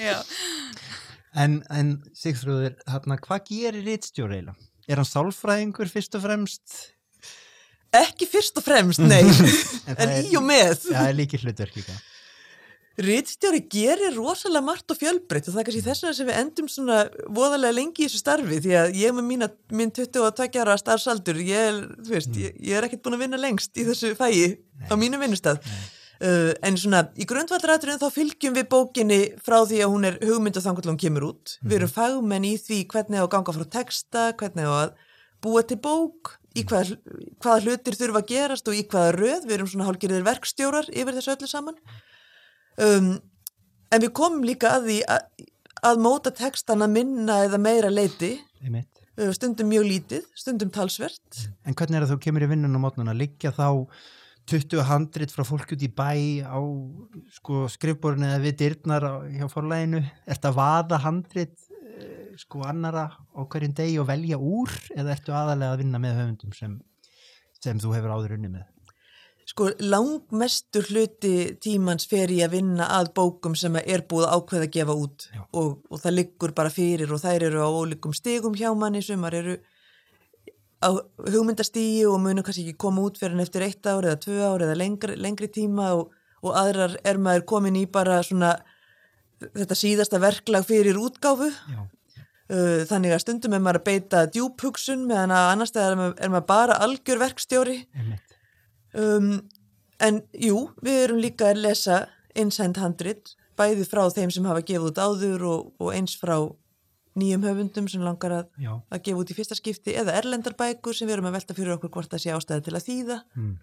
En, 1.43 1.55
en 1.73 1.93
Sigþrúður, 2.19 2.75
hvað 3.23 3.47
gerir 3.47 3.87
Ritstjóri 3.87 4.41
eiginlega? 4.41 4.67
Er 4.91 4.99
hann 4.99 5.07
sálfræðingur 5.07 5.89
fyrst 5.89 6.17
og 6.19 6.25
fremst? 6.25 6.75
Ekki 7.93 8.25
fyrst 8.29 8.57
og 8.57 8.65
fremst, 8.65 9.01
nei, 9.03 9.21
En 9.21 9.29
það 9.29 9.99
en 10.07 10.09
er- 10.17 10.25
í 10.31 10.37
og 10.39 10.45
með. 10.47 10.73
Það 10.87 11.07
er 11.11 11.17
líkið 11.19 11.45
hlutverk 11.47 11.77
líka. 11.81 11.99
Ritstjóri 13.03 13.63
gerir 13.73 14.13
rosalega 14.13 14.61
margt 14.67 14.91
og 14.93 14.99
fjölbreytt 14.99 15.47
og 15.49 15.55
það 15.55 15.61
er 15.63 15.65
kannski 15.65 15.81
þess 15.87 16.03
vegna 16.03 16.17
sem 16.19 16.27
við 16.27 16.35
endum 16.43 16.67
svona 16.69 16.97
voðalega 17.33 17.73
lengi 17.73 18.03
í 18.03 18.05
þessu 18.05 18.19
starfi 18.21 18.59
því 18.61 18.75
að 18.77 18.91
ég 18.99 19.15
með 19.17 19.25
mína, 19.31 19.47
minn 19.73 19.89
22 19.97 20.61
ára 20.61 20.75
starfsaldur, 20.77 21.39
ég, 21.41 21.71
er, 21.71 21.79
veist, 22.05 22.37
ég, 22.37 22.53
ég 22.61 22.77
er 22.77 22.85
ekkert 22.85 23.01
búin 23.07 23.17
að 23.17 23.23
vinna 23.25 23.39
lengst 23.41 23.81
í 23.81 23.87
þessu 23.87 24.11
fæi 24.19 24.59
á 24.85 24.93
mínum 24.93 25.25
vinnustad. 25.25 25.65
Uh, 26.23 26.53
en 26.63 26.77
svona 26.77 27.01
í 27.19 27.25
grundvallraturinn 27.27 27.97
þá 27.99 28.05
fylgjum 28.13 28.53
við 28.59 28.69
bókinni 28.71 29.19
frá 29.43 29.57
því 29.65 29.81
að 29.83 29.89
hún 29.95 30.05
er 30.11 30.19
hugmynd 30.21 30.61
og 30.61 30.63
þannig 30.67 30.85
að 30.85 30.91
hún 30.93 31.01
kemur 31.01 31.25
út. 31.31 31.55
Við 31.65 31.79
erum 31.79 31.91
fagmenn 31.97 32.45
í 32.45 32.53
því 32.61 32.83
hvernig 32.93 33.19
á 33.19 33.25
að 33.25 33.31
ganga 33.33 33.57
frá 33.57 33.65
texta, 33.73 34.27
hvernig 34.37 34.69
á 34.69 34.73
að 34.85 34.93
búa 35.43 35.65
til 35.67 35.81
bók, 35.83 36.35
í 36.53 36.63
hvað, 36.69 36.95
hvaða 37.41 37.65
hlutir 37.65 37.97
þurfa 37.97 38.21
að 38.21 38.31
gerast 38.31 38.69
og 38.69 38.77
í 38.77 38.85
hvaða 38.89 39.13
röð. 39.17 39.45
Við 39.47 39.55
erum 39.57 39.69
svona 39.71 39.87
hálfgerðir 39.89 40.25
verkstjórar 40.27 40.89
yfir 40.93 41.17
þessu 41.17 41.35
öllu 41.35 41.49
saman. 41.49 41.77
Um, 42.81 43.13
en 43.93 44.03
við 44.03 44.13
komum 44.17 44.45
líka 44.47 44.75
að 44.77 44.89
því 44.89 44.97
að, 45.15 45.45
að 45.91 46.01
móta 46.05 46.33
textana 46.35 46.89
minna 46.89 47.43
eða 47.47 47.61
meira 47.61 47.91
leiti, 47.93 48.35
uh, 48.63 49.29
stundum 49.35 49.71
mjög 49.73 49.87
lítið, 49.89 50.27
stundum 50.37 50.73
talsvert. 50.73 51.45
En 51.65 51.77
hvernig 51.77 51.99
er 51.99 52.07
það 52.07 52.15
þú 52.15 52.19
kemur 52.27 52.45
í 52.45 52.51
vinnun 52.53 52.77
á 52.77 52.83
mótnuna? 52.85 53.17
Liggja 53.17 53.53
þá 53.55 53.85
20 54.49 54.83
handrit 54.89 55.31
frá 55.31 55.45
fólk 55.47 55.71
út 55.71 55.83
í 55.85 55.87
bæ 55.87 56.43
á 56.43 56.59
sko, 57.37 57.63
skrifborinu 57.71 58.27
eða 58.27 58.41
við 58.43 58.57
dyrnar 58.59 59.05
á, 59.07 59.13
hjá 59.31 59.45
forlæginu? 59.51 60.01
Ertu 60.27 60.49
að 60.49 60.57
vaða 60.59 60.99
handrit 61.05 61.55
sko 62.41 62.63
annara 62.67 63.07
á 63.13 63.41
hverjum 63.45 63.73
degi 63.77 63.97
og 64.01 64.07
velja 64.09 64.37
úr 64.39 64.71
eða 64.95 65.15
ertu 65.15 65.33
aðalega 65.35 65.75
að 65.75 65.81
vinna 65.83 66.01
með 66.01 66.19
höfundum 66.19 66.53
sem, 66.57 66.77
sem 67.61 67.81
þú 67.81 67.93
hefur 67.97 68.15
áður 68.15 68.37
unni 68.37 68.51
með? 68.53 68.69
Sko 69.43 69.67
langmestur 69.83 70.87
hluti 70.87 71.33
tímans 71.61 72.07
fer 72.07 72.31
í 72.31 72.39
að 72.45 72.55
vinna 72.55 72.87
að 72.95 73.11
bókum 73.17 73.57
sem 73.59 73.75
er 73.81 74.05
búið 74.07 74.29
að 74.29 74.35
ákveða 74.37 74.67
að 74.67 74.73
gefa 74.77 74.95
út. 74.95 75.25
Og, 75.51 75.73
og 75.91 75.99
það 75.99 76.15
liggur 76.15 76.53
bara 76.55 76.71
fyrir 76.71 77.11
og 77.11 77.19
þær 77.21 77.49
eru 77.49 77.65
á 77.65 77.69
ólíkum 77.69 78.15
stigum 78.15 78.55
hjá 78.55 78.69
manni, 78.71 79.03
sumar 79.03 79.35
eru 79.35 79.57
á 80.79 80.95
hugmyndastígi 80.95 82.05
og 82.07 82.21
munu 82.23 82.43
kannski 82.43 82.69
ekki 82.69 82.79
koma 82.79 83.03
út 83.03 83.19
fyrir 83.19 83.35
en 83.35 83.43
eftir 83.43 83.67
eitt 83.67 83.83
ár 83.83 84.07
eða 84.07 84.21
tvö 84.23 84.39
ár 84.47 84.63
eða 84.63 84.79
lengri, 84.79 85.17
lengri 85.19 85.51
tíma. 85.51 85.91
Og, 85.99 86.15
og 86.43 86.55
aðrar 86.59 86.95
er 87.03 87.19
maður 87.19 87.45
komin 87.51 87.79
í 87.79 87.83
bara 87.91 88.21
svona 88.23 88.55
þetta 89.43 89.75
síðasta 89.75 90.23
verklag 90.23 90.63
fyrir 90.67 90.99
útgáfu. 90.99 91.51
Já. 91.51 91.83
Uh, 92.51 92.83
þannig 92.89 93.13
að 93.15 93.21
stundum 93.23 93.53
er 93.55 93.61
maður 93.63 93.79
að 93.79 93.85
beita 93.87 94.21
djúphugsun 94.27 95.05
meðan 95.07 95.31
að 95.31 95.45
annars 95.53 95.71
þegar 95.71 95.93
er 96.11 96.31
maður, 96.33 96.47
bara 96.49 96.75
algjör 96.83 97.21
verkstjóri 97.21 97.77
um, 98.99 99.29
en 100.03 100.19
jú, 100.35 100.57
við 100.83 100.97
erum 101.05 101.21
líka 101.23 101.53
að 101.53 101.61
lesa 101.63 102.01
innsend 102.35 102.81
handrit 102.81 103.31
bæði 103.55 103.87
frá 103.87 104.03
þeim 104.11 104.33
sem 104.35 104.49
hafa 104.49 104.65
gefið 104.67 104.89
út 104.89 104.99
áður 104.99 105.45
og, 105.47 105.71
og 105.79 105.93
eins 105.95 106.17
frá 106.19 106.35
nýjum 107.15 107.45
höfundum 107.47 107.87
sem 107.87 108.03
langar 108.03 108.35
að, 108.41 108.51
að 108.91 109.03
gefa 109.05 109.23
út 109.23 109.31
í 109.31 109.37
fyrsta 109.37 109.55
skipti 109.55 109.95
eða 110.01 110.17
erlendarbækur 110.19 110.97
sem 110.97 111.07
við 111.07 111.15
erum 111.19 111.29
að 111.29 111.37
velta 111.37 111.55
fyrir 111.55 111.77
okkur 111.77 111.93
hvort 111.95 112.11
það 112.11 112.25
sé 112.25 112.33
ástæði 112.35 112.65
til 112.67 112.75
að 112.75 112.87
þýða 112.89 113.21
Mm. 113.37 113.53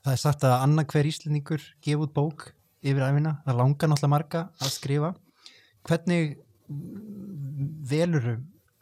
Það 0.00 0.14
er 0.14 0.20
sagt 0.22 0.44
að 0.48 0.54
annað 0.64 0.86
hver 0.94 1.08
íslendingur 1.10 1.64
gefa 1.84 2.06
út 2.06 2.12
bók 2.16 2.44
yfir 2.80 3.02
æfina. 3.04 3.34
Það 3.44 3.58
langar 3.58 3.90
náttúrulega 3.90 4.12
marga 4.14 4.40
að 4.56 4.70
skrifa. 4.72 5.10
Hvernig 5.84 6.38
veluru 7.90 8.36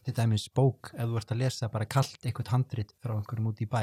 til 0.06 0.14
dæmis 0.16 0.48
bók 0.56 0.92
ef 0.94 1.04
þú 1.08 1.18
ert 1.20 1.32
að 1.34 1.40
lesa 1.42 1.68
bara 1.72 1.88
kallt 1.90 2.20
eitthvað 2.24 2.52
handrit 2.54 2.94
frá 3.02 3.14
einhverjum 3.18 3.50
út 3.52 3.62
í 3.64 3.68
bæ? 3.68 3.82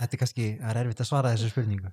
Þetta 0.00 0.16
er 0.16 0.20
kannski, 0.22 0.46
er 0.64 0.80
erfitt 0.80 1.02
að 1.04 1.10
svara 1.10 1.34
þessu 1.34 1.50
spurningu. 1.52 1.90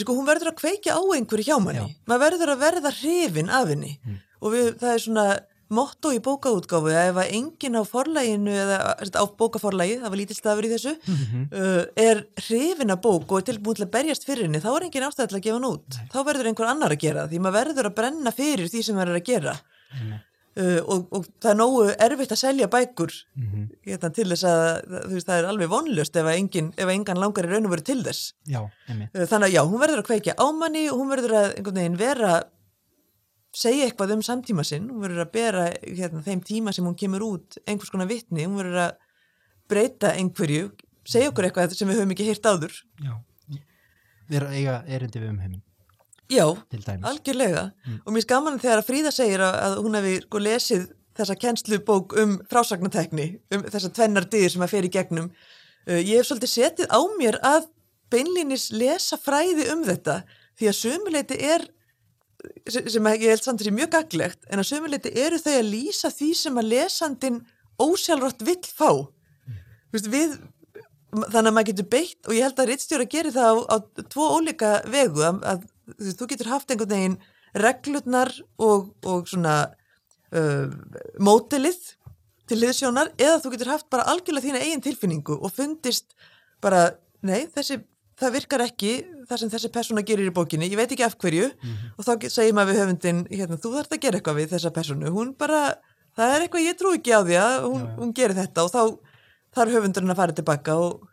sko, 0.00 0.14
hún 0.16 0.26
verður 0.28 0.52
að 0.54 0.60
kveikja 0.62 0.96
á 0.96 1.02
einhverju 1.02 1.44
hjá 1.50 1.56
manni 1.60 1.82
Já. 1.82 1.96
maður 2.08 2.22
verður 2.30 2.52
að 2.54 2.62
verða 2.66 2.92
hrifin 3.00 3.50
af 3.50 3.68
henni 3.68 3.98
Mm. 4.06 4.20
og 4.40 4.52
við, 4.52 4.68
það 4.80 4.92
er 4.94 5.02
svona 5.04 5.24
motto 5.72 6.10
í 6.12 6.20
bókaútgáfu 6.20 6.90
að 6.92 7.08
ef 7.10 7.16
að 7.16 7.30
enginn 7.32 7.76
á 7.80 7.82
forlæginu 7.88 8.52
eða 8.52 8.78
á 9.16 9.24
bókaforlægi, 9.40 10.00
það 10.02 10.10
var 10.12 10.18
lítill 10.20 10.36
stafur 10.36 10.66
í 10.68 10.72
þessu 10.72 10.92
uh, 10.96 11.84
er 11.96 12.26
hrifin 12.46 12.92
af 12.92 13.00
bók 13.00 13.30
og 13.32 13.38
er 13.40 13.46
tilbúin 13.52 13.76
til 13.78 13.86
að 13.86 13.92
berjast 13.94 14.24
fyrir 14.28 14.44
henni, 14.48 14.60
þá 14.60 14.68
er 14.76 14.84
engin 14.88 15.06
ástæð 15.08 15.28
til 15.32 15.38
að 15.38 15.44
gefa 15.46 15.56
hann 15.56 15.68
út. 15.70 15.98
Þá 16.12 16.18
verður 16.28 16.48
einhver 16.50 16.68
annar 16.68 16.92
að 16.92 17.00
gera 17.04 17.24
því 17.28 17.40
maður 17.40 17.56
verður 17.60 17.88
að 17.88 17.96
brenna 18.00 18.32
fyrir 18.36 18.68
því 18.68 18.82
sem 18.84 18.96
maður 18.96 19.14
er 19.14 19.20
að 19.22 19.28
gera. 19.32 19.54
Uh, 20.52 20.82
og, 20.84 21.06
og 21.16 21.26
það 21.40 21.50
er 21.50 21.56
nógu 21.56 21.84
erfitt 22.04 22.32
að 22.34 22.40
selja 22.42 22.66
bækur 22.68 23.12
Mhm. 23.40 23.62
hérna, 23.86 24.10
til 24.12 24.26
þess 24.28 24.44
að 24.44 25.06
veist, 25.08 25.26
það 25.26 25.38
er 25.38 25.46
alveg 25.48 25.70
vonlust 25.72 26.16
ef, 26.20 26.26
engin, 26.28 26.66
ef 26.76 26.88
engan 26.92 27.16
langar 27.22 27.46
í 27.48 27.52
raun 27.54 27.64
og 27.64 27.72
veru 27.72 27.84
til 27.88 28.02
þess. 28.04 28.34
Já. 28.46 28.60
Uh, 28.60 29.24
þannig 29.24 29.46
að 29.48 29.54
já, 29.56 29.62
hún 29.64 29.80
verður 29.80 30.02
að 30.02 30.08
kveikja 30.10 30.34
á 30.36 30.46
manni 30.52 30.82
og 30.92 30.98
hún 31.00 31.08
verður 31.14 31.32
að 31.40 31.48
einhvern 31.56 31.80
veginn 31.80 31.96
vera 32.02 32.34
segja 33.52 33.86
eitthvað 33.88 34.12
um 34.18 34.22
samtíma 34.28 34.64
sinn, 34.64 34.90
hún 34.92 35.00
verður 35.06 35.24
að 35.26 35.32
bera 35.32 35.64
hérna, 35.84 36.22
þeim 36.24 36.44
tíma 36.44 36.72
sem 36.76 36.84
hún 36.84 36.96
kemur 37.00 37.24
út 37.26 37.56
einhvers 37.66 37.90
konar 37.92 38.08
vitni, 38.12 38.44
hún 38.44 38.56
verður 38.60 38.78
að 38.90 38.94
breyta 39.72 40.12
einhverju, 40.16 40.70
segja 41.08 41.32
okkur 41.32 41.48
eitthvað 41.48 41.74
sem 41.76 41.88
við 41.88 42.00
höfum 42.00 42.12
ekki 42.14 42.28
heyrt 42.28 42.48
áður. 42.48 42.76
Já. 43.00 43.16
Erum 44.32 44.52
eiga 44.52 44.78
erindi 44.88 45.20
við 45.20 45.30
um 45.32 45.38
heiminn, 45.42 45.62
Já, 46.32 46.46
algjörlega. 47.10 47.68
Og 48.06 48.14
mér 48.14 48.24
skaman 48.24 48.58
þegar 48.62 48.82
að 48.82 48.88
Fríða 48.88 49.12
segir 49.14 49.44
að, 49.44 49.58
að 49.66 49.78
hún 49.84 49.98
hefði 49.98 50.14
sko 50.24 50.42
lesið 50.42 50.86
þessa 51.18 51.36
kennslubók 51.36 52.16
um 52.22 52.38
frásagnatekni, 52.48 53.26
um 53.52 53.66
þessa 53.68 53.92
tvennar 53.92 54.28
dyr 54.32 54.48
sem 54.52 54.64
að 54.64 54.72
fer 54.72 54.88
í 54.88 54.92
gegnum. 54.92 55.28
Uh, 55.84 56.00
ég 56.00 56.18
hef 56.18 56.30
svolítið 56.30 56.54
setið 56.54 56.88
á 56.88 57.00
mér 57.18 57.38
að 57.44 57.68
beinlínis 58.12 58.70
lesa 58.74 59.18
fræði 59.20 59.68
um 59.72 59.84
þetta 59.86 60.22
því 60.58 60.68
að 60.70 60.78
sömuleiti 60.78 61.38
er 61.52 61.66
sem 62.66 63.06
ég 63.14 63.28
held 63.30 63.44
samt 63.44 63.62
þessi 63.62 63.72
mjög 63.74 63.92
gaglegt 63.94 64.48
en 64.50 64.60
að 64.60 64.68
sömuleiti 64.72 65.12
eru 65.24 65.38
þau 65.40 65.52
að 65.54 65.68
lýsa 65.70 66.10
því 66.10 66.30
sem 66.38 66.58
að 66.58 66.70
lesandin 66.72 67.38
ósjálfrátt 67.80 68.42
vill 68.46 68.62
fá 68.66 68.90
Þú 69.92 69.98
veist, 69.98 70.08
við, 70.08 70.30
þannig 71.12 71.48
að 71.50 71.52
maður 71.52 71.68
getur 71.68 71.88
beitt 71.92 72.28
og 72.28 72.32
ég 72.32 72.46
held 72.46 72.60
að 72.62 72.70
rittstjóra 72.70 73.06
gerir 73.12 73.34
það 73.34 73.58
á, 73.60 73.76
á 73.76 73.76
tvo 74.08 74.28
ólíka 74.38 74.70
vegu 74.88 75.24
að, 75.26 75.42
að 75.50 75.66
þú, 75.98 76.28
getur 76.30 76.52
haft 76.52 76.70
einhvern 76.70 76.92
veginn 76.94 77.18
reglurnar 77.62 78.32
og, 78.62 78.92
og 79.04 79.28
svona 79.28 79.56
uh, 80.32 80.68
mótilið 81.20 81.80
til 82.48 82.58
liðsjónar 82.60 83.12
eða 83.20 83.40
þú 83.42 83.54
getur 83.54 83.72
haft 83.74 83.88
bara 83.92 84.06
algjörlega 84.12 84.48
þína 84.48 84.62
eigin 84.64 84.84
tilfinningu 84.84 85.38
og 85.38 85.54
fundist 85.54 86.16
bara, 86.62 86.90
nei, 87.24 87.46
þessi 87.52 87.80
það 88.22 88.34
virkar 88.36 88.64
ekki 88.66 88.90
það 89.28 89.40
sem 89.40 89.52
þessi 89.52 89.70
persóna 89.72 90.04
gerir 90.06 90.28
í 90.28 90.34
bókinni, 90.34 90.68
ég 90.70 90.78
veit 90.78 90.92
ekki 90.92 91.06
af 91.06 91.16
hverju 91.20 91.48
og 91.96 92.04
þá 92.06 92.12
segir 92.30 92.54
maður 92.56 92.72
við 92.72 92.82
höfundin 92.82 93.22
hérna, 93.30 93.58
þú 93.60 93.72
þarft 93.76 93.96
að 93.96 94.02
gera 94.04 94.20
eitthvað 94.20 94.38
við 94.38 94.52
þessa 94.52 94.74
persónu 94.74 95.12
hún 95.14 95.32
bara, 95.38 95.62
það 96.18 96.34
er 96.34 96.44
eitthvað 96.44 96.66
ég 96.66 96.78
trú 96.78 96.92
ekki 96.96 97.14
á 97.16 97.20
því 97.22 97.38
að 97.40 97.56
hún, 97.66 97.86
hún 97.98 98.12
gerir 98.16 98.38
þetta 98.38 98.66
og 98.66 98.72
þá 98.74 98.82
þarf 99.56 99.76
höfundurinn 99.78 100.14
að 100.14 100.20
fara 100.20 100.36
tilbaka 100.36 100.76
og, 100.80 101.08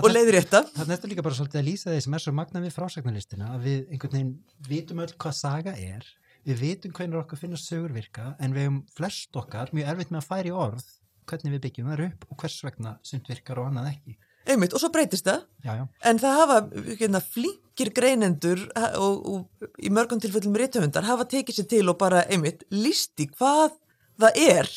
og 0.00 0.08
leiðir 0.12 0.38
þetta 0.40 0.62
Það 0.72 0.82
er 0.86 0.90
þetta 0.94 1.10
líka 1.12 1.24
bara 1.26 1.38
svolítið 1.38 1.60
að 1.60 1.68
lýsa 1.68 1.92
því 1.92 2.00
sem 2.06 2.16
er 2.16 2.24
svo 2.24 2.32
magna 2.38 2.62
við 2.64 2.74
frásagnarlistina 2.78 3.50
að 3.56 3.66
við 3.68 3.78
einhvern 3.92 4.16
veginn 4.16 4.32
vitum 4.68 5.02
öll 5.04 5.12
hvað 5.20 5.36
saga 5.38 5.74
er, 5.76 6.06
við 6.48 6.62
vitum 6.64 6.94
hvernig 6.96 7.20
okkur 7.22 7.42
finnast 7.42 7.68
sögur 7.70 7.92
virka 7.94 8.32
en 8.40 8.56
við 8.56 8.66
hefum 8.66 8.80
flest 8.96 9.36
okkar 9.42 9.72
mjög 9.76 9.92
erfitt 9.92 10.12
með 10.14 10.22
að 10.22 10.28
færa 10.32 10.48
í 10.52 10.56
orð 10.64 10.86
hvernig 11.30 11.56
við 11.56 11.64
byggjum 11.68 11.90
þar 11.92 12.04
upp 12.08 12.24
og 12.30 12.40
hvers 12.42 12.60
vegna 12.66 12.96
sumt 13.06 13.28
virkar 13.30 13.60
og 13.62 13.68
annað 13.70 13.92
ekki. 13.92 14.16
einmitt, 14.42 14.72
og 14.74 14.80
svo 14.82 14.88
breytist 14.90 15.22
það. 15.28 15.44
Já, 15.62 15.72
já, 15.78 15.84
en 16.10 16.18
það 16.18 16.38
hafa 16.40 16.56
hérna, 16.98 17.20
flinkir 17.22 17.92
greinendur 17.94 18.64
ha- 18.74 18.90
og, 18.98 19.20
og 19.30 19.68
í 19.78 19.92
mörgum 19.94 20.18
tilfellum 20.18 20.56
rithöfundar 20.58 21.06
hafa 21.06 21.28
tekið 21.30 21.60
sér 21.60 21.68
til 21.70 21.84
og 21.92 22.00
bara 22.00 22.24
einmitt 22.26 22.64
listi 22.74 23.28
hvað 23.36 23.76
það 24.22 24.42
er 24.42 24.70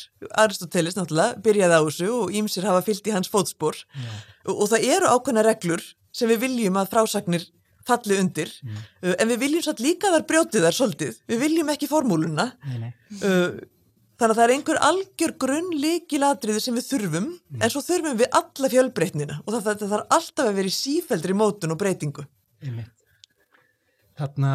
Aristoteles 0.44 0.96
náttúrulega 0.98 1.40
byrjaði 1.44 1.78
á 1.78 1.82
þessu 1.86 2.08
og 2.14 2.34
ímsir 2.40 2.66
hafa 2.68 2.84
fyllt 2.86 3.06
í 3.08 3.14
hans 3.14 3.30
fótspor. 3.32 3.78
Já, 3.94 4.10
og, 4.46 4.54
og 4.54 4.72
það 4.72 4.88
eru 4.96 5.12
ákveðna 5.12 5.46
reglur 5.46 5.84
sem 6.16 6.30
við 6.32 6.42
viljum 6.46 6.80
að 6.80 6.90
frásagnir 6.94 7.46
falli 7.86 8.18
undir. 8.20 8.50
Uh, 8.66 9.14
en 9.14 9.30
við 9.30 9.42
viljum 9.44 9.64
satt 9.66 9.82
líka 9.84 10.10
þar 10.14 10.26
brjótið 10.28 10.66
þar 10.66 10.76
svolítið. 10.80 11.22
Við 11.30 11.42
viljum 11.44 11.72
ekki 11.74 11.90
formúluna. 11.90 12.50
Nei, 12.66 12.76
nei. 12.86 12.90
uh, 13.22 13.56
þannig 14.16 14.32
að 14.32 14.40
það 14.40 14.44
er 14.46 14.54
einhver 14.56 14.82
algjör 14.88 15.36
grunn 15.44 15.70
líkilatriði 15.76 16.64
sem 16.64 16.76
við 16.78 16.88
þurfum 16.90 17.30
en 17.60 17.72
svo 17.72 17.82
þurfum 17.84 18.20
við 18.22 18.38
alla 18.40 18.72
fjölbreytnina. 18.72 19.40
Og 19.44 19.56
það, 19.58 19.86
þarf 19.86 20.18
alltaf 20.18 20.50
að 20.50 20.60
vera 20.60 20.72
í 20.72 20.76
sífeldri 20.76 21.36
mótun 21.36 21.76
og 21.76 21.80
breytingu. 21.82 22.26
Einmitt. 22.64 22.92
Þarna, 24.16 24.50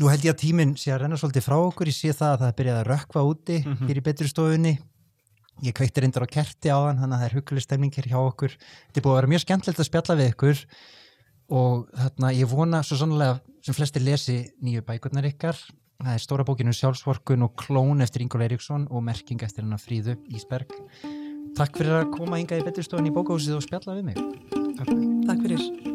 Nú 0.00 0.08
held 0.08 0.24
ég 0.24 0.32
að 0.32 0.40
tíminn 0.40 0.70
sé 0.80 0.94
að 0.94 1.02
renna 1.02 1.18
svolítið 1.20 1.44
frá 1.44 1.58
okkur, 1.60 1.90
ég 1.90 1.96
sé 1.96 2.14
það 2.16 2.30
að 2.32 2.38
það 2.40 2.50
er 2.50 2.54
byrjað 2.56 2.78
að 2.80 2.86
rökkva 2.88 3.24
úti 3.28 3.56
mm 3.60 3.74
-hmm. 3.74 3.90
í 3.90 4.04
betri 4.06 4.28
stofunni. 4.28 4.78
Ég 5.60 5.74
kveikti 5.76 6.00
reyndur 6.00 6.24
á 6.24 6.28
kerti 6.36 6.72
á 6.72 6.78
hann, 6.80 6.96
þannig 6.96 7.16
að 7.16 7.20
það 7.20 7.28
er 7.28 7.36
huguleg 7.36 7.62
stemning 7.62 7.92
hér 7.92 8.08
hjá 8.08 8.16
okkur. 8.16 8.52
Þetta 8.56 8.96
er 8.96 9.04
búið 9.04 9.12
að 9.12 9.18
vera 9.20 9.32
mjög 9.32 9.44
skemmtilegt 9.44 9.80
að 9.80 9.90
spjalla 9.90 10.16
við 10.16 10.30
ykkur 10.32 10.56
og 11.50 11.74
þarna 11.92 12.32
ég 12.32 12.48
vona 12.48 12.82
svo 12.82 12.96
sannlega 12.96 13.40
sem 13.60 13.74
flestir 13.74 14.02
lesi 14.02 14.38
nýju 14.62 14.80
bækurnar 14.88 15.28
ykkar. 15.28 15.56
Það 16.00 16.14
er 16.14 16.24
stóra 16.24 16.44
bókinu 16.48 16.72
Sjálfsvorkun 16.72 17.44
og 17.44 17.52
Klón 17.60 18.00
eftir 18.00 18.22
Ingól 18.22 18.40
Eiríksson 18.40 18.88
og 18.88 19.04
Merking 19.04 19.42
eftir 19.42 19.64
hennar 19.64 19.82
Fríðu 19.82 20.16
Ísberg. 20.32 20.72
Takk 21.58 21.76
fyrir 21.76 22.00
að 22.00 22.12
koma 22.16 22.40
hinga 22.40 22.56
í 22.56 22.64
betri 22.64 22.82
stofun 22.82 23.10
í 23.10 23.12
bókahúsið 23.12 23.60
og 23.60 23.66
spjalla 23.68 24.00
við 24.00 24.04
mig. 24.04 24.16
Takk, 24.80 24.96
Takk 25.28 25.44
fyrir. 25.44 25.89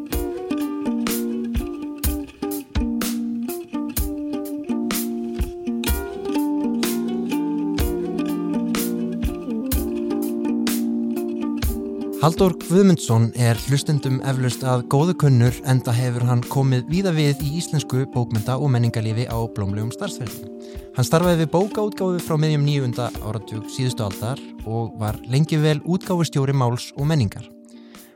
Haldur 12.21 12.53
Guðmundsson 12.61 13.25
er 13.35 13.57
hlustendum 13.67 14.21
eflaust 14.23 14.61
að 14.63 14.85
góðu 14.91 15.13
kunnur 15.19 15.55
enda 15.67 15.91
hefur 15.91 16.23
hann 16.23 16.43
komið 16.47 16.85
víða 16.87 17.11
við 17.13 17.41
í 17.43 17.49
íslensku 17.59 18.05
bókmynda 18.13 18.55
og 18.55 18.71
menningarlifi 18.71 19.25
á 19.27 19.35
blómlegum 19.55 19.91
starfsverði. 19.91 20.47
Hann 20.95 21.07
starfaði 21.07 21.41
við 21.43 21.49
bókaútgáfi 21.51 22.23
frá 22.23 22.39
meðjum 22.39 22.63
nýjunda 22.63 23.09
áratug 23.19 23.65
síðustu 23.73 24.05
aldar 24.07 24.39
og 24.63 24.93
var 25.01 25.19
lengi 25.27 25.59
vel 25.59 25.81
útgáfustjóri 25.83 26.55
máls 26.55 26.93
og 26.95 27.09
menningar. 27.11 27.49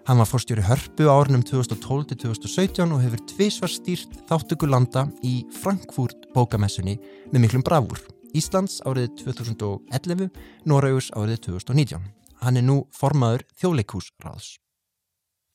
Hann 0.07 0.21
var 0.21 0.29
fórstjóri 0.31 0.63
hörpu 0.65 1.09
á 1.11 1.13
árunum 1.19 1.43
2012-2017 1.45 2.95
og 2.95 3.03
hefur 3.03 3.25
tvísvar 3.33 3.73
stýrt 3.73 4.15
þáttöku 4.31 4.69
landa 4.71 5.09
í 5.21 5.41
Frankfurt 5.59 6.31
bókamessunni 6.33 6.95
með 7.33 7.43
miklum 7.43 7.67
bravúr. 7.67 7.99
Íslands 8.31 8.79
árið 8.87 9.11
2011, 9.25 10.31
Norraugs 10.69 11.11
árið 11.17 11.43
2019. 11.49 12.18
Hann 12.43 12.57
er 12.59 12.65
nú 12.65 12.81
formaður 12.95 13.45
þjóðleikúsráðs. 13.59 14.57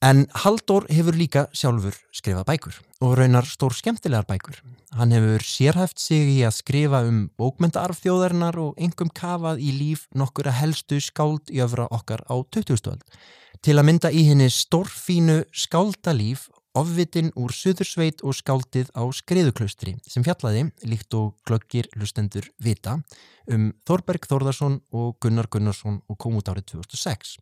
En 0.05 0.26
Haldur 0.43 0.85
hefur 0.93 1.16
líka 1.16 1.47
sjálfur 1.57 1.95
skrifað 2.12 2.45
bækur 2.51 2.78
og 3.07 3.14
raunar 3.16 3.47
stór 3.49 3.72
skemmtilegar 3.72 4.26
bækur. 4.28 4.59
Hann 4.99 5.14
hefur 5.16 5.41
sérhæft 5.49 6.03
sig 6.03 6.28
í 6.28 6.43
að 6.45 6.59
skrifa 6.59 7.01
um 7.09 7.22
bókmyndaarf 7.41 8.03
þjóðarinnar 8.03 8.59
og 8.61 8.76
engum 8.76 9.09
kafað 9.09 9.62
í 9.64 9.72
líf 9.72 10.05
nokkur 10.12 10.51
að 10.51 10.59
helstu 10.61 11.01
skáld 11.01 11.49
í 11.49 11.62
öfra 11.64 11.89
okkar 11.89 12.20
á 12.28 12.37
2000. 12.37 13.01
Til 13.64 13.78
að 13.80 13.87
mynda 13.89 14.12
í 14.12 14.26
henni 14.28 14.51
stórfínu 14.53 15.39
skáldalíf 15.57 16.51
ofvitin 16.75 17.31
úr 17.39 17.55
Suðursveit 17.55 18.25
og 18.27 18.35
skáldið 18.37 18.91
á 18.99 19.03
Skriðuklaustri 19.14 19.95
sem 20.03 20.25
fjallaði, 20.27 20.66
líkt 20.91 21.14
og 21.14 21.35
glöggir 21.47 21.89
lustendur 21.99 22.49
vita, 22.59 22.99
um 23.51 23.70
Þorberg 23.87 24.27
Þorðarsson 24.31 24.81
og 24.95 25.16
Gunnar 25.22 25.49
Gunnarsson 25.51 26.01
og 26.11 26.18
kom 26.18 26.39
út 26.41 26.51
árið 26.51 26.72
2006. 26.75 27.37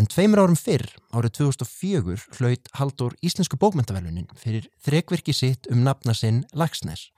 En 0.00 0.06
tveimur 0.08 0.40
árum 0.40 0.56
fyrr, 0.56 0.86
árið 1.12 1.34
2004, 1.36 2.22
hlaut 2.38 2.68
Haldur 2.78 3.12
Íslensku 3.20 3.58
bókmyndavelunin 3.60 4.30
fyrir 4.32 4.70
þrekverki 4.80 5.34
sitt 5.36 5.66
um 5.68 5.82
nafna 5.84 6.14
sinn 6.16 6.38
Lagsnes. 6.56 7.10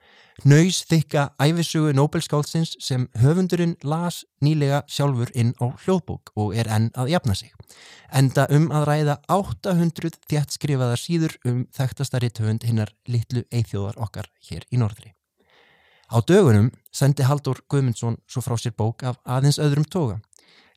Naus 0.43 0.81
þykka 0.91 1.29
æfisugu 1.39 1.93
Nobelskálsins 1.95 2.73
sem 2.83 3.05
höfundurinn 3.23 3.77
las 3.87 4.25
nýlega 4.43 4.81
sjálfur 4.91 5.31
inn 5.39 5.53
á 5.63 5.71
hljóðbók 5.85 6.33
og 6.35 6.57
er 6.59 6.73
enn 6.75 6.89
að 6.99 7.13
jafna 7.13 7.39
sig. 7.39 7.55
Enda 8.11 8.49
um 8.51 8.67
að 8.75 8.89
ræða 8.91 9.17
800 9.31 10.19
þjætt 10.27 10.59
skrifaðar 10.59 11.05
síður 11.05 11.39
um 11.47 11.63
þekktastari 11.71 12.33
töfund 12.35 12.67
hinnar 12.67 12.91
litlu 13.07 13.45
eithjóðar 13.55 14.03
okkar 14.03 14.33
hér 14.51 14.67
í 14.75 14.83
norðri. 14.83 15.15
Á 16.11 16.19
dögunum 16.19 16.73
sendi 16.91 17.23
Haldur 17.31 17.63
Guðmundsson 17.71 18.19
svo 18.27 18.43
frá 18.43 18.59
sér 18.59 18.75
bók 18.75 19.07
af 19.07 19.23
aðeins 19.23 19.63
öðrum 19.63 19.87
toga 19.87 20.19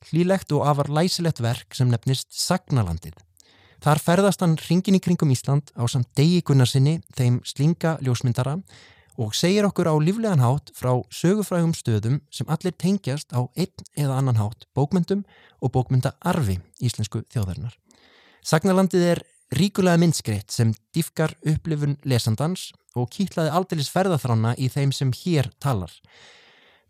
hlýlegt 0.10 0.52
og 0.56 0.66
afar 0.70 0.90
læsilegt 0.90 1.42
verk 1.44 1.76
sem 1.78 1.90
nefnist 1.92 2.34
Sagnalandið. 2.36 3.16
Þar 3.84 4.02
ferðast 4.02 4.42
hann 4.42 4.58
ringin 4.66 4.98
í 4.98 5.02
kringum 5.04 5.34
Ísland 5.34 5.72
á 5.78 5.84
samt 5.92 6.10
degi 6.18 6.42
Gunnarsinni, 6.46 7.00
þeim 7.14 7.42
slinga 7.46 7.98
ljósmyndara 8.02 8.58
og 9.22 9.36
segir 9.38 9.68
okkur 9.68 9.92
á 9.92 9.96
líflegan 10.02 10.44
hátt 10.44 10.72
frá 10.76 10.92
sögufrægum 11.14 11.74
stöðum 11.76 12.20
sem 12.34 12.50
allir 12.52 12.76
tengjast 12.76 13.32
á 13.32 13.46
einn 13.56 13.86
eða 13.96 14.18
annan 14.20 14.40
hátt 14.40 14.68
bókmyndum 14.76 15.24
og 15.62 15.72
bókmyndaarfi 15.76 16.60
íslensku 16.84 17.24
þjóðarinnar. 17.32 17.78
Sagnalandið 18.44 19.06
er 19.14 19.24
ríkulega 19.56 20.02
myndskreitt 20.02 20.52
sem 20.52 20.74
diffkar 20.96 21.36
upplifun 21.48 21.98
lesandans 22.04 22.72
og 22.96 23.12
kýtlaði 23.14 23.54
aldeilis 23.56 23.92
ferðaþrána 23.94 24.56
í 24.58 24.70
þeim 24.72 24.92
sem 24.96 25.12
hér 25.24 25.52
talar. 25.64 25.92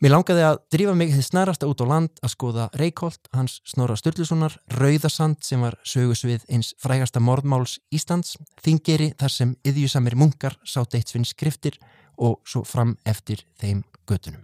Mér 0.03 0.11
langaði 0.11 0.43
að 0.43 0.57
drífa 0.73 0.93
mig 0.99 1.13
þið 1.13 1.23
snarasta 1.23 1.67
út 1.71 1.79
á 1.79 1.85
land 1.87 2.17
að 2.19 2.33
skoða 2.33 2.65
Reykjolt, 2.75 3.29
hans 3.31 3.61
Snorra 3.63 3.95
Sturlusonar, 3.95 4.57
Rauðarsand 4.75 5.39
sem 5.47 5.61
var 5.63 5.77
sögusvið 5.87 6.43
eins 6.51 6.73
frægasta 6.83 7.21
mordmáls 7.23 7.77
Íslands, 7.95 8.33
Þingeri 8.59 9.13
þar 9.15 9.31
sem 9.31 9.53
yðjusamir 9.63 10.17
munkar 10.19 10.57
sátt 10.67 10.97
eitt 10.99 11.13
svinn 11.13 11.27
skriftir 11.27 11.79
og 12.19 12.41
svo 12.43 12.65
fram 12.67 12.97
eftir 13.07 13.45
þeim 13.61 13.85
götunum. 14.03 14.43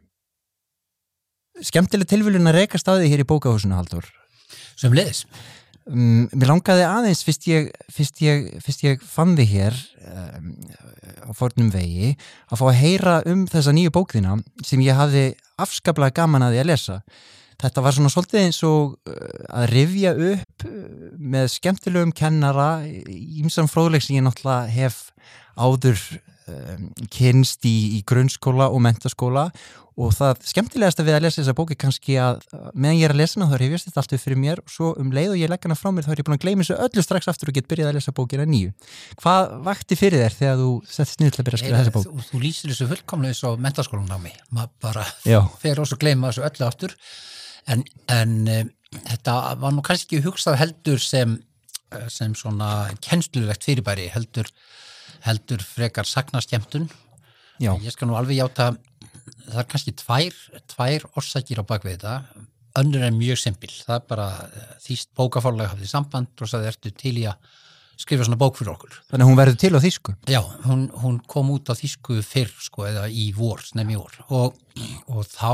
Skemtileg 1.59 2.07
tilvöluðin 2.07 2.47
að 2.47 2.61
reyka 2.61 2.79
staði 2.79 3.11
hér 3.11 3.25
í 3.25 3.27
bókahúsinu, 3.27 3.75
Haldur. 3.75 4.07
Sem 4.79 4.95
leðis. 4.95 5.25
Um, 5.89 6.27
mér 6.38 6.51
langaði 6.51 6.84
aðeins 6.86 7.23
fyrst 7.25 7.47
ég, 7.49 7.71
fyrst 7.89 8.19
ég, 8.21 8.49
fyrst 8.61 8.84
ég 8.86 9.01
fann 9.01 9.34
þið 9.38 9.53
hér 9.55 9.77
um, 10.05 10.51
á 11.25 11.32
fornum 11.34 11.71
vegi 11.73 12.11
að 12.51 12.59
fá 12.59 12.65
að 12.69 12.79
heyra 12.84 13.15
um 13.32 13.47
þessa 13.49 13.73
nýju 13.73 13.93
bókðina 13.95 14.36
sem 14.67 14.84
ég 14.86 14.97
hafði 14.99 15.32
afskaplega 15.61 16.13
gaman 16.21 16.45
að 16.45 16.53
því 16.53 16.61
að 16.61 16.69
lesa. 16.69 16.97
Þetta 17.61 17.84
var 17.86 17.97
svona 17.97 18.11
svolítið 18.13 18.43
eins 18.43 18.61
og 18.65 18.93
uh, 19.09 19.15
að 19.57 19.67
rifja 19.73 20.13
upp 20.13 20.67
uh, 20.69 20.75
með 21.17 21.49
skemmtilegum 21.55 22.13
kennara 22.13 22.69
ímsam 22.86 23.69
fróðleg 23.71 24.05
sem 24.05 24.19
ég 24.19 24.25
náttúrulega 24.27 24.69
hef 24.75 25.07
áður 25.57 25.97
kynst 27.13 27.65
í, 27.67 27.75
í 27.97 28.01
grunnskóla 28.07 28.69
og 28.71 28.81
mentaskóla 28.83 29.49
og 30.01 30.13
það 30.15 30.39
skemmtilegast 30.47 31.01
að 31.01 31.09
við 31.09 31.15
að 31.17 31.23
lesa 31.25 31.39
þessa 31.41 31.55
bóki 31.57 31.75
kannski 31.79 32.15
að 32.21 32.39
meðan 32.73 32.97
ég 32.97 33.05
er 33.05 33.13
að 33.13 33.19
lesa 33.19 33.37
hana 33.37 33.49
þá 33.51 33.59
rifjast 33.59 33.89
þetta 33.89 34.01
allt 34.01 34.15
upp 34.15 34.23
fyrir 34.23 34.39
mér 34.39 34.61
og 34.63 34.71
svo 34.71 34.91
um 35.01 35.11
leið 35.13 35.33
og 35.33 35.41
ég 35.41 35.51
legg 35.51 35.67
hana 35.67 35.77
frá 35.77 35.89
mér 35.91 36.07
þá 36.07 36.13
er 36.13 36.21
ég 36.21 36.27
búin 36.29 36.37
að 36.37 36.45
gleyma 36.45 36.63
þessu 36.63 36.77
öllu 36.87 37.03
strax 37.05 37.31
aftur 37.31 37.51
og 37.51 37.57
get 37.57 37.67
byrjað 37.69 37.91
að 37.91 37.97
lesa 37.99 38.15
bókina 38.15 38.47
nýju. 38.47 38.71
Hvað 39.21 39.53
vakti 39.67 39.97
fyrir 39.99 40.23
þér 40.23 40.37
þegar 40.39 40.61
þú 40.61 40.69
settist 40.95 41.21
niður 41.21 41.35
til 41.35 41.43
að 41.43 41.49
byrja 41.49 41.59
að 41.59 41.63
skrifa 41.65 41.81
þessa 41.81 41.95
bók? 41.97 42.07
Þú, 42.07 42.27
þú 42.29 42.41
lýsir 42.45 42.73
þessu 42.73 42.89
fullkomlega 42.93 43.35
eins 43.35 43.43
og 43.51 43.65
mentaskólan 43.67 44.15
á 44.15 44.19
mig. 44.23 44.39
Maður 44.49 44.73
bara 44.87 45.05
Já. 45.27 45.39
fer 45.61 45.83
ós 45.83 45.93
að 45.93 46.03
gleyma 46.05 46.31
þessu 46.31 46.47
öllu 46.47 46.67
aftur 46.69 46.95
en, 47.69 47.83
en 48.15 48.37
um, 48.47 48.71
þetta 49.11 49.37
var 49.61 49.75
nú 49.75 49.83
kannski 49.85 50.21
hugsað 50.23 50.59
heldur 50.61 51.01
sem, 51.03 51.37
eh, 51.91 52.07
sem 52.11 52.33
svona 52.37 52.89
kennslulegt 53.03 53.67
fyrirbæri 53.67 54.09
heldur, 54.13 54.49
heldur 55.26 55.63
frekar 55.65 56.09
sagnaskemtun. 56.09 56.89
Ég 57.61 57.91
skal 57.93 58.09
nú 58.09 58.17
alveg 58.17 58.39
játa 58.41 58.72
það 59.51 59.59
er 59.61 59.67
kannski 59.69 59.93
tvær, 59.99 60.38
tvær 60.72 61.05
orsakir 61.19 61.61
á 61.61 61.63
bakvið 61.67 61.99
þetta 61.99 62.47
önnur 62.80 63.03
er 63.03 63.15
mjög 63.15 63.39
simpil, 63.41 63.72
það 63.84 63.97
er 63.97 64.05
bara 64.07 64.28
eh, 64.47 64.76
þýst 64.86 65.11
bókafálega 65.17 65.74
hafði 65.74 65.89
samband 65.91 66.43
og 66.43 66.51
það 66.51 66.69
ertu 66.69 66.93
til 66.95 67.17
í 67.19 67.26
að 67.30 67.57
skrifa 68.01 68.26
svona 68.26 68.39
bók 68.41 68.55
fyrir 68.57 68.74
okkur. 68.74 68.95
Þannig 69.11 69.26
að 69.26 69.30
hún 69.30 69.39
verður 69.41 69.57
til 69.61 69.74
á 69.76 69.80
þýsku? 69.84 70.13
Já, 70.32 70.39
hún, 70.65 70.86
hún 71.03 71.17
kom 71.30 71.51
út 71.53 71.69
á 71.69 71.76
þýsku 71.78 72.22
fyrr 72.26 72.53
sko 72.63 72.88
eða 72.89 73.03
í 73.11 73.28
vor, 73.36 73.61
nefn 73.78 73.93
í 73.93 73.99
vor 73.99 74.15
og, 74.32 74.55
og 75.11 75.28
þá 75.30 75.51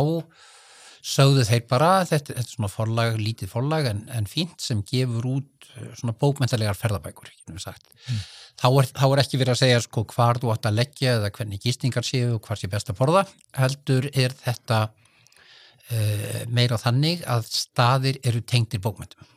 sögðu 1.07 1.43
þeir 1.47 1.65
bara, 1.69 1.91
þetta, 2.07 2.35
þetta 2.37 2.45
er 2.45 2.53
svona 2.53 2.71
forlag, 2.71 3.17
lítið 3.19 3.51
forlag 3.51 3.89
en, 3.89 4.05
en 4.13 4.29
fínt 4.29 4.61
sem 4.63 4.83
gefur 4.87 5.27
út 5.37 5.71
eh, 5.73 5.91
svona 5.97 6.15
bókmentalegar 6.21 6.77
ferðabækur, 6.77 7.33
ekki 7.33 7.47
náttúrulega 7.47 7.65
sagt. 7.65 7.89
Mm 8.07 8.25
þá 8.57 8.67
er, 8.69 8.89
þá 8.91 9.05
er 9.07 9.21
ekki 9.23 9.39
verið 9.41 9.53
að 9.53 9.61
segja 9.61 9.81
sko 9.83 10.03
hvar 10.13 10.39
þú 10.41 10.53
átt 10.53 10.69
að 10.69 10.79
leggja 10.79 11.17
eða 11.19 11.33
hvernig 11.35 11.61
gísningar 11.63 12.07
séu 12.07 12.37
og 12.37 12.41
hvað 12.45 12.61
sé 12.61 12.71
best 12.71 12.91
að 12.91 12.99
borða 13.01 13.23
heldur 13.57 14.09
er 14.13 14.33
þetta 14.37 14.79
uh, 14.87 16.41
meira 16.53 16.79
þannig 16.81 17.25
að 17.29 17.51
staðir 17.53 18.19
eru 18.25 18.41
tengtir 18.41 18.81
bókmyndum 18.83 19.33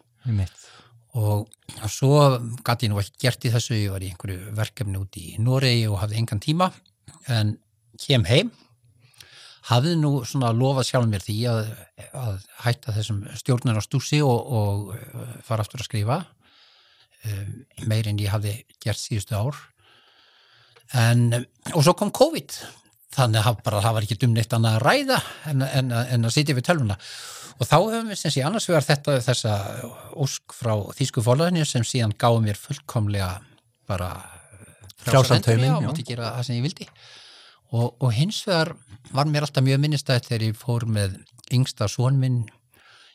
og 1.19 1.49
svo 1.91 2.15
gæti 2.63 2.87
ég 2.87 2.93
nú 2.93 3.01
ekki 3.01 3.25
gert 3.27 3.45
í 3.45 3.51
þessu, 3.51 3.75
ég 3.75 3.91
var 3.91 4.05
í 4.05 4.13
einhverju 4.13 4.55
verkefni 4.55 5.01
út 5.01 5.17
í 5.19 5.37
Noregi 5.43 5.89
og 5.91 5.99
hafði 6.05 6.21
engan 6.21 6.43
tíma 6.43 6.71
en 7.29 7.57
kem 8.01 8.25
heim 8.29 8.53
hafði 9.69 9.97
nú 10.01 10.13
svona 10.25 10.53
lofað 10.57 10.87
sjálf 10.89 11.09
mér 11.11 11.25
því 11.25 11.39
að, 11.51 11.65
að 12.17 12.45
hætta 12.65 12.95
þessum 12.97 13.25
stjórnar 13.37 13.81
á 13.81 13.83
stúsi 13.85 14.23
og, 14.25 14.39
og 14.61 14.95
uh, 14.95 15.35
fara 15.45 15.67
aftur 15.67 15.83
að 15.83 15.91
skrifa 15.91 16.23
meir 17.91 18.09
en 18.09 18.21
ég 18.21 18.33
hafði 18.33 18.55
gert 18.83 19.01
síðustu 19.01 19.37
ár. 19.37 19.59
En, 20.97 21.29
um, 21.37 21.45
og 21.75 21.85
svo 21.85 21.95
kom 21.99 22.13
COVID. 22.15 22.57
Þannig 23.11 23.47
að 23.47 23.63
bara, 23.67 23.83
það 23.83 23.95
var 23.97 24.07
ekki 24.07 24.19
dumnitt 24.23 24.53
annað 24.55 24.77
að 24.79 24.85
ræða 24.87 25.21
en, 25.51 25.63
en, 25.67 25.95
en 26.15 26.29
að 26.29 26.35
sitja 26.37 26.55
við 26.55 26.69
tölvuna. 26.69 26.97
Og 27.61 27.69
þá 27.69 27.77
hefum 27.77 28.11
við 28.13 28.21
sem 28.21 28.33
sé 28.33 28.45
annars 28.47 28.69
vegar 28.71 28.87
þetta 28.87 29.17
þessa 29.27 29.55
ósk 30.25 30.55
frá 30.57 30.73
Þísku 30.97 31.25
fólöðinu 31.27 31.67
sem 31.69 31.85
síðan 31.85 32.15
gáði 32.17 32.45
mér 32.47 32.61
fullkomlega 32.61 33.33
bara 33.91 34.13
frjálsamtömin, 35.03 35.75
já, 35.75 35.81
mátti 35.83 36.07
gera 36.07 36.31
það 36.37 36.47
sem 36.47 36.61
ég 36.61 36.65
vildi. 36.69 36.87
Og, 37.75 37.91
og 37.99 38.15
hins 38.15 38.41
vegar 38.47 38.73
var 39.11 39.29
mér 39.31 39.47
alltaf 39.47 39.67
mjög 39.67 39.83
minnistætt 39.83 40.31
þegar 40.31 40.47
ég 40.47 40.59
fór 40.61 40.87
með 40.89 41.19
yngsta 41.53 41.91
són 41.91 42.19
minn. 42.23 42.45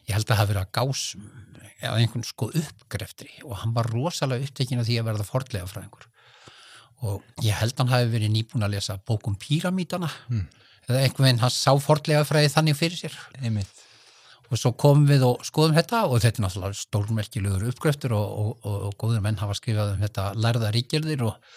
Ég 0.06 0.18
held 0.18 0.30
að 0.30 0.41
hafa 0.41 0.51
verið 0.51 0.64
að 0.66 0.74
gás 0.76 1.06
eða 1.82 1.99
einhvern 1.99 2.26
sko 2.26 2.49
uppgreftri 2.55 3.32
og 3.43 3.57
hann 3.61 3.73
var 3.76 3.89
rosalega 3.91 4.47
upptekinn 4.47 4.82
af 4.82 4.88
því 4.88 4.99
að 5.01 5.09
verða 5.09 5.28
fordlega 5.28 5.69
fræðingur 5.69 6.09
og 7.05 7.43
ég 7.43 7.57
held 7.59 7.76
hann 7.80 7.91
hafi 7.91 8.11
verið 8.13 8.32
nýbúin 8.34 8.65
að 8.65 8.78
lesa 8.78 8.97
bókum 9.07 9.36
píramítana 9.39 10.09
mm. 10.30 10.45
eða 10.88 11.01
einhvern 11.01 11.28
veginn 11.28 11.43
hann 11.43 11.53
sá 11.53 11.73
fordlega 11.82 12.23
fræði 12.28 12.53
þannig 12.53 12.80
fyrir 12.80 13.01
sér. 13.01 13.17
Einmitt. 13.41 13.84
Og 14.45 14.59
svo 14.61 14.71
komum 14.78 15.07
við 15.09 15.26
og 15.26 15.45
skoðum 15.45 15.76
þetta 15.76 16.03
og 16.05 16.19
þetta 16.23 16.39
er 16.39 16.45
náttúrulega 16.45 16.80
stórmerkilegur 16.80 17.69
uppgreftur 17.71 18.13
og, 18.15 18.26
og, 18.26 18.51
og, 18.63 18.82
og 18.89 18.97
góður 19.01 19.23
menn 19.26 19.39
hafa 19.41 19.57
skrifað 19.57 19.95
um 19.95 20.03
þetta 20.05 20.28
lærða 20.38 20.73
ríkjörðir 20.76 21.26
og 21.26 21.55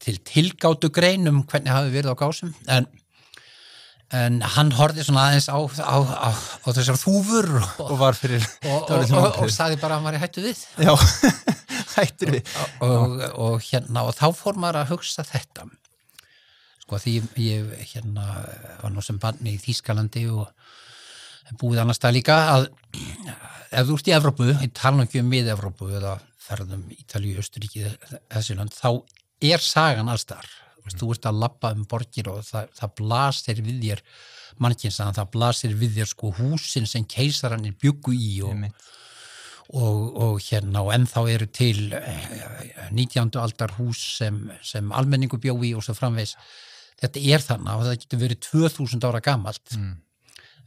til 0.00 0.16
tilgáttu 0.24 0.90
grein 0.94 1.28
um 1.28 1.42
hvernig 1.44 1.74
hafi 1.74 1.92
verið 1.92 2.16
á 2.16 2.20
gásum. 2.22 2.54
En, 2.72 2.88
en 4.14 4.38
hann 4.54 4.70
horfið 4.76 5.08
svona 5.08 5.24
aðeins 5.30 5.48
á, 5.50 5.58
á, 5.82 5.96
á, 5.98 6.30
á 6.30 6.68
þessar 6.70 6.98
þúfur 7.00 7.48
og 7.82 7.96
var 7.98 8.18
fyrir 8.18 8.44
og 8.70 9.50
staði 9.50 9.80
bara 9.80 9.96
að 9.96 9.98
hann 9.98 10.06
var 10.06 10.18
í 10.18 10.20
hættu 10.22 10.44
við. 10.44 10.60
Já, 10.78 10.92
hættu 11.96 12.30
við. 12.36 12.52
Og 12.82 13.58
hérna 13.66 14.06
og 14.06 14.14
þá 14.14 14.28
fór 14.38 14.60
maður 14.62 14.84
að 14.84 14.94
hugsa 14.94 15.26
þetta. 15.26 15.66
Sko 16.86 17.00
því 17.02 17.16
ég 17.42 17.72
hérna 17.94 18.28
var 18.82 18.94
nú 18.94 19.02
sem 19.02 19.18
barni 19.18 19.56
í 19.56 19.62
Þýskalandi 19.62 20.28
og 20.30 20.52
búið 21.58 21.82
annars 21.82 22.02
það 22.02 22.16
líka 22.20 22.36
að 22.52 22.68
ef 23.74 23.88
þú 23.88 23.98
ert 23.98 24.10
í 24.10 24.14
Evrópu, 24.16 24.48
ég 24.52 24.72
tala 24.76 25.06
ekki 25.06 25.22
um 25.22 25.32
við 25.34 25.50
Evrópu 25.54 25.90
eða 25.98 26.16
ferðum 26.46 26.86
Ítalíu, 26.94 27.40
Östuríki 27.42 27.86
þessi 28.30 28.54
land, 28.58 28.74
þá 28.74 29.02
er 29.42 29.62
sagan 29.62 30.10
allstar, 30.12 30.46
mm. 30.94 31.00
þú 31.00 31.12
ert 31.14 31.28
að 31.30 31.40
lappa 31.44 31.72
um 31.76 31.86
borgir 31.88 32.30
og 32.32 32.44
það, 32.46 32.68
það 32.78 32.94
blasir 33.00 33.62
við 33.66 33.80
þér 33.84 34.04
mannkinsan, 34.62 35.16
það 35.16 35.32
blasir 35.34 35.74
við 35.76 35.98
þér 35.98 36.12
sko 36.12 36.32
húsin 36.38 36.86
sem 36.88 37.04
keisarannir 37.04 37.76
byggu 37.82 38.14
í 38.14 38.30
og, 38.46 38.62
og, 39.74 40.00
og 40.28 40.38
hérna 40.46 40.84
og 40.86 40.94
ennþá 40.94 41.26
eru 41.34 41.50
til 41.50 41.82
19. 41.90 42.94
Eh, 42.94 43.42
aldar 43.42 43.76
hús 43.80 44.00
sem, 44.20 44.40
sem 44.62 44.94
almenningu 44.94 45.40
bjói 45.42 45.74
og 45.76 45.84
svo 45.84 45.96
framvegs 45.98 46.36
þetta 46.96 47.20
er 47.20 47.44
þannig 47.44 47.74
og 47.74 47.86
það 47.88 48.02
getur 48.02 48.24
verið 48.24 48.44
2000 48.48 49.08
ára 49.10 49.24
gamalt 49.24 49.76
mm 49.76 49.94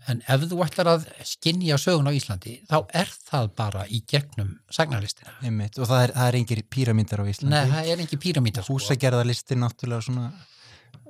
en 0.09 0.21
ef 0.31 0.45
þú 0.49 0.59
ætlar 0.65 0.89
að 0.93 1.07
skinja 1.27 1.77
sögun 1.81 2.09
á 2.09 2.13
Íslandi 2.15 2.55
þá 2.69 2.77
er 3.01 3.11
það 3.29 3.49
bara 3.59 3.85
í 3.91 4.01
gegnum 4.09 4.53
sagnarlistina. 4.73 5.35
Einmitt, 5.45 5.79
og 5.79 5.89
það 5.89 6.03
er, 6.05 6.13
það 6.15 6.29
er 6.29 6.37
engir 6.39 6.61
píramítar 6.75 7.23
á 7.23 7.25
Íslandi. 7.29 7.55
Nei, 7.55 7.73
það 7.73 7.91
er 7.93 8.03
engir 8.05 8.21
píramítar 8.23 8.65
sko. 8.65 8.77
Húsagerðarlistin 8.77 9.63
náttúrulega 9.63 10.07
svona 10.07 10.27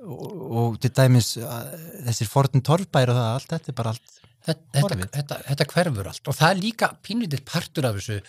og, 0.00 0.24
og 0.62 0.78
til 0.82 0.92
dæmis 0.96 1.34
þessir 1.38 2.30
fortin 2.30 2.64
torfbæri 2.66 3.14
og 3.14 3.20
það 3.20 3.32
allt 3.34 3.54
þetta 3.54 3.72
er 3.72 3.78
bara 3.80 3.94
allt 3.94 4.16
þetta, 4.46 4.70
þetta, 4.78 5.10
þetta, 5.18 5.42
þetta 5.50 5.68
hverfur 5.74 6.12
allt. 6.12 6.24
Og 6.26 6.40
það 6.40 6.54
er 6.54 6.64
líka 6.64 6.94
pínlítið 7.06 7.44
partur 7.48 7.90
af 7.90 8.00
þessu. 8.00 8.20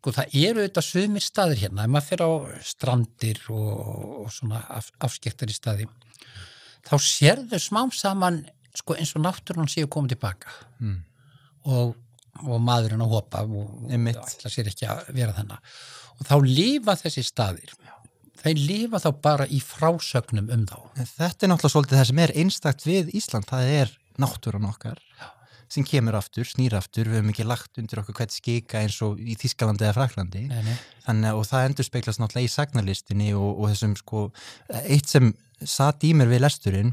Sko 0.00 0.14
það 0.16 0.36
eru 0.40 0.62
þetta 0.64 0.84
sögumir 0.86 1.24
staðir 1.24 1.66
hérna. 1.66 1.84
Ef 1.84 1.92
maður 1.92 2.06
fyrir 2.08 2.24
á 2.24 2.32
strandir 2.64 3.42
og, 3.52 3.72
og 4.24 4.30
svona 4.32 4.62
af, 4.78 4.88
afskektar 5.04 5.50
í 5.52 5.56
staði 5.56 5.90
þá 6.86 6.96
sérðu 7.04 7.60
smám 7.60 7.92
saman 7.94 8.42
sko 8.76 8.96
eins 8.98 9.14
og 9.18 9.24
náttúrun 9.24 9.70
séu 9.70 9.88
komið 9.90 10.14
tilbaka 10.14 10.52
mm. 10.78 10.98
og, 11.74 11.96
og 12.46 12.62
maðurinn 12.64 13.04
að 13.04 13.14
hopa 13.16 13.44
og 13.46 13.90
ætla 13.90 14.52
sér 14.52 14.70
ekki 14.70 14.88
að 14.90 15.10
vera 15.16 15.34
þennan 15.36 15.64
og 16.20 16.28
þá 16.28 16.36
lifa 16.44 16.96
þessi 17.00 17.24
staðir. 17.24 17.74
Þeir 18.40 18.60
lifa 18.60 19.00
þá 19.02 19.10
bara 19.20 19.46
í 19.52 19.58
frásögnum 19.60 20.48
um 20.52 20.62
þá. 20.68 20.78
Þetta 20.96 21.44
er 21.44 21.50
náttúrulega 21.52 21.72
svolítið 21.74 21.98
það 21.98 22.08
sem 22.08 22.22
er 22.24 22.32
einstakt 22.40 22.86
við 22.86 23.10
Ísland, 23.16 23.48
það 23.48 23.72
er 23.74 23.92
náttúrun 24.20 24.68
okkar 24.68 25.00
sem 25.70 25.84
kemur 25.86 26.16
aftur, 26.18 26.48
snýr 26.48 26.74
aftur, 26.74 27.06
við 27.06 27.20
hefum 27.20 27.30
ekki 27.30 27.46
lagt 27.46 27.78
undir 27.78 28.00
okkur 28.02 28.16
hvert 28.18 28.34
skika 28.34 28.80
eins 28.82 28.96
og 29.06 29.20
í 29.22 29.36
Þískalandi 29.38 29.86
eða 29.86 29.94
Fraklandi, 30.00 30.40
nei, 30.50 30.64
nei. 30.66 30.72
þannig 31.04 31.38
og 31.38 31.46
það 31.46 31.66
endur 31.68 31.86
speiklast 31.86 32.22
náttúrulega 32.22 32.48
í 32.48 32.54
sagnarlistinni 32.56 33.28
og, 33.38 33.52
og 33.52 33.70
þessum 33.70 33.94
sko, 34.00 34.24
eitt 34.80 35.12
sem 35.12 35.30
satt 35.62 36.02
í 36.08 36.10
mér 36.18 36.32
við 36.32 36.42
lesturinn 36.42 36.90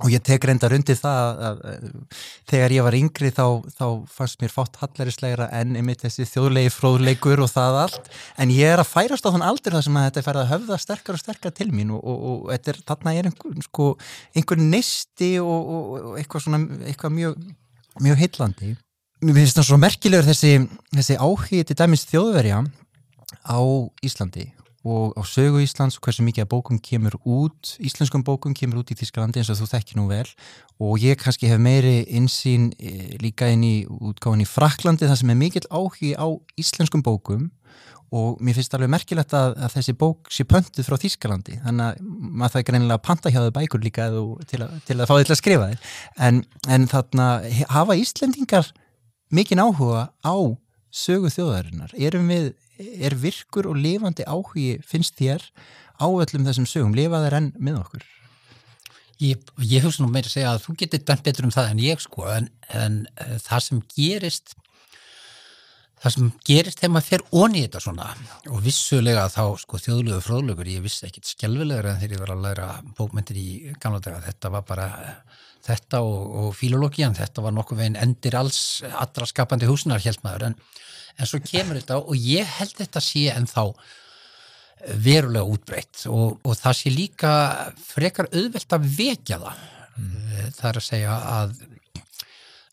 og 0.00 0.08
ég 0.08 0.22
tek 0.24 0.44
reyndar 0.48 0.72
undir 0.72 0.96
það 0.96 1.18
að, 1.20 1.40
að, 1.46 1.58
að 1.68 2.20
þegar 2.48 2.74
ég 2.74 2.86
var 2.86 2.94
yngri 2.96 3.30
þá, 3.34 3.44
þá 3.76 3.86
fannst 4.08 4.38
mér 4.40 4.52
fátt 4.54 4.78
hallarislegra 4.80 5.48
en 5.58 5.74
einmitt 5.76 6.04
þessi 6.06 6.24
þjóðlegi 6.30 6.70
fróðleikur 6.72 7.42
og 7.44 7.50
það 7.52 7.76
allt. 7.82 8.08
En 8.40 8.54
ég 8.54 8.72
er 8.72 8.80
að 8.80 8.88
færast 8.88 9.28
á 9.28 9.32
þann 9.34 9.44
aldrei 9.44 9.74
þar 9.74 9.84
sem 9.84 9.98
að 10.00 10.06
þetta 10.08 10.22
er 10.22 10.26
færið 10.28 10.42
að 10.42 10.54
höfða 10.54 10.78
sterkar 10.86 11.18
og 11.18 11.22
sterkar 11.22 11.54
til 11.58 11.68
mín 11.74 11.92
og, 11.92 12.00
og, 12.00 12.24
og 12.30 12.54
er, 12.56 12.80
þarna 12.88 13.14
er 13.18 13.28
einhver, 13.28 13.60
sko, 13.68 13.90
einhver 14.32 14.64
neisti 14.64 15.34
og, 15.42 15.76
og 15.76 16.16
eitthvað, 16.22 16.46
svona, 16.46 16.62
eitthvað 16.88 17.14
mjög, 17.18 17.44
mjög 18.08 18.24
heillandi. 18.24 18.72
Mér 19.22 19.38
finnst 19.42 19.60
það 19.60 19.68
svo 19.68 19.80
merkilegur 19.82 20.32
þessi, 20.32 20.56
þessi 20.96 21.20
áhugið 21.20 21.68
til 21.68 21.78
dæmis 21.84 22.08
þjóðverja 22.08 22.64
á 23.44 23.60
Íslandi 24.02 24.48
og 24.82 25.14
á 25.14 25.22
sögu 25.22 25.62
Íslands 25.62 25.96
og 25.98 26.02
hversu 26.02 26.24
mikið 26.26 26.44
að 26.44 26.50
bókum 26.50 26.78
kemur 26.82 27.14
út, 27.22 27.76
íslenskum 27.78 28.24
bókum 28.26 28.54
kemur 28.54 28.82
út 28.82 28.90
í 28.90 28.96
Þísklandi 28.98 29.38
eins 29.38 29.50
og 29.52 29.60
þú 29.60 29.68
þekkir 29.70 29.98
nú 30.00 30.08
vel. 30.10 30.26
Og 30.82 30.98
ég 31.02 31.20
kannski 31.20 31.50
hef 31.50 31.60
meiri 31.62 32.02
insýn 32.10 32.72
e, 32.82 33.14
líka 33.22 33.46
inn 33.52 33.62
í 33.62 33.74
útgáðin 33.86 34.42
í 34.42 34.48
Fraklandi 34.48 35.06
þar 35.06 35.20
sem 35.20 35.30
er 35.30 35.38
mikill 35.38 35.68
áhugi 35.70 36.16
á 36.18 36.26
íslenskum 36.58 37.04
bókum. 37.06 37.50
Og 38.12 38.42
mér 38.44 38.58
finnst 38.58 38.74
alveg 38.76 38.90
merkilegt 38.92 39.32
að, 39.32 39.54
að 39.56 39.76
þessi 39.78 39.94
bók 39.96 40.32
sé 40.34 40.44
pöntuð 40.44 40.88
frá 40.88 40.98
Þísklandi 41.00 41.60
þannig 41.62 41.86
að 41.86 42.02
maður 42.02 42.56
það 42.56 42.60
er 42.60 42.66
greinilega 42.68 42.98
að 42.98 43.06
panta 43.06 43.32
hjá 43.32 43.38
þau 43.40 43.54
bækur 43.56 43.86
líka 43.86 44.08
til 44.50 44.60
að, 44.66 44.74
til 44.84 44.98
að 44.98 45.06
fá 45.06 45.14
þau 45.14 45.22
til 45.22 45.32
að 45.32 45.40
skrifa 45.40 45.70
þér 45.70 45.94
en, 46.26 46.42
en 46.68 46.84
þarna 46.90 47.28
hafa 47.72 47.96
Íslendingar 47.96 48.68
mikinn 49.32 49.62
áhuga 49.64 50.10
á 50.20 50.36
sögu 50.92 51.32
þjóðarinnar? 51.32 51.96
Erum 51.96 52.28
við 52.28 52.52
er 52.78 53.16
virkur 53.18 53.68
og 53.70 53.78
lifandi 53.78 54.26
áhugi 54.26 54.80
finnst 54.86 55.18
þér 55.18 55.44
á 56.00 56.06
öllum 56.06 56.46
þessum 56.46 56.66
sögum, 56.68 56.96
lifa 56.96 57.22
þær 57.24 57.38
enn 57.38 57.52
með 57.58 57.78
okkur? 57.82 58.08
Ég, 59.22 59.38
ég 59.62 59.84
hugsa 59.84 60.02
nú 60.02 60.10
meira 60.10 60.26
að 60.26 60.34
segja 60.34 60.54
að 60.54 60.64
þú 60.64 60.74
getur 60.80 61.04
dæmt 61.06 61.22
betur 61.26 61.46
um 61.46 61.54
það 61.54 61.70
en 61.70 61.82
ég 61.84 62.02
sko, 62.02 62.26
en, 62.32 62.48
en 62.74 62.98
uh, 63.12 63.36
það 63.44 63.64
sem 63.68 63.82
gerist 63.94 64.56
það 66.02 66.14
sem 66.16 66.32
gerist 66.48 66.80
þegar 66.80 66.94
maður 66.96 67.08
fer 67.12 67.24
onni 67.38 67.60
í 67.60 67.66
þetta 67.68 67.82
svona 67.84 68.08
og 68.50 68.64
vissulega 68.64 69.28
þá 69.30 69.44
sko 69.62 69.78
þjóðlegu 69.84 70.24
fróðlögur, 70.26 70.72
ég 70.72 70.82
vissi 70.82 71.06
ekkit 71.06 71.30
skjálfilegur 71.30 71.92
en 71.92 72.00
þegar 72.00 72.16
ég 72.16 72.24
var 72.24 72.34
að 72.34 72.44
læra 72.48 72.68
bókmyndir 72.98 73.38
í 73.38 73.48
gamla 73.82 74.02
daga, 74.02 74.24
þetta 74.26 74.50
var 74.56 74.66
bara 74.66 74.88
þetta 75.62 76.02
og, 76.02 76.22
og 76.42 76.48
filológian, 76.58 77.14
þetta 77.14 77.44
var 77.44 77.54
nokkuð 77.54 77.84
veginn 77.84 78.00
endir 78.02 78.34
alls 78.40 78.82
allra 78.90 79.28
skapandi 79.30 79.70
húsnar 79.70 80.02
held 80.02 80.24
maður 80.26 80.48
en 80.50 80.58
en 81.18 81.28
svo 81.28 81.42
kemur 81.44 81.80
þetta 81.80 81.98
og 82.02 82.14
ég 82.16 82.48
held 82.58 82.76
þetta 82.78 83.02
sé 83.04 83.26
en 83.32 83.48
þá 83.50 83.74
verulega 85.02 85.46
útbreytt 85.46 86.06
og, 86.10 86.40
og 86.42 86.56
það 86.58 86.78
sé 86.78 86.92
líka 86.92 87.32
frekar 87.78 88.30
auðvelt 88.32 88.74
að 88.74 88.88
vekja 88.96 89.38
það 89.42 89.60
mm. 89.96 90.48
það 90.56 90.68
er 90.70 90.80
að 90.80 90.86
segja 90.88 91.18
að 91.36 91.54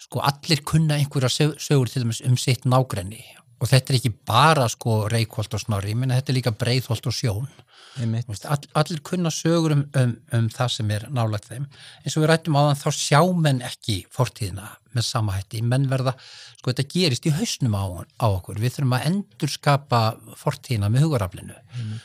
sko 0.09 0.23
allir 0.25 0.63
kunna 0.65 0.97
einhverja 0.97 1.51
sögur 1.61 1.91
til 1.91 2.05
dæmis 2.05 2.23
um 2.25 2.37
sitt 2.39 2.65
nágrenni 2.65 3.21
og 3.59 3.69
þetta 3.69 3.93
er 3.93 3.99
ekki 3.99 4.13
bara 4.25 4.65
sko 4.71 5.03
reikholt 5.11 5.53
og 5.53 5.61
snorri, 5.61 5.93
ég 5.93 5.99
minna 5.99 6.17
þetta 6.17 6.33
er 6.33 6.39
líka 6.39 6.55
breyðholt 6.55 7.09
og 7.11 7.15
sjón 7.15 7.49
All, 7.97 8.67
allir 8.79 9.01
kunna 9.03 9.31
sögur 9.33 9.73
um, 9.75 9.83
um, 9.97 10.13
um 10.37 10.49
það 10.53 10.73
sem 10.75 10.91
er 10.95 11.07
nálagt 11.13 11.49
þeim. 11.49 11.65
Eins 12.03 12.15
og 12.15 12.23
við 12.23 12.31
rættum 12.31 12.57
á 12.59 12.61
þann 12.69 12.81
þá 12.83 12.89
sjá 12.99 13.21
menn 13.47 13.63
ekki 13.65 13.97
fortíðina 14.13 14.69
með 14.95 15.05
sama 15.05 15.35
hætti, 15.37 15.61
menn 15.65 15.89
verða 15.89 16.15
sko 16.59 16.71
þetta 16.71 16.87
gerist 16.93 17.27
í 17.29 17.33
hausnum 17.35 17.75
á, 17.77 17.85
á 18.21 18.27
okkur. 18.29 18.61
Við 18.61 18.77
þurfum 18.77 18.95
að 18.97 19.09
endurskapa 19.11 20.01
fortíðina 20.39 20.91
með 20.93 21.07
hugaraflinu. 21.07 21.57
Mm. 21.75 21.99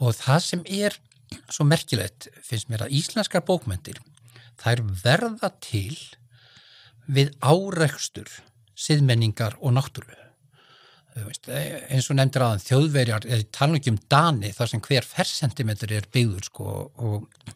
og 0.00 0.14
það 0.16 0.40
sem 0.44 0.62
er 0.64 0.96
svo 1.52 1.66
merkilegt 1.68 2.30
finnst 2.46 2.70
mér 2.70 2.86
að 2.86 2.96
íslenskar 3.00 3.44
bókmentir 3.46 4.00
þær 4.60 4.82
verða 5.04 5.52
til 5.62 5.96
við 7.10 7.32
áreikstur 7.40 8.30
siðmenningar 8.78 9.58
og 9.60 9.76
náttúru 9.76 10.19
Veist, 11.10 11.48
eins 11.50 12.06
og 12.12 12.16
nefndir 12.18 12.44
aðan 12.46 12.62
þjóðverjar 12.62 13.26
tala 13.54 13.78
ekki 13.80 13.90
um 13.94 14.00
Dani 14.12 14.52
þar 14.54 14.70
sem 14.70 14.82
hver 14.84 15.06
fersentimeter 15.06 15.92
er 15.96 16.06
byggður 16.12 16.46
sko, 16.46 16.66
og, 17.02 17.54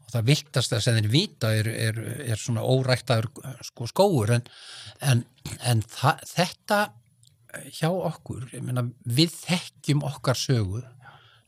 og 0.00 0.12
það 0.14 0.28
viltast 0.30 0.72
að 0.72 0.84
sem 0.86 0.98
þeir 0.98 1.10
vita 1.12 1.52
er, 1.52 1.68
er, 1.68 2.00
er 2.32 2.40
svona 2.40 2.64
óræktaður 2.64 3.28
sko, 3.68 3.88
skóur 3.90 4.32
en, 4.38 4.46
en, 5.04 5.24
en 5.68 5.84
það, 5.92 6.24
þetta 6.32 6.80
hjá 7.74 7.90
okkur 7.92 8.48
meina, 8.64 8.86
við 9.04 9.34
þekkjum 9.36 10.04
okkar 10.08 10.38
sögu 10.38 10.82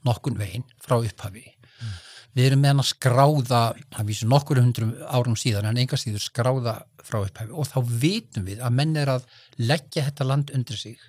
nokkun 0.07 0.39
veginn 0.39 0.67
frá 0.83 0.99
upphafi 1.01 1.45
mm. 1.49 1.97
við 2.37 2.51
erum 2.51 2.63
með 2.63 2.75
hann 2.75 2.85
að 2.85 2.91
skráða 2.93 3.63
það 3.97 4.09
vísum 4.13 4.33
nokkur 4.33 4.63
hundrum 4.63 4.95
árum 5.09 5.39
síðan 5.41 5.71
en 5.71 5.83
enga 5.83 5.99
síður 6.01 6.25
skráða 6.29 6.79
frá 7.01 7.23
upphafi 7.25 7.55
og 7.55 7.69
þá 7.71 7.79
vitum 8.05 8.47
við 8.47 8.63
að 8.63 8.79
menn 8.79 8.97
er 9.01 9.17
að 9.17 9.29
leggja 9.59 10.07
þetta 10.11 10.31
land 10.31 10.53
undir 10.55 10.81
sig 10.81 11.01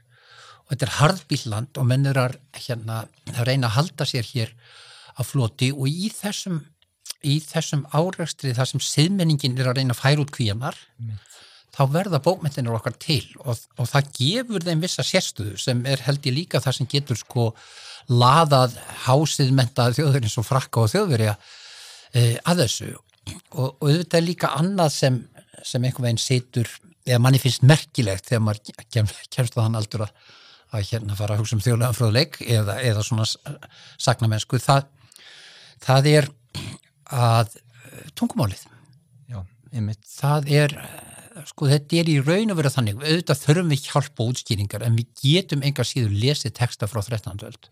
og 0.67 0.73
þetta 0.73 0.87
er 0.87 0.95
harðbílland 0.97 1.79
og 1.79 1.87
menn 1.87 2.09
eru 2.09 2.25
að, 2.25 2.39
hérna, 2.59 3.05
reyna 3.39 3.69
að 3.69 3.77
halda 3.77 4.07
sér 4.09 4.27
hér 4.27 4.51
á 5.15 5.21
floti. 5.23 5.71
Og 5.71 5.87
í 5.87 6.11
þessum 6.13 6.59
í 7.25 7.39
þessum 7.41 7.85
áregstri 7.95 8.53
þar 8.55 8.69
sem 8.71 8.83
siðmenningin 8.83 9.57
er 9.57 9.71
að 9.71 9.79
reyna 9.79 9.95
að 9.95 10.01
færa 10.01 10.23
út 10.23 10.33
kvíanar 10.35 10.77
þá 11.75 11.81
verða 11.93 12.21
bókmyndinar 12.25 12.77
okkar 12.77 12.95
til. 12.99 13.23
Og, 13.45 13.59
og 13.77 13.89
það 13.89 14.11
gefur 14.17 14.65
þeim 14.65 14.83
vissa 14.83 15.05
sérstöðu 15.05 15.57
sem 15.61 15.83
er 15.89 16.03
held 16.07 16.25
ég 16.25 16.35
líka 16.35 16.61
það 16.63 16.79
sem 16.79 16.89
getur 16.91 17.19
sko 17.19 17.47
laðað 18.07 18.77
hásið 19.05 19.53
mentaði 19.55 19.99
þjóðverðin 19.99 20.33
svo 20.33 20.45
frakka 20.47 20.85
og 20.85 20.91
þjóðverja 20.93 21.35
e, 22.13 22.37
að 22.47 22.63
þessu. 22.63 22.91
Og, 23.51 23.69
og 23.75 23.87
þetta 23.91 24.19
er 24.19 24.25
líka 24.25 24.53
annað 24.57 24.93
sem, 24.95 25.21
sem 25.65 25.83
einhvern 25.83 26.07
veginn 26.07 26.23
setur 26.23 26.71
eða 27.07 27.21
manni 27.23 27.41
finnst 27.41 27.65
merkilegt 27.67 28.29
þegar 28.29 28.45
maður 28.45 28.85
kem, 28.93 29.09
kemst 29.33 29.57
að 29.57 29.65
hann 29.67 29.79
aldur 29.79 30.05
að, 30.07 30.13
að 30.75 30.87
hérna 30.91 31.17
fara 31.17 31.35
að 31.35 31.43
hugsa 31.43 31.57
um 31.57 31.63
þjóðlega 31.63 31.95
fröðleik 31.95 32.39
eða, 32.43 32.77
eða 32.83 33.03
svona 33.05 33.27
sagnamennsku. 34.03 34.59
Það, 34.63 34.87
það 35.83 36.09
er 36.13 36.29
að 37.17 37.53
tungumálið. 38.19 38.65
Já, 39.31 39.39
það 40.17 40.51
er 40.59 40.75
sko 41.47 41.67
þetta 41.69 41.99
er 42.01 42.09
í 42.11 42.17
raun 42.23 42.53
að 42.53 42.59
vera 42.61 42.73
þannig. 42.73 43.03
Auðvitað 43.03 43.43
þurfum 43.43 43.73
við 43.73 43.85
hjálp 43.91 44.23
og 44.23 44.31
útskýringar 44.33 44.85
en 44.87 44.97
við 44.97 45.11
getum 45.21 45.63
enga 45.65 45.85
síður 45.87 46.15
lesið 46.17 46.55
texta 46.57 46.89
frá 46.89 47.01
13. 47.03 47.45
öld. 47.47 47.69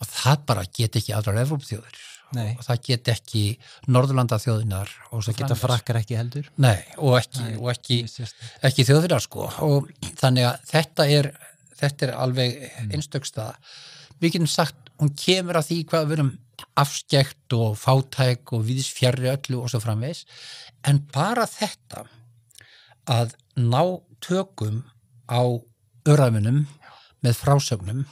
Og 0.00 0.08
það 0.08 0.46
bara 0.48 0.64
get 0.76 0.96
ekki 0.96 1.14
aðrar 1.16 1.42
Evrópþjóður 1.42 1.98
Nei. 2.36 2.54
og 2.54 2.62
það 2.64 2.82
get 2.86 3.10
ekki 3.10 3.42
Norðurlanda 3.90 4.38
þjóðinar 4.40 4.90
og 5.10 5.24
Það 5.26 5.40
geta 5.42 5.58
frakkar 5.58 5.98
ekki 6.00 6.18
heldur. 6.18 6.50
Nei, 6.62 6.78
og 6.96 7.18
ekki, 7.18 7.42
Nei, 7.42 7.56
og 7.58 7.70
ekki, 7.74 8.00
ekki 8.68 8.86
þjóðverðar 8.88 9.24
sko. 9.26 9.48
Og 9.66 9.90
þannig 10.20 10.48
að 10.52 10.68
þetta 10.70 11.08
er 11.18 11.30
þetta 11.80 12.06
er 12.06 12.14
alveg 12.16 12.60
einstöksta 12.90 13.50
við 14.20 14.36
getum 14.36 14.50
sagt, 14.50 14.90
hún 15.00 15.12
kemur 15.16 15.58
að 15.60 15.70
því 15.70 15.80
hvað 15.90 16.08
við 16.08 16.18
erum 16.18 16.32
afskekt 16.80 17.56
og 17.56 17.76
fátæk 17.80 18.52
og 18.56 18.66
viðs 18.68 18.90
fjarrri 18.92 19.30
öllu 19.32 19.62
og 19.62 19.70
svo 19.72 19.80
framvegs 19.82 20.26
en 20.88 21.00
bara 21.12 21.46
þetta 21.48 22.04
að 23.10 23.34
ná 23.56 23.82
tökum 24.20 24.82
á 25.30 25.40
örafinum 26.08 26.66
með 27.24 27.38
frásögnum 27.40 28.04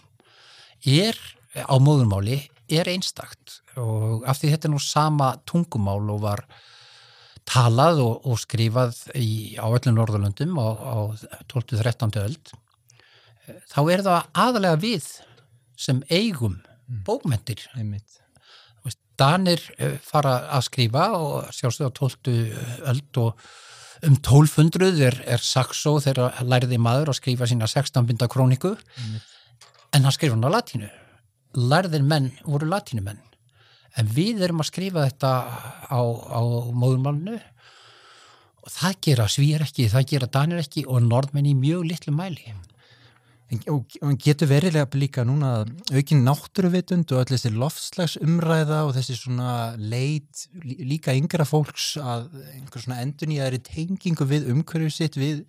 er 0.84 1.18
á 1.54 1.76
móðurmáli 1.80 2.40
er 2.68 2.88
einstakt. 2.92 3.60
Og 3.80 4.24
af 4.28 4.40
því 4.40 4.52
þetta 4.52 4.68
er 4.68 4.74
nú 4.74 4.80
sama 4.82 5.30
tungumál 5.48 6.04
og 6.12 6.22
var 6.24 6.44
talað 7.48 8.02
og, 8.04 8.26
og 8.28 8.40
skrifað 8.40 8.98
í, 9.16 9.56
á 9.56 9.64
öllum 9.64 9.96
Norðurlöndum 9.96 10.58
á, 10.60 10.68
á 10.76 10.96
12-13. 11.48 12.18
öld 12.20 12.52
þá 13.70 13.80
er 13.92 14.04
það 14.06 14.30
aðalega 14.46 14.80
við 14.82 15.10
sem 15.78 16.00
eigum 16.10 16.58
bókmentir 17.06 17.62
Einmitt. 17.76 18.18
Danir 19.18 19.58
eh, 19.82 19.96
fara 20.04 20.44
að 20.54 20.68
skrifa 20.68 21.08
og 21.18 21.48
sjálfsögða 21.54 21.90
12. 21.98 22.34
öld 22.92 23.18
og 23.18 23.48
um 24.06 24.14
1200 24.14 25.00
er, 25.08 25.16
er 25.26 25.42
Saxo 25.42 25.96
þegar 26.04 26.38
læriði 26.46 26.78
maður 26.78 27.10
að 27.10 27.18
skrifa 27.18 27.48
sína 27.50 27.66
16 27.66 28.06
binda 28.06 28.28
króniku. 28.30 28.76
En 29.90 30.06
hann 30.06 30.14
skrifa 30.14 30.36
hann 30.36 30.46
á 30.46 30.54
latínu. 30.54 30.90
Lærðir 31.58 32.06
menn 32.06 32.30
voru 32.44 32.68
latínumenn 32.70 33.24
en 33.98 34.10
við 34.14 34.44
erum 34.46 34.62
að 34.62 34.68
skrifa 34.70 35.08
þetta 35.08 35.30
á, 35.90 35.98
á 35.98 36.40
móðurmálinu. 36.78 37.40
Og 38.62 38.70
það 38.70 38.98
gera 39.02 39.26
svíjar 39.32 39.64
ekki, 39.66 39.88
það 39.90 40.10
gera 40.12 40.30
danir 40.30 40.62
ekki 40.62 40.84
og 40.86 41.02
norðmenn 41.02 41.48
í 41.50 41.58
mjög 41.58 41.88
litlu 41.90 42.14
mæli 42.14 42.52
og, 43.72 43.94
og 44.04 44.16
getur 44.20 44.50
verilega 44.50 44.98
líka 45.00 45.24
núna 45.24 45.64
aukin 45.94 46.20
náttúruvitund 46.26 47.12
og 47.14 47.22
öll 47.22 47.32
þessi 47.32 47.52
loftslagsumræða 47.56 48.82
og 48.84 48.94
þessi 48.96 49.16
svona 49.16 49.52
leit 49.80 50.46
lí- 50.64 50.80
líka 50.92 51.14
yngra 51.16 51.46
fólks 51.48 51.94
að 51.96 52.28
einhver 52.58 52.84
svona 52.84 53.00
endun 53.04 53.32
í 53.32 53.40
aðri 53.40 53.62
tengingu 53.64 54.28
við 54.28 54.50
umhverju 54.52 54.90
sitt 54.92 55.16
við, 55.16 55.44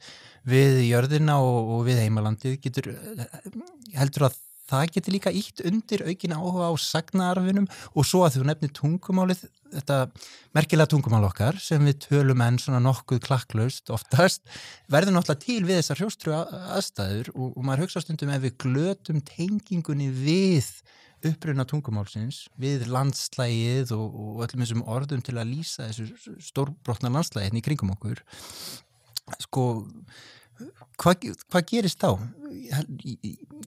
við 0.48 0.80
jörðina 0.88 1.40
og, 1.44 1.74
og 1.76 1.84
við 1.90 2.04
heimalandið 2.06 2.60
getur 2.64 2.94
heldur 3.98 4.30
að 4.30 4.40
það 4.70 4.92
getur 4.96 5.16
líka 5.16 5.34
ítt 5.36 5.64
undir 5.68 6.06
aukin 6.08 6.36
áhuga 6.38 6.70
á 6.70 6.74
sagnaarfinum 6.80 7.68
og 7.94 8.08
svo 8.08 8.24
að 8.26 8.38
þú 8.38 8.46
nefnir 8.50 8.74
tungumálið 8.78 9.44
þetta 9.74 9.98
merkilega 10.58 10.90
tungumál 10.94 11.26
okkar 11.28 11.60
sem 11.62 11.84
við 11.86 12.00
tölum 12.08 12.42
enn 12.46 12.62
svona 12.62 12.82
nokkuð 12.84 13.22
klakklaust 13.28 13.92
oftast 13.94 14.46
verður 14.92 15.18
náttúrulega 15.18 15.46
til 15.46 15.60
við 15.68 15.82
þessar 15.82 16.02
hrjóstru 16.02 16.38
aðstæður 16.40 17.34
og, 17.36 17.52
og 17.54 17.66
maður 17.66 17.86
hugsa 17.86 18.04
stundum 18.06 18.34
ef 18.34 18.46
við 18.48 18.58
glötum 18.66 19.22
tengingunni 19.26 20.10
við 20.14 20.72
uppruna 21.26 21.66
tungumálsins, 21.68 22.46
við 22.60 22.86
landslægið 22.92 23.92
og, 23.96 24.06
og 24.08 24.44
öllum 24.46 24.64
þessum 24.64 24.86
orðum 24.88 25.24
til 25.26 25.36
að 25.36 25.52
lýsa 25.52 25.90
þessu 25.90 26.36
stórbrotna 26.48 27.12
landslægin 27.12 27.60
í 27.60 27.64
kringum 27.66 27.92
okkur 27.98 28.22
sko 29.44 29.66
hvað 31.00 31.30
hva 31.50 31.64
gerist 31.68 32.04
þá? 32.04 32.12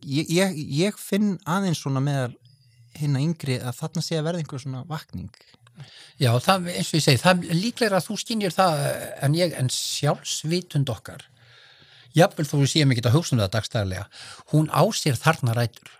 Ég, 0.03 0.30
ég, 0.30 0.61
ég 0.83 1.01
finn 1.01 1.37
aðeins 1.49 1.83
svona 1.83 2.03
meðal 2.05 2.33
hinn 2.99 3.16
að 3.16 3.26
yngri 3.26 3.59
að 3.62 3.78
þarna 3.80 4.05
sé 4.05 4.18
að 4.18 4.26
verða 4.28 4.43
einhver 4.43 4.62
svona 4.62 4.85
vakning 4.91 5.33
Já, 6.20 6.28
það, 6.45 6.66
eins 6.74 6.91
og 6.93 6.99
ég 6.99 7.05
segi, 7.07 7.20
það 7.22 7.47
er 7.49 7.59
líklega 7.59 7.99
að 7.99 8.09
þú 8.11 8.16
skynjir 8.20 8.55
það 8.55 8.83
en 9.24 9.37
ég, 9.39 9.55
en 9.59 9.70
sjálfsvitund 9.72 10.93
okkar 10.93 11.24
jafnvel 12.16 12.47
við 12.51 12.70
séum 12.74 12.93
ekki 12.93 13.05
að 13.09 13.16
hugsa 13.16 13.35
um 13.35 13.43
það 13.43 13.53
dagstæðarlega, 13.57 14.07
hún 14.53 14.68
á 14.68 14.83
sér 14.97 15.18
þarna 15.20 15.57
rætur. 15.57 15.93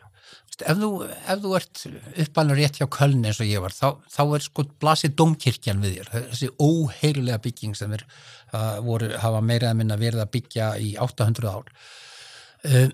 Ef, 0.61 0.77
þú, 0.77 0.91
ef 1.09 1.41
þú 1.41 1.55
ert 1.57 1.83
uppalinn 2.27 2.59
rétt 2.59 2.79
hjá 2.79 2.87
Köln 2.93 3.25
eins 3.25 3.41
og 3.41 3.49
ég 3.49 3.63
var, 3.65 3.73
þá, 3.73 3.97
þá 4.13 4.23
er 4.37 4.45
sko 4.45 4.67
blasið 4.83 5.15
domkirkjan 5.17 5.81
við 5.83 5.97
þér, 5.97 6.11
þessi 6.29 6.51
óheirilega 6.61 7.41
bygging 7.43 7.79
sem 7.79 7.95
er, 7.97 8.05
uh, 8.53 8.77
voru, 8.85 9.09
hafa 9.23 9.41
meira 9.41 9.73
að 9.73 9.81
minna 9.81 9.99
verið 10.01 10.27
að 10.27 10.33
byggja 10.37 10.69
í 10.77 10.93
800 11.01 11.49
ár. 11.49 11.73
Uh, 12.63 12.93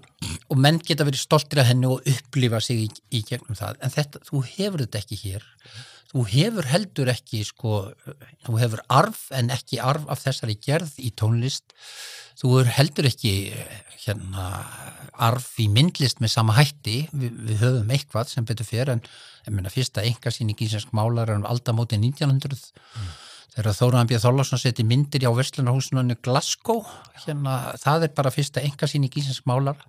og 0.49 0.63
menn 0.63 0.79
geta 0.81 1.05
verið 1.05 1.25
stoltir 1.27 1.61
af 1.61 1.69
henni 1.69 1.91
og 1.91 2.07
upplifa 2.09 2.63
sig 2.65 2.87
í, 2.87 2.89
í 3.19 3.25
gegnum 3.27 3.59
það, 3.59 3.83
en 3.83 3.97
þetta, 3.97 4.23
þú 4.31 4.45
hefur 4.55 4.87
þetta 4.87 5.03
ekki 5.03 5.23
hér 5.27 5.49
þú 6.09 6.25
hefur 6.33 6.69
heldur 6.71 7.11
ekki 7.13 7.43
sko, 7.47 7.81
þú 8.47 8.61
hefur 8.63 8.85
arf 8.89 9.27
en 9.37 9.53
ekki 9.53 9.81
arf 9.85 10.07
af 10.09 10.23
þessari 10.25 10.57
gerð 10.65 10.97
í 11.03 11.13
tónlist 11.13 11.75
þú 12.39 12.55
hefur 12.55 12.73
heldur 12.79 13.09
ekki 13.11 13.33
hérna 14.05 14.49
arf 15.19 15.51
í 15.61 15.69
myndlist 15.73 16.23
með 16.23 16.33
sama 16.37 16.57
hætti 16.57 17.01
Vi, 17.13 17.29
við 17.29 17.63
höfum 17.65 17.95
eitthvað 17.95 18.33
sem 18.33 18.47
betur 18.49 18.69
fyrir 18.69 18.95
en 18.97 19.03
meina 19.53 19.73
fyrsta 19.73 20.05
engasýning 20.07 20.59
íslensk 20.65 20.93
málar 20.97 21.31
er 21.31 21.41
um 21.41 21.49
aldamóti 21.49 21.99
1900 21.99 22.57
mm. 22.57 23.13
þegar 23.57 23.79
Þóraðan 23.81 24.11
B. 24.11 24.21
Þorlarsson 24.23 24.63
seti 24.63 24.87
myndir 24.87 25.27
á 25.29 25.33
Verslunarhúsuninu 25.35 26.19
Glasgow 26.25 26.85
hérna, 27.25 27.75
það 27.81 28.09
er 28.09 28.15
bara 28.17 28.33
fyrsta 28.35 28.65
engasýning 28.65 29.13
íslensk 29.13 29.49
málar 29.49 29.81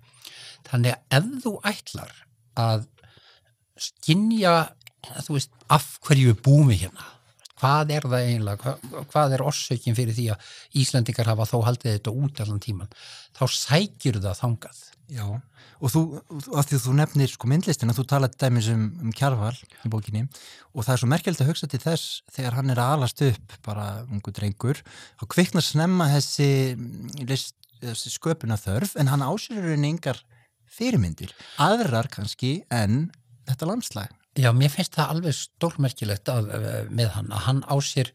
þannig 0.68 0.96
að 0.96 1.20
ef 1.20 1.44
þú 1.44 1.54
ætlar 1.70 2.16
að 2.60 2.88
skinja 3.80 4.54
þú 5.08 5.38
veist, 5.38 5.56
af 5.72 5.96
hverju 6.06 6.32
við 6.32 6.44
búum 6.44 6.70
við 6.72 6.86
hérna 6.86 7.08
hvað 7.60 7.92
er 7.94 8.06
það 8.08 8.26
eiginlega, 8.26 8.60
hvað, 8.62 9.04
hvað 9.10 9.34
er 9.36 9.44
orsökin 9.44 9.96
fyrir 9.96 10.16
því 10.16 10.26
að 10.32 10.48
Íslandingar 10.80 11.30
hafa 11.30 11.48
þó 11.50 11.58
haldið 11.66 11.96
þetta 11.96 12.14
út 12.24 12.42
allan 12.44 12.62
tíman, 12.62 12.94
þá 13.36 13.44
sækjur 13.56 14.20
það 14.24 14.40
þangað. 14.40 14.80
Já, 15.10 15.24
og 15.80 15.90
þú, 15.90 16.00
af 16.54 16.68
því 16.68 16.76
að 16.76 16.84
þú 16.84 16.92
nefnir 17.00 17.32
sko 17.32 17.48
myndlistina, 17.50 17.94
þú 17.96 18.04
talaði 18.12 18.38
dæmis 18.38 18.68
um, 18.70 18.84
um 19.02 19.14
Kjarval 19.16 19.56
í 19.58 19.90
bókinni 19.90 20.22
og 20.70 20.84
það 20.86 20.92
er 20.94 21.00
svo 21.02 21.08
merkjöld 21.10 21.42
að 21.42 21.50
hugsa 21.50 21.68
til 21.72 21.80
þess 21.82 22.20
þegar 22.30 22.58
hann 22.60 22.70
er 22.70 22.82
að 22.82 22.92
alast 22.94 23.24
upp 23.26 23.56
bara 23.66 23.88
ungu 24.06 24.34
drengur, 24.36 24.82
þá 25.18 25.24
kviknar 25.34 25.66
snemma 25.66 26.06
þessi, 26.12 26.50
list, 27.26 27.56
þessi 27.82 28.14
sköpuna 28.14 28.60
þörf 28.60 28.94
en 29.00 29.10
hann 29.10 29.26
ásýrur 29.26 29.74
en 29.74 29.88
engar 29.90 30.22
fyrirmyndir, 30.70 31.34
aðrar 31.58 32.06
kannski 32.12 32.60
en 32.70 33.08
þetta 33.50 33.72
landslag. 33.72 34.19
Já, 34.40 34.50
mér 34.56 34.72
finnst 34.72 34.96
það 34.96 35.14
alveg 35.14 35.36
stórmerkilegt 35.36 36.30
að, 36.32 36.50
með 36.88 37.14
hann, 37.16 37.30
að 37.34 37.46
hann 37.46 37.62
á 37.68 37.74
sér, 37.84 38.12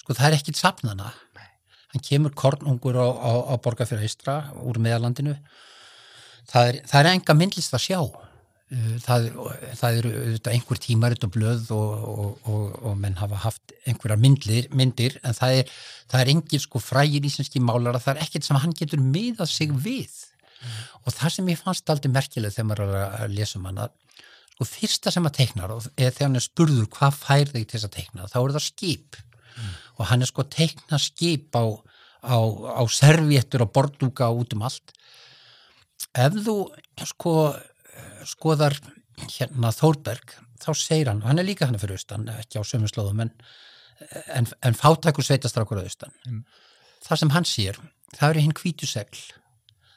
sko 0.00 0.16
það 0.16 0.28
er 0.28 0.36
ekkit 0.38 0.60
sapnana, 0.60 1.12
hann 1.92 2.04
kemur 2.04 2.34
kornungur 2.36 2.96
á, 2.96 3.08
á, 3.12 3.32
á 3.50 3.54
borgarfjörða 3.62 4.08
Ístra 4.08 4.36
úr 4.62 4.80
meðalandinu, 4.82 5.36
það 6.48 6.70
er, 6.70 6.80
það 6.88 7.02
er 7.02 7.10
enga 7.12 7.36
myndlist 7.36 7.76
að 7.76 7.84
sjá, 7.86 7.98
það, 9.04 9.28
það 9.78 9.98
eru 10.00 10.12
einhver 10.52 10.80
tímaritt 10.82 11.26
og 11.26 11.34
blöð 11.36 11.68
og, 11.76 12.06
og, 12.12 12.48
og, 12.50 12.64
og 12.90 12.96
menn 13.02 13.18
hafa 13.20 13.42
haft 13.44 13.76
einhverja 13.86 14.18
myndir, 14.22 14.70
myndir 14.74 15.18
en 15.22 15.36
það 15.36 15.60
er, 15.60 15.74
það 16.10 16.22
er 16.22 16.32
engin 16.34 16.64
sko 16.64 16.82
frægir 16.82 17.28
íslenski 17.28 17.62
málara, 17.62 18.02
það 18.02 18.16
er 18.16 18.26
ekkit 18.26 18.48
sem 18.48 18.58
hann 18.62 18.74
getur 18.76 19.02
miðað 19.02 19.52
sig 19.52 19.74
við. 19.74 20.24
Mm. 20.56 20.76
og 21.04 21.12
það 21.12 21.32
sem 21.34 21.48
ég 21.52 21.58
fannst 21.60 21.90
aldrei 21.92 22.08
merkilegt 22.08 22.56
þegar 22.56 22.68
maður 22.70 22.86
er 22.86 23.02
að 23.26 23.34
lesa 23.36 23.58
um 23.58 23.66
hann 23.68 23.80
að 23.84 23.90
og 24.56 24.68
fyrsta 24.68 25.12
sem 25.12 25.26
að 25.28 25.38
teikna 25.40 25.68
er 25.68 26.10
þegar 26.10 26.26
hann 26.28 26.40
er 26.40 26.46
spurður 26.46 26.90
hvað 26.96 27.20
fær 27.20 27.52
þig 27.52 27.66
til 27.66 27.76
þess 27.76 27.88
að 27.88 27.96
teikna 27.98 28.30
þá 28.32 28.38
er 28.42 28.56
það 28.56 28.66
skip 28.66 29.20
mm. 29.20 29.72
og 29.98 30.10
hann 30.10 30.24
er 30.24 30.30
sko 30.32 30.46
teikna 30.56 31.00
skip 31.02 31.58
á, 31.58 31.64
á, 32.24 32.38
á 32.80 32.82
serviettur 32.88 33.66
og 33.66 33.72
bordúka 33.76 34.30
út 34.32 34.56
um 34.56 34.64
allt 34.68 34.94
ef 36.16 36.40
þú 36.46 36.58
sko 37.04 37.36
skoðar 38.26 38.76
hérna 39.32 39.72
Þórberg 39.74 40.36
þá 40.60 40.68
segir 40.76 41.10
hann, 41.10 41.22
og 41.22 41.30
hann 41.30 41.40
er 41.40 41.48
líka 41.48 41.68
hann 41.68 41.78
fyrir 41.80 41.98
austan, 41.98 42.28
ekki 42.32 42.60
á 42.60 42.64
sömu 42.66 42.88
slóðum, 42.90 43.24
en, 43.26 43.32
en, 44.34 44.48
en 44.64 44.76
fátækur 44.76 45.26
sveitastrákur 45.26 45.80
á 45.80 45.86
austan. 45.86 46.14
Mm. 46.26 46.44
Það 47.06 47.22
sem 47.22 47.34
hann 47.36 47.48
sér, 47.48 47.80
það 48.16 48.30
eru 48.30 48.44
hinn 48.46 48.56
hvítu 48.56 48.88
segl, 48.88 49.20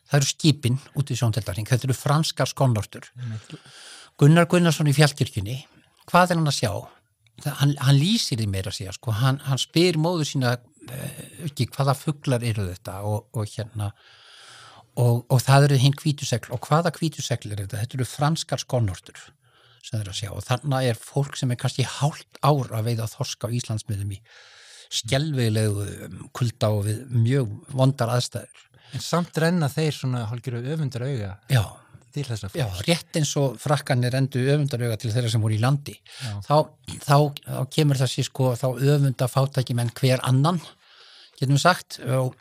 það 0.09 0.19
eru 0.19 0.29
skipin 0.29 0.79
út 0.99 1.11
í 1.11 1.17
sjóndeldarring, 1.19 1.69
þetta 1.69 1.89
eru 1.89 1.97
franskar 1.97 2.51
skonnortur. 2.51 3.09
Gunnar 4.19 4.49
Gunnarsson 4.51 4.89
í 4.91 4.95
fjallkirkjunni, 4.95 5.61
hvað 6.09 6.33
er 6.33 6.39
hann 6.41 6.51
að 6.51 6.57
sjá? 6.57 6.71
Það, 7.39 7.53
hann, 7.61 7.75
hann 7.79 7.95
lýsir 7.95 8.39
því 8.41 8.47
meira 8.51 8.71
að 8.71 8.81
segja, 8.81 8.93
sko, 8.97 9.13
hann, 9.15 9.39
hann 9.47 9.61
spyr 9.61 9.99
móður 10.01 10.27
sína 10.27 10.57
eh, 10.91 11.21
ekki 11.47 11.69
hvaða 11.71 11.95
fuglar 11.95 12.43
eru 12.43 12.65
þetta 12.67 12.97
og, 13.07 13.29
og 13.31 13.47
hérna 13.47 13.93
og, 14.99 15.23
og 15.23 15.39
það 15.45 15.69
eru 15.69 15.79
hinn 15.85 15.95
hvítusegl 16.01 16.51
og 16.55 16.67
hvaða 16.67 16.91
hvítusegl 16.97 17.53
er 17.53 17.63
þetta? 17.63 17.79
Þetta 17.85 17.99
eru 17.99 18.09
franskar 18.09 18.63
skonnortur 18.65 19.21
sem 19.79 19.95
þeir 19.95 20.11
að 20.11 20.19
sjá 20.19 20.29
og 20.33 20.43
þannig 20.43 20.89
er 20.91 20.99
fólk 20.99 21.39
sem 21.39 21.53
er 21.53 21.59
kannski 21.61 21.87
hálft 21.87 22.41
ár 22.43 22.73
að 22.75 22.89
veiða 22.89 23.07
þorska 23.07 23.47
á 23.47 23.55
Íslandsmiðum 23.55 24.15
í 24.17 24.19
skjelvegilegu 24.99 25.85
kulda 26.35 26.73
og 26.75 26.87
við 26.89 27.05
mjög 27.13 27.51
vondar 27.77 28.11
aðstæður. 28.15 28.65
En 28.97 29.03
samt 29.05 29.37
renna 29.37 29.69
þeir 29.71 29.93
svona 29.95 30.25
hálfgerðu 30.31 30.73
öfundur 30.73 31.05
auga 31.05 31.35
Já, 31.53 31.63
til 32.13 32.25
þessa 32.27 32.49
já, 32.51 32.65
fólks. 32.65 32.83
rétt 32.87 33.19
eins 33.19 33.31
og 33.39 33.55
frakkanir 33.61 34.17
endu 34.17 34.41
öfundarauga 34.41 34.97
til 34.99 35.13
þeirra 35.13 35.31
sem 35.31 35.43
voru 35.43 35.55
í 35.55 35.61
landi. 35.61 35.95
Já. 35.95 36.33
Þá, 36.45 36.55
þá, 37.05 37.15
þá 37.45 37.63
kemur 37.75 38.01
þessi 38.01 38.25
sko, 38.27 38.51
þá 38.59 38.67
öfunda 38.75 39.29
fátæki 39.31 39.77
menn 39.77 39.93
hver 39.99 40.23
annan, 40.27 40.61
getum 41.39 41.59
sagt, 41.61 41.99
og, 42.03 42.35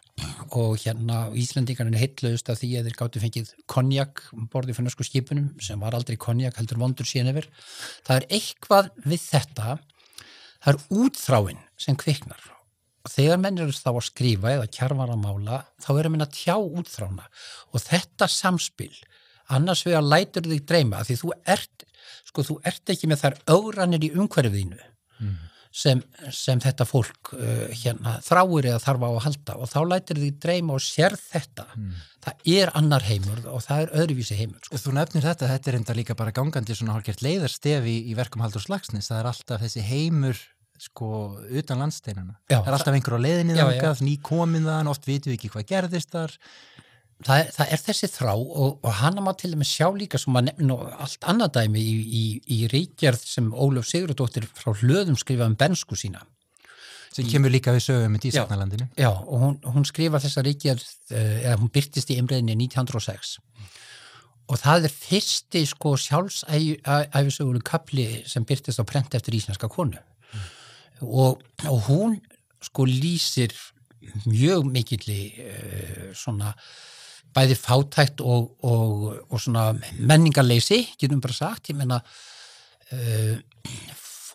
og 0.58 0.74
hérna 0.82 1.28
Íslendingarinn 1.38 1.98
heitlaust 1.98 2.50
af 2.50 2.60
því 2.60 2.72
að 2.80 2.88
þeir 2.88 2.98
gáttu 2.98 3.22
fengið 3.22 3.54
konjak 3.70 4.24
borðið 4.52 4.78
fyrir 4.78 4.88
nösku 4.88 5.06
skipunum 5.06 5.52
sem 5.62 5.80
var 5.80 5.96
aldrei 5.98 6.18
konjak, 6.20 6.58
heldur 6.58 6.82
vondur 6.82 7.08
síðan 7.08 7.32
yfir. 7.34 7.50
Það 8.08 8.20
er 8.20 8.28
eitthvað 8.40 8.92
við 9.06 9.26
þetta, 9.28 9.80
það 10.58 10.72
er 10.74 11.02
útþráin 11.04 11.66
sem 11.78 11.98
kviknar 11.98 12.54
og 13.08 13.12
þegar 13.14 13.38
menn 13.40 13.60
eru 13.62 13.72
þá 13.72 13.92
að 13.94 14.04
skrifa 14.08 14.54
eða 14.56 14.70
kjarvar 14.74 15.12
að 15.14 15.22
mála, 15.22 15.62
þá 15.80 15.90
eru 15.94 16.10
menn 16.12 16.24
að 16.26 16.34
tjá 16.36 16.56
útþrána 16.58 17.28
og 17.72 17.84
þetta 17.84 18.28
samspil 18.28 18.92
annars 19.56 19.84
vegar 19.86 20.06
lætur 20.06 20.48
þig 20.48 20.64
dreyma 20.68 21.04
því 21.06 21.18
þú 21.22 21.34
ert, 21.56 21.84
sko, 22.28 22.46
þú 22.46 22.58
ert 22.68 22.94
ekki 22.94 23.10
með 23.10 23.24
þær 23.24 23.38
augranir 23.56 24.08
í 24.08 24.14
umhverfiðinu 24.16 24.80
sem, 25.74 26.00
sem 26.34 26.60
þetta 26.62 26.86
fólk 26.88 27.32
uh, 27.36 27.68
hérna 27.76 28.18
þráir 28.24 28.70
eða 28.72 28.82
þarf 28.82 29.04
á 29.04 29.08
að 29.08 29.22
halda. 29.26 29.56
Og 29.58 29.70
þá 29.70 29.78
lætur 29.92 30.20
þig 30.22 30.38
dreyma 30.42 30.76
og 30.76 30.84
sér 30.84 31.16
þetta. 31.20 31.66
Það 32.24 32.52
er 32.58 32.72
annar 32.78 33.06
heimur 33.06 33.42
og 33.52 33.62
það 33.64 33.82
er 33.84 33.92
öðruvísi 34.02 34.38
heimur 34.38 34.60
sko. 34.64 34.80
Þú 34.82 34.94
nefnir 34.98 35.26
þetta, 35.28 35.50
þetta 35.52 35.70
er 35.70 35.78
enda 35.80 35.96
líka 35.96 36.16
bara 36.18 36.34
gangandi 36.34 36.76
svona 36.76 36.96
hálfgert 36.96 37.22
leiðarstef 37.24 37.88
í, 37.88 37.98
í 38.10 38.16
verkum 38.18 38.42
Haldur 38.44 38.64
Slagsnes, 38.64 39.10
það 39.10 39.22
er 39.22 39.30
alltaf 39.32 39.62
þessi 39.64 39.84
heimur 39.86 40.42
sko 40.78 41.08
utan 41.58 41.80
landsteinana. 41.82 42.36
Já, 42.46 42.60
það 42.60 42.68
er 42.68 42.76
alltaf 42.76 42.98
einhver 42.98 43.16
á 43.18 43.24
leiðinni 43.24 43.56
þangað, 43.58 44.02
ný 44.06 44.12
komin 44.22 44.66
þaðan, 44.66 44.90
oft 44.92 45.08
vitum 45.08 45.32
við 45.32 45.38
ekki 45.38 45.50
hvað 45.54 45.70
gerðist 45.72 46.12
þar. 46.14 46.36
Það, 47.26 47.50
það 47.56 47.74
er 47.74 47.82
þessi 47.84 48.10
þrá 48.12 48.32
og, 48.36 48.78
og 48.82 48.96
hana 49.00 49.24
má 49.24 49.32
til 49.38 49.52
dæmis 49.54 49.74
sjá 49.74 49.88
líka 49.94 50.20
sem 50.20 50.38
að 50.38 50.50
nefna 50.50 50.78
allt 51.04 51.28
annað 51.32 51.54
dæmi 51.58 51.82
í, 51.82 51.94
í, 52.20 52.24
í 52.58 52.58
ríkjarð 52.72 53.24
sem 53.26 53.52
Ólaf 53.52 53.88
Sigurðardóttir 53.90 54.48
frá 54.58 54.72
hlöðum 54.74 55.18
skrifa 55.18 55.48
um 55.48 55.56
bensku 55.58 55.98
sína. 55.98 56.24
Sem 57.08 57.26
kemur 57.26 57.50
líka 57.50 57.72
við 57.74 57.86
sögum 57.88 58.12
með 58.14 58.28
dísaknalandinu. 58.28 58.86
Já, 59.00 59.08
og 59.10 59.42
hún, 59.42 59.54
hún 59.64 59.86
skrifa 59.88 60.20
þessa 60.22 60.44
ríkjað, 60.44 60.84
eða 61.10 61.56
hún 61.58 61.72
byrtist 61.74 62.12
í 62.12 62.18
einbreiðinni 62.20 62.54
1906 62.68 63.38
og 64.48 64.56
það 64.56 64.86
er 64.88 64.94
fyrsti 64.94 65.62
sko 65.68 65.94
sjálfsæfisögulu 66.00 67.60
kapli 67.66 68.06
sem 68.28 68.46
byrtist 68.48 68.80
á 68.80 68.84
prent 68.88 69.16
eftir 69.16 69.36
íslenska 69.36 69.68
konu. 69.68 69.98
Og, 71.04 71.42
og 71.68 71.82
hún 71.88 72.16
sko 72.64 72.86
lýsir 72.88 73.52
mjög 74.26 74.64
mikilli 74.72 75.20
uh, 75.44 76.06
svona 76.16 76.54
bæði 77.36 77.56
fátækt 77.60 78.22
og, 78.24 78.50
og, 78.64 79.06
og 79.28 79.40
svona 79.42 79.70
menningarleysi, 79.98 80.82
getum 81.00 81.20
bara 81.24 81.36
sagt, 81.36 81.70
ég 81.72 81.78
menna 81.78 82.00
uh, 82.92 83.36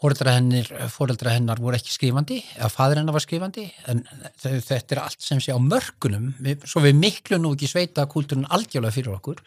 fóreldra 0.04 0.34
hennar, 0.36 0.68
fóreldra 0.92 1.34
hennar 1.38 1.62
voru 1.64 1.78
ekki 1.80 1.94
skrifandi, 1.96 2.40
eða 2.58 2.70
fadur 2.74 3.00
hennar 3.00 3.16
var 3.16 3.24
skrifandi, 3.24 3.66
en 3.92 4.02
þe- 4.44 4.58
þetta 4.68 4.98
er 4.98 5.02
allt 5.06 5.24
sem 5.24 5.40
sé 5.44 5.56
á 5.56 5.60
mörkunum, 5.64 6.34
við, 6.44 6.66
svo 6.70 6.84
við 6.84 6.98
miklu 7.00 7.40
nú 7.40 7.54
ekki 7.56 7.70
sveita 7.72 8.06
kúltúrin 8.12 8.48
algjörlega 8.52 8.98
fyrir 8.98 9.16
okkur, 9.16 9.40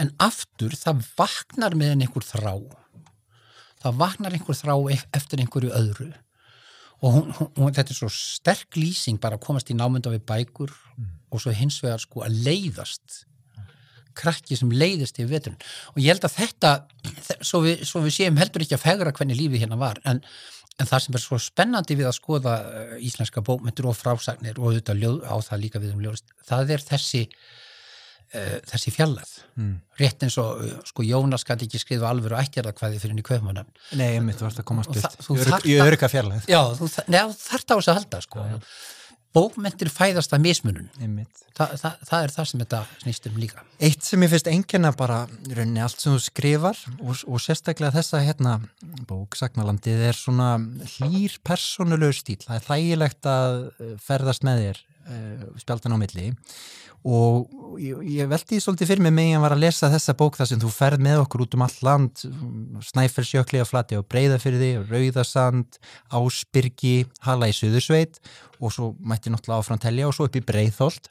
en 0.00 0.12
aftur 0.22 0.72
það 0.78 1.02
vaknar 1.18 1.74
með 1.76 1.92
henni 1.94 2.06
einhver 2.08 2.24
þrá, 2.24 2.54
það 3.82 3.98
vaknar 4.04 4.36
einhver 4.38 4.56
þrá 4.62 4.76
e- 4.94 5.02
eftir 5.18 5.42
einhverju 5.42 5.74
öðru 5.76 6.12
og 7.02 7.16
hún, 7.16 7.32
hún, 7.58 7.72
þetta 7.74 7.90
er 7.90 7.98
svo 7.98 8.08
sterk 8.14 8.78
lýsing 8.78 9.18
bara 9.22 9.38
að 9.38 9.44
komast 9.48 9.70
í 9.72 9.76
námynda 9.78 10.12
við 10.12 10.22
bækur 10.28 10.72
og 11.32 11.40
svo 11.42 11.52
hins 11.56 11.80
vegar 11.82 11.98
sko 12.02 12.22
að 12.26 12.36
leiðast. 12.46 13.24
Krakki 14.14 14.58
sem 14.60 14.68
leiðist 14.70 15.16
í 15.22 15.24
veturinn. 15.24 15.56
Og 15.94 16.02
ég 16.04 16.12
held 16.12 16.26
að 16.28 16.34
þetta 16.36 16.72
þe- 17.26 17.38
svo 17.48 17.62
við, 17.64 17.84
svo 17.88 18.02
við 18.04 18.12
séum 18.18 18.36
heldur 18.36 18.60
ekki 18.66 18.76
að 18.76 18.82
fegra 18.84 19.12
hvernig 19.16 19.38
lífið 19.38 19.64
hérna 19.64 19.78
var 19.80 20.00
en, 20.04 20.20
en 20.78 20.90
það 20.90 21.04
sem 21.06 21.16
er 21.16 21.22
svo 21.24 21.38
spennandi 21.40 21.96
við 21.96 22.10
að 22.10 22.18
skoða 22.18 22.58
uh, 22.60 22.92
íslenska 23.00 23.40
bókmyndur 23.46 23.88
og 23.88 23.96
frásagnir 23.96 24.60
og 24.60 24.68
auðvitað 24.68 25.00
ljóð, 25.00 25.18
á 25.24 25.34
það 25.48 25.62
líka 25.64 25.80
við 25.80 25.94
um 25.96 26.04
ljóðist 26.04 26.28
það 26.48 26.74
er 26.76 26.84
þessi 26.92 27.22
þessi 28.72 28.92
fjallað 28.94 29.38
Mm. 29.52 29.74
rétt 30.00 30.22
eins 30.24 30.38
og 30.40 30.62
uh, 30.64 30.70
sko 30.88 31.04
Jónas 31.04 31.42
gæti 31.44 31.66
ekki 31.68 31.78
skrifa 31.82 32.08
alveg 32.08 32.32
og 32.32 32.40
ættjarðakvæði 32.40 33.00
fyrir 33.02 33.12
henni 33.12 33.24
kvöfmann 33.26 33.58
Nei, 34.00 34.14
einmitt, 34.16 34.38
þú 34.40 34.46
ert 34.48 34.62
að 34.62 34.64
komast 34.70 34.88
upp. 34.96 35.26
Í 35.68 35.74
að- 35.76 35.84
örygga 35.90 36.08
fjarlæð. 36.08 36.46
Já, 36.48 36.62
þú, 36.78 36.88
þa- 36.94 37.04
neða, 37.12 37.34
þú 37.36 37.44
þarft 37.50 37.68
á 37.68 37.74
þess 37.76 37.90
að 37.92 37.98
halda 38.00 38.20
sko. 38.24 38.46
Bókmyndir 39.32 39.88
fæðast 39.88 40.32
að 40.36 40.42
mismunun. 40.44 40.88
Þa, 41.56 41.66
það, 41.80 41.94
það 42.08 42.24
er 42.26 42.32
það 42.34 42.48
sem 42.50 42.60
þetta 42.60 42.80
snýst 43.00 43.28
um 43.30 43.36
líka. 43.40 43.62
Eitt 43.80 44.04
sem 44.04 44.24
ég 44.26 44.32
finnst 44.32 44.48
einkenna 44.52 44.90
bara 44.96 45.22
í 45.48 45.54
rauninni 45.56 45.80
allt 45.84 46.00
sem 46.02 46.12
þú 46.12 46.20
skrifar 46.26 46.80
og, 47.00 47.22
og 47.28 47.40
sérstaklega 47.40 47.94
þessa 47.96 48.20
hérna 48.26 48.58
bók 49.08 49.36
Sagnalandið 49.40 50.04
er 50.10 50.18
svona 50.18 50.50
hlýr 50.98 51.38
persónulegu 51.48 52.12
stíl. 52.18 52.40
Það 52.44 52.58
er 52.58 52.66
þægilegt 52.68 53.30
að 53.32 53.56
eh, 53.80 53.94
ferðast 54.04 54.44
með 54.48 54.60
þér 54.66 54.82
spjaldan 55.62 55.94
á 55.94 55.98
milli. 56.00 56.30
Og 57.02 57.50
ég, 57.82 57.98
ég 58.14 58.28
veldi 58.30 58.60
svolítið 58.62 58.92
fyrir 58.92 59.02
mig 59.02 59.14
megin 59.16 59.40
var 59.42 59.56
að 59.56 59.64
lesa 59.64 59.88
þessa 59.90 60.14
bók 60.14 60.36
þar 60.38 60.48
sem 60.52 60.60
þú 60.62 60.68
ferð 60.70 61.02
með 61.02 61.24
okkur 61.24 61.42
út 61.42 61.56
um 61.58 61.64
allt 61.66 61.80
land 61.82 62.20
Snæfellsjökli 62.86 63.58
á 63.58 63.66
flati 63.66 63.98
og 63.98 64.06
Breiðafyrði 64.12 64.68
Rauðasand, 64.86 65.80
Ásbyrgi 66.14 66.92
Hala 67.26 67.48
í 67.50 67.56
Suðursveit 67.58 68.20
og 68.62 68.70
svo 68.70 68.92
mætti 69.02 69.32
náttúrulega 69.34 69.64
áfram 69.64 69.82
telja 69.82 70.06
og 70.06 70.14
svo 70.14 70.28
upp 70.30 70.38
í 70.38 70.44
Breiðholt. 70.46 71.10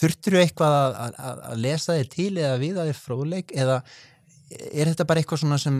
Þurftur 0.00 0.38
þú 0.38 0.40
eitthvað 0.46 0.78
að, 0.80 0.96
að, 1.04 1.14
að- 1.28 1.60
lesa 1.66 1.98
þér 1.98 2.08
til 2.16 2.30
eða 2.40 2.56
við 2.64 2.80
að 2.80 2.88
þér 2.90 3.00
fróðleik 3.04 3.52
eða 3.54 3.76
er 4.72 4.88
þetta 4.94 5.06
bara 5.12 5.20
eitthvað 5.20 5.44
svona 5.44 5.60
sem 5.60 5.76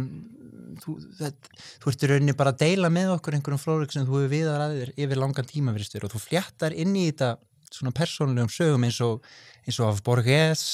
þú, 0.83 0.97
þetta, 1.21 1.59
þú 1.83 1.91
ert 1.93 2.05
í 2.05 2.11
rauninni 2.11 2.37
bara 2.39 2.55
að 2.55 2.63
deila 2.65 2.91
með 2.93 3.15
okkur 3.17 3.37
einhverjum 3.39 3.63
fróðleik 3.63 3.95
sem 3.95 4.07
þú 4.07 4.21
hefur 4.21 4.33
viðar 4.33 4.65
að 4.65 4.79
þér 4.79 4.95
yfir 5.05 5.21
langan 5.21 5.51
tíma 5.51 5.75
og 5.75 6.15
þú 6.15 6.23
fléttar 6.23 6.77
inn 6.77 6.97
í 6.97 7.09
þetta 7.11 7.35
svona 7.75 7.95
persónulegum 7.97 8.53
sögum 8.53 8.87
eins 8.87 9.01
og, 9.05 9.25
eins 9.67 9.81
og 9.81 9.91
af 9.91 10.03
Borges 10.07 10.65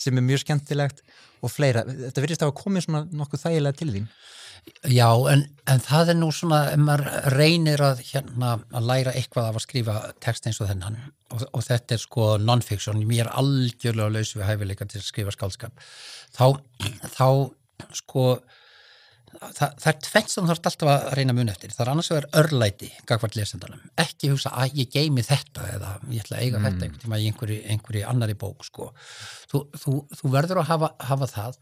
sem 0.00 0.16
er 0.16 0.24
mjög 0.24 0.44
skemmtilegt 0.44 1.02
og 1.44 1.52
fleira, 1.52 1.84
þetta 1.86 2.22
verðist 2.24 2.42
að 2.42 2.50
hafa 2.50 2.62
komið 2.62 2.86
svona 2.86 3.02
nokkuð 3.12 3.42
þægilega 3.42 3.78
til 3.80 3.90
þín. 3.92 4.08
Já, 4.90 5.06
en, 5.30 5.44
en 5.70 5.82
það 5.84 6.08
er 6.10 6.16
nú 6.18 6.32
svona, 6.34 6.62
ef 6.74 6.80
maður 6.82 7.10
reynir 7.36 7.82
að, 7.86 8.00
hérna, 8.08 8.56
að 8.74 8.88
læra 8.88 9.12
eitthvað 9.14 9.50
af 9.50 9.58
að 9.60 9.62
skrifa 9.62 9.94
text 10.24 10.48
eins 10.48 10.58
og 10.58 10.70
þennan 10.72 10.96
og, 11.30 11.44
og 11.44 11.62
þetta 11.62 11.94
er 11.94 12.02
sko 12.02 12.26
non-fiction, 12.42 13.04
mér 13.06 13.28
er 13.28 13.36
algjörlega 13.38 14.16
laus 14.16 14.34
við 14.34 14.48
hæfileika 14.48 14.88
til 14.90 14.98
að 14.98 15.06
skrifa 15.06 15.34
skálskap 15.36 15.86
þá, 16.34 16.58
þá 17.14 17.28
sko 17.94 18.26
það, 19.40 19.74
það 19.82 19.88
er 19.92 19.98
tvennt 20.06 20.32
sem 20.32 20.44
þú 20.44 20.50
þarf 20.50 20.68
alltaf 20.70 20.92
að 20.92 21.06
reyna 21.18 21.36
mun 21.36 21.52
eftir, 21.52 21.72
það 21.74 21.84
er 21.84 21.92
annars 21.92 22.10
vegar 22.12 22.28
örlæti 22.42 22.90
gagvart 23.08 23.38
lesendanum, 23.38 23.82
ekki 24.02 24.30
hugsa 24.32 24.52
að 24.62 24.78
ég 24.82 24.92
geimi 24.92 25.24
þetta 25.26 25.66
eða 25.74 25.92
ég 26.12 26.24
ætla 26.24 26.38
að 26.38 26.44
eiga 26.44 26.62
þetta 26.64 26.70
einhvern 26.70 27.02
tíma 27.04 27.20
í 27.20 27.28
einhverju, 27.30 27.58
einhverju 27.74 28.06
annari 28.10 28.38
bók 28.38 28.66
sko. 28.66 28.92
þú, 29.52 29.62
þú, 29.76 29.96
þú 30.20 30.32
verður 30.36 30.62
að 30.62 30.70
hafa, 30.72 30.92
hafa 31.10 31.30
það 31.32 31.60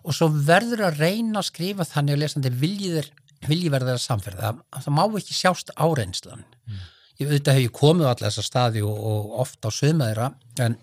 og 0.00 0.16
svo 0.16 0.30
verður 0.32 0.86
að 0.88 1.02
reyna 1.02 1.42
að 1.42 1.50
skrifa 1.50 1.88
þannig 1.88 2.16
að 2.16 2.22
lesandi 2.24 2.54
viljið 2.62 3.10
vilji 3.48 3.70
verða 3.72 3.94
þeirra 3.94 4.04
samferð 4.04 4.42
það, 4.44 4.88
má 4.92 5.02
ekki 5.06 5.36
sjást 5.36 5.72
áreynslan 5.80 6.44
ég 7.20 7.28
auðvitað 7.28 7.56
hef 7.56 7.66
ég 7.66 7.76
komið 7.76 8.08
á 8.08 8.12
alla 8.12 8.28
þessa 8.28 8.44
staði 8.44 8.82
og, 8.84 8.96
og 8.96 9.34
oft 9.44 9.64
á 9.64 9.70
sögma 9.72 10.10
þeirra 10.10 10.30
en, 10.66 10.76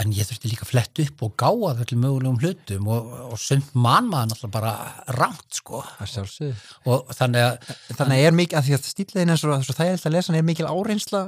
en 0.00 0.12
ég 0.16 0.28
þurfti 0.28 0.50
líka 0.50 0.68
flett 0.68 1.02
upp 1.04 1.24
og 1.26 1.34
gáða 1.40 1.74
þessum 1.82 2.02
mögulegum 2.06 2.38
hlutum 2.40 2.88
og, 2.92 3.12
og 3.32 3.40
sumt 3.40 3.74
mann 3.76 4.08
maður 4.08 4.32
náttúrulega 4.32 4.54
bara 4.56 4.74
rámt 5.18 5.58
sko 5.58 5.82
Það 5.98 6.88
og 6.88 7.12
þannig 7.18 7.46
að 7.46 7.70
Þannig 7.98 8.16
að 8.16 8.26
er 8.26 8.36
mikið, 8.40 8.58
að 8.58 8.68
því 8.68 8.76
að 8.78 8.90
stíliðin 8.90 9.34
er 9.34 9.42
svo, 9.42 9.58
svo 9.60 9.76
þægilegt 9.76 10.08
að 10.08 10.16
lesa, 10.16 10.36
er 10.36 10.48
mikil 10.48 10.68
áreynsla 10.70 11.22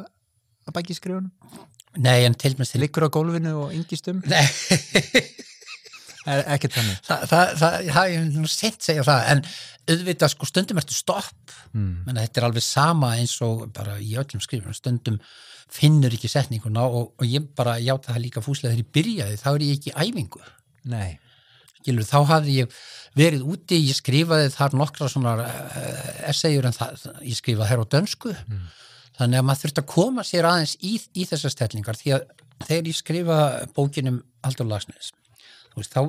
að 0.64 0.76
baki 0.78 0.96
skrifunum. 0.96 1.32
nei 2.00 2.24
en 2.24 2.34
til 2.34 2.54
til 2.56 2.80
Liggur 2.80 3.06
á 3.06 3.12
gólfinu 3.12 3.52
og 3.66 3.74
yngistum. 3.76 4.22
Nei, 4.26 4.46
Er- 6.24 6.46
ekkert 6.54 6.78
þannig 6.78 7.00
það, 7.04 7.24
það, 7.28 7.50
það, 7.60 7.74
það 7.92 8.10
ég 8.10 8.22
hef 8.22 8.36
nú 8.38 8.48
sent 8.48 8.86
segja 8.86 9.02
það 9.04 9.26
en 9.32 9.42
auðvitað 9.92 10.30
sko 10.32 10.46
stundum 10.48 10.80
ertu 10.80 10.96
stopp 10.96 11.56
mm. 11.74 11.90
menn 12.06 12.20
þetta 12.22 12.40
er 12.40 12.46
alveg 12.48 12.64
sama 12.64 13.10
eins 13.18 13.34
og 13.44 13.66
bara 13.76 13.98
í 14.00 14.14
öllum 14.20 14.40
skrifum 14.40 14.76
stundum 14.76 15.18
finnur 15.72 16.14
ekki 16.14 16.30
setninguna 16.30 16.86
og, 16.86 17.12
og 17.18 17.26
ég 17.28 17.46
bara 17.56 17.78
játa 17.82 18.12
það 18.12 18.24
líka 18.26 18.44
fúslega 18.44 18.74
þegar 18.74 18.84
ég 18.84 18.94
byrjaði 18.98 19.40
þá 19.40 19.48
er 19.54 19.66
ég 19.66 19.78
ekki 19.78 19.94
æfingu. 19.96 20.44
Nei, 20.92 21.18
Skilur, 21.78 22.06
þá 22.08 22.18
hafði 22.30 22.58
ég 22.60 22.78
verið 23.14 23.44
úti, 23.54 23.80
ég 23.80 23.96
skrifaði 23.96 24.48
þar 24.54 24.78
nokkra 24.80 25.08
svona 25.08 25.34
uh, 25.44 26.30
essagjur 26.30 26.68
en 26.68 26.76
það, 26.76 27.04
ég 27.24 27.38
skrifaði 27.38 27.70
hér 27.70 27.84
á 27.84 27.92
dönsku. 27.96 28.32
Þannig 29.14 29.38
að 29.38 29.44
maður 29.46 29.60
þurfti 29.62 29.82
að 29.84 29.90
koma 29.92 30.24
sér 30.26 30.48
aðeins 30.48 30.72
í, 30.82 30.96
í 31.14 31.26
þessar 31.28 31.52
stellingar 31.54 31.98
því 32.00 32.16
að 32.16 32.24
þegar 32.62 32.88
ég 32.88 32.98
skrifa 32.98 33.38
bókinum 33.76 34.22
Haldur 34.44 34.68
Lagsnes 34.70 35.12
þú 35.74 35.82
veist, 35.82 35.94
þá 35.94 36.02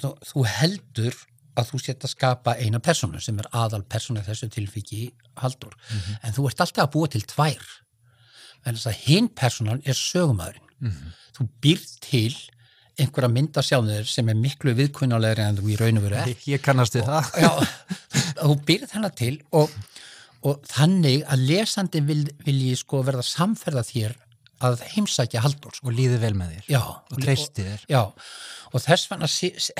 þú, 0.00 0.10
þú 0.30 0.44
heldur 0.56 1.20
að 1.58 1.68
þú 1.68 1.80
set 1.82 2.06
að 2.06 2.14
skapa 2.14 2.56
eina 2.60 2.80
personu 2.80 3.20
sem 3.20 3.38
er 3.42 3.48
aðal 3.52 3.82
personu 3.84 4.22
þessu 4.24 4.48
tilfiki 4.52 5.10
Haldur, 5.40 5.74
en 6.22 6.34
þú 6.36 6.48
ert 6.48 6.64
alltaf 6.64 6.86
að 6.86 6.92
búa 6.94 7.10
til 7.12 7.24
tvær 7.28 7.66
en 8.64 8.76
þess 8.76 8.90
að 8.90 9.04
hinn 9.06 9.28
personan 9.28 9.82
er 9.84 9.98
sögumæðurinn 9.98 11.02
þú 11.36 11.46
býrð 11.64 11.92
til 12.04 12.32
einhverja 13.00 13.30
mynda 13.32 13.64
sjálfur 13.64 14.08
sem 14.08 14.28
er 14.28 14.38
miklu 14.38 14.74
viðkunnulegri 14.78 15.44
en 15.46 15.58
þú 15.60 15.70
í 15.72 15.78
raun 15.80 16.00
og 16.00 16.06
veru 16.06 16.24
ég, 16.28 16.42
ég 16.52 16.62
kannast 16.64 16.96
við 16.98 17.08
það. 17.08 17.30
Já, 17.40 17.50
þú 18.42 18.56
býrð 18.68 18.96
hennar 18.96 19.14
til 19.16 19.34
og, 19.58 19.72
og 20.44 20.60
þannig 20.70 21.24
að 21.24 21.46
lesandi 21.48 22.02
vil, 22.04 22.22
vil 22.44 22.58
ég 22.68 22.80
sko 22.82 23.02
verða 23.06 23.24
samferða 23.26 23.84
þér 23.88 24.16
að 24.62 24.84
heimsækja 24.92 25.42
haldur 25.42 25.74
sko. 25.74 25.88
og 25.90 25.96
líði 25.96 26.20
vel 26.22 26.34
með 26.38 26.56
þér. 26.56 26.66
Já, 26.70 26.82
og 26.84 27.22
treysti 27.24 27.64
þér. 27.66 27.86
Já, 27.90 28.02
og 28.70 28.84
þess 28.84 29.08
vegna 29.10 29.30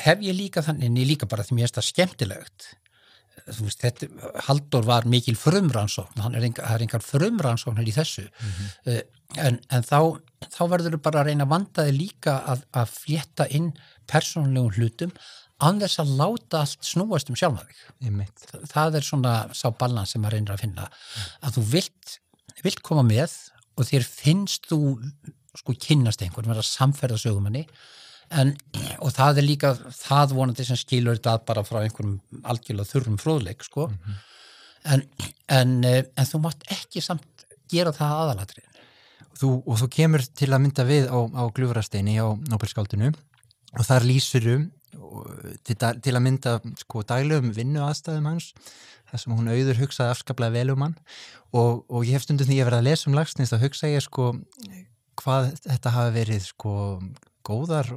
hef 0.07 0.25
ég 0.27 0.39
líka 0.39 0.65
þannig, 0.67 0.89
en 0.89 1.03
ég 1.03 1.11
líka 1.13 1.29
bara 1.31 1.45
því 1.47 1.59
mér 1.59 1.69
finnst 1.69 1.79
það 1.79 1.89
skemmtilegt 1.91 2.71
veist, 3.47 3.83
þetta, 3.83 4.09
Haldur 4.49 4.87
var 4.87 5.09
mikil 5.11 5.37
frumrannsókn, 5.39 6.23
hann 6.25 6.37
er 6.39 6.47
það 6.57 6.77
er 6.77 6.87
engar 6.87 7.05
frumrannsóknir 7.07 7.91
í 7.91 7.97
þessu. 7.97 8.27
Uh, 8.87 9.01
en, 9.41 9.61
en 9.73 9.87
þá, 9.87 9.99
þá 10.53 10.63
verður 10.71 10.97
þú 10.97 11.03
bara 11.07 11.23
að 11.23 11.31
reyna 11.31 11.47
að 11.47 11.55
vanda 11.55 11.87
þig 11.89 11.99
líka 11.99 12.39
að, 12.53 12.67
að 12.77 12.97
flétta 12.97 13.49
inn 13.55 13.71
persónulegum 14.11 14.77
hlutum 14.77 15.15
án 15.63 15.79
þess 15.79 16.01
að 16.03 16.17
láta 16.19 16.63
allt 16.65 16.87
snúast 16.87 17.31
um 17.31 17.39
þig. 17.39 17.83
Einmitt. 18.03 18.49
það 18.73 18.99
er 18.99 19.07
svona 19.07 19.35
sá 19.55 19.69
balans 19.79 20.15
sem 20.15 20.23
maður 20.23 20.39
reynir 20.39 20.55
að 20.57 20.65
finna. 20.65 20.89
Að 21.43 21.59
þú 21.59 21.67
vilt, 21.77 22.17
vilt 22.65 22.83
koma 22.83 23.05
með 23.07 23.37
og 23.79 23.87
þér 23.89 24.07
finnst 24.09 24.67
þú 24.71 24.81
sko 25.57 25.75
kynnast 25.77 26.23
einhvern, 26.25 26.51
vera 26.51 26.65
samferða 26.65 27.21
sögumanni 27.21 27.67
en, 28.39 28.53
og 28.99 29.13
það 29.15 29.41
er 29.43 29.47
líka 29.47 29.73
það 29.97 30.37
vonandi 30.39 30.67
sem 30.69 30.79
skilur 30.81 31.19
þetta 31.19 31.39
bara 31.49 31.65
frá 31.67 31.83
einhverjum 31.83 32.43
algjörlega 32.43 32.91
þurrum 32.91 33.19
fróðleik 33.21 33.65
sko. 33.67 33.89
En, 34.83 35.05
en, 35.53 35.79
eh, 35.87 36.05
en 36.19 36.29
þú 36.29 36.43
mátt 36.47 36.65
ekki 36.73 37.03
samt 37.05 37.47
gera 37.71 37.93
það 37.95 38.15
aðalatrið 38.23 38.73
þú, 39.39 39.51
og 39.67 39.81
þú 39.81 39.89
kemur 39.97 40.25
til 40.39 40.51
að 40.53 40.63
mynda 40.65 40.87
við 40.87 41.09
á, 41.11 41.19
á 41.19 41.43
glúfrasteini 41.55 42.17
á 42.21 42.29
Nobelskáldinu 42.51 43.11
og 43.13 43.85
þar 43.89 44.07
lýsurum 44.07 44.71
til, 45.65 45.77
til 45.77 46.15
að 46.15 46.25
mynda 46.25 46.57
sko 46.83 47.05
daglegum 47.09 47.53
vinnu 47.57 47.83
aðstæðum 47.85 48.29
hans 48.29 48.53
þar 49.11 49.23
sem 49.23 49.35
hún 49.37 49.51
auður 49.53 49.83
hugsaði 49.83 50.15
afskaplega 50.15 50.55
vel 50.55 50.73
um 50.73 50.87
hann. 50.87 50.95
Og, 51.53 51.83
og 51.89 52.07
ég 52.09 52.17
hef 52.17 52.25
stundum 52.25 52.49
því 52.49 52.63
að 52.63 52.71
vera 52.71 52.81
að 52.81 52.89
lesa 52.89 53.11
um 53.11 53.17
lagsnist 53.17 53.53
að 53.53 53.67
hugsa 53.67 53.91
ég 53.93 54.05
sko 54.05 54.31
hvað 55.21 55.51
þetta 55.67 55.93
hafi 55.93 56.15
verið 56.17 56.47
sko 56.47 56.75
góðar, 57.43 57.89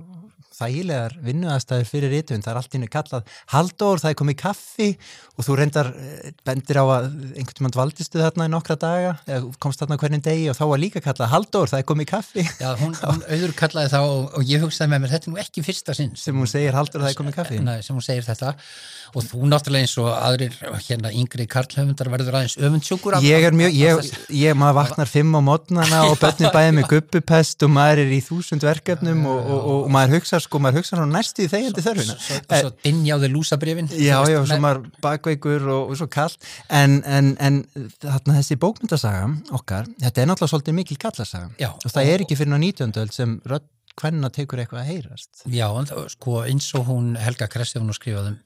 þægilegar 0.56 1.16
vinnuaðstæður 1.26 1.90
fyrir 1.90 2.14
rítum, 2.16 2.42
það 2.46 2.52
er 2.54 2.60
allt 2.62 2.78
innu 2.80 2.90
kallað 2.92 3.34
Halldór, 3.54 4.02
það 4.02 4.12
er 4.14 4.18
komið 4.22 4.38
kaffi 4.42 4.88
og 5.36 5.46
þú 5.48 5.58
reyndar 5.60 5.90
eh, 6.00 6.32
bendir 6.48 6.80
á 6.80 6.86
að 6.86 7.08
einhvern 7.36 7.58
tímann 7.60 7.76
dvaldistu 7.76 8.22
þarna 8.24 8.48
í 8.48 8.54
nokkra 8.54 8.78
daga 8.80 9.14
eða 9.28 9.52
komst 9.60 9.84
þarna 9.84 9.98
hvernig 10.00 10.24
degi 10.26 10.50
og 10.54 10.58
þá 10.60 10.64
var 10.72 10.82
líka 10.86 11.04
kallað 11.04 11.34
Halldór, 11.36 11.72
það 11.74 11.84
er 11.84 11.88
komið 11.92 12.10
kaffi. 12.14 12.46
Já, 12.62 12.70
hún, 12.80 12.96
hún 13.04 13.24
auður 13.28 13.56
kallaði 13.60 13.92
þá 13.94 14.00
og, 14.06 14.42
ég 14.48 14.64
hugsaði 14.64 14.94
með 14.96 15.04
mér, 15.06 15.14
þetta 15.16 15.30
er 15.30 15.36
nú 15.36 15.42
ekki 15.44 15.66
fyrsta 15.68 15.96
sinn 15.98 16.14
sem 16.20 16.38
hún 16.40 16.50
segir 16.50 16.78
Halldór, 16.78 17.04
það 17.04 17.12
er 17.12 17.20
komið 17.20 17.38
kaffi. 17.42 17.60
Nei, 17.66 17.78
sem 17.86 17.98
hún 17.98 18.06
segir 18.06 18.24
þetta. 18.28 18.56
Og 19.16 19.24
þú 19.24 19.46
náttúrulega 19.48 19.86
eins 19.86 19.94
og 20.02 20.08
aðrir 20.12 20.56
hérna 20.90 21.12
yngri 21.16 21.46
karlhöfundar 21.48 22.10
verður 22.12 22.36
aðeins 22.40 22.56
öfundsjúkur 22.58 23.16
af- 23.16 23.24
Ég 23.24 23.46
er 23.48 23.56
mjög, 23.56 23.76
ég, 23.78 24.10
ég 24.36 24.58
maður 24.60 24.76
vaknar 24.82 25.08
fimm 25.12 25.38
á 25.38 25.42
mótnana 25.46 26.02
og 26.10 26.18
börnum 26.20 26.52
bæði 26.52 26.74
með 26.80 26.88
guppupest 26.96 27.64
og 27.64 27.72
maður 27.78 28.02
er 28.04 28.12
í 28.18 28.20
þúsund 28.26 28.66
verkefnum 28.66 29.22
og, 29.30 29.38
og, 29.46 29.54
og, 29.62 29.78
og 29.86 29.94
maður 29.96 30.18
hugsa 30.18 30.42
sko, 30.46 30.62
maður 30.64 30.80
hugsa 30.82 30.96
svona 30.96 31.18
næstu 31.20 31.44
í 31.46 31.50
þegjandi 31.52 31.84
þörfina. 31.86 32.16
Svo, 32.22 32.40
svo 32.62 32.72
dinjaði 32.86 33.30
lúsabrifin 33.34 33.90
Já, 33.92 34.18
já, 34.32 34.40
svo 34.48 34.58
maður 34.64 34.86
bakveikur 35.04 35.68
og, 35.76 35.92
og 35.94 36.00
svo 36.00 36.08
kallt 36.16 36.48
en, 36.70 37.00
en, 37.06 37.32
en 37.44 37.62
þarna 38.04 38.38
þessi 38.40 38.58
bókmyndasaga 38.62 39.30
okkar, 39.60 39.90
þetta 40.04 40.24
er 40.26 40.30
náttúrulega 40.32 40.54
svolítið 40.56 40.78
mikil 40.80 41.00
kallasaga. 41.02 41.52
Já, 41.62 41.72
og 41.76 41.90
það 41.92 42.12
er 42.16 42.26
ekki 42.26 42.38
fyrir 42.40 42.54
ná 42.56 42.60
19. 42.62 42.96
öld 43.04 43.16
sem 43.16 43.38
rödd 43.50 43.68
hvenna 43.96 44.28
tekur 44.36 44.60
eitthvað 44.60 44.82
að 44.84 44.90
heyrast. 44.92 45.46
Já, 45.48 45.68
það- 45.88 46.10
sko 46.16 46.42
eins 46.44 46.68
og 46.76 46.88
hún 46.90 47.14
Helga 47.20 47.48
Kressi 47.52 47.80
hún 47.80 47.94
skrifaði 47.96 48.34
um 48.34 48.40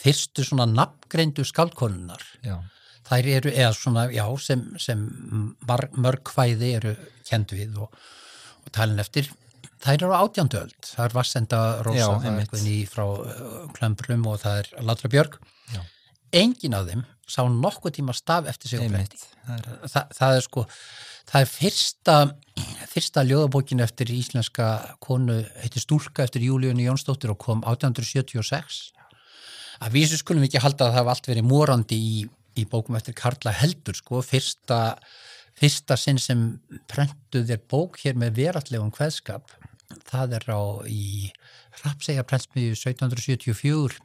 fyrstu 0.00 0.44
svona 0.44 0.64
nafngreindu 0.68 1.44
skaldkonunnar 1.44 2.22
Já, 2.44 2.54
þær 3.08 3.26
eru, 3.36 3.50
eða 3.52 3.72
svona, 3.76 4.06
já, 4.14 4.24
sem, 4.40 4.62
sem 4.80 5.02
mörg 5.66 6.22
kvæði 6.30 6.70
eru 6.78 6.94
kend 7.28 7.52
við 7.56 7.76
og, 7.84 7.92
og 8.64 8.72
talin 8.76 9.00
eftir 9.02 9.28
þær 9.80 9.96
eru 9.96 10.12
á 10.12 10.20
átjándu 10.20 10.60
öld. 10.60 10.80
Það 10.86 11.04
er 11.06 11.14
Vassenda 11.16 11.60
Rósa, 11.86 11.98
Já, 11.98 12.06
það 12.08 12.24
er 12.26 12.30
einmitt. 12.32 12.52
Guðný 12.54 12.76
frá 12.90 13.04
uh, 13.06 13.62
Klömbrum 13.76 14.26
og 14.30 14.40
það 14.42 14.62
er 14.62 14.70
Látra 14.90 15.10
Björg 15.12 15.38
Já. 15.74 15.80
engin 16.42 16.76
af 16.76 16.88
þeim 16.90 17.06
sá 17.30 17.42
nokkuð 17.46 17.94
tíma 18.00 18.14
staf 18.16 18.48
eftir 18.50 18.72
sig 18.72 18.84
einmitt. 18.84 19.14
bretti 19.14 19.28
það 19.46 19.90
Þa, 19.92 20.02
það 20.18 20.36
er 20.36 20.44
sko 20.46 20.64
það 21.30 21.44
er 21.44 21.50
fyrsta 21.50 22.16
fyrsta 22.90 23.22
ljóðabókin 23.24 23.82
eftir 23.84 24.10
íslenska 24.12 24.70
konu 25.02 25.36
heitir 25.62 25.84
Stúlka 25.84 26.26
eftir 26.26 26.42
Júlíunni 26.42 26.88
Jónsdóttir 26.88 27.30
og 27.32 27.38
kom 27.40 27.62
1876 27.62 28.80
að 29.80 29.94
vísu 29.94 30.18
skulum 30.20 30.44
ekki 30.44 30.60
halda 30.60 30.88
að 30.88 30.90
það 30.90 30.98
hafa 30.98 31.14
allt 31.14 31.30
verið 31.30 31.46
morandi 31.48 31.96
í, 31.96 32.16
í 32.58 32.66
bókum 32.68 32.98
eftir 32.98 33.14
Karla 33.16 33.54
Heldur 33.56 33.96
sko, 33.96 34.20
fyrsta 34.26 34.80
fyrsta 35.60 35.96
sinn 36.00 36.18
sem 36.20 36.44
prentuð 36.90 37.54
er 37.54 37.62
bók 37.70 38.00
hér 38.02 38.18
með 38.18 38.36
verallegum 38.42 38.90
kveðskap 38.94 39.54
það 40.10 40.36
er 40.40 40.46
á 40.52 40.60
í 40.90 41.04
Rappsegja 41.84 42.24
prentsmiðju 42.28 42.76
1774 42.76 44.00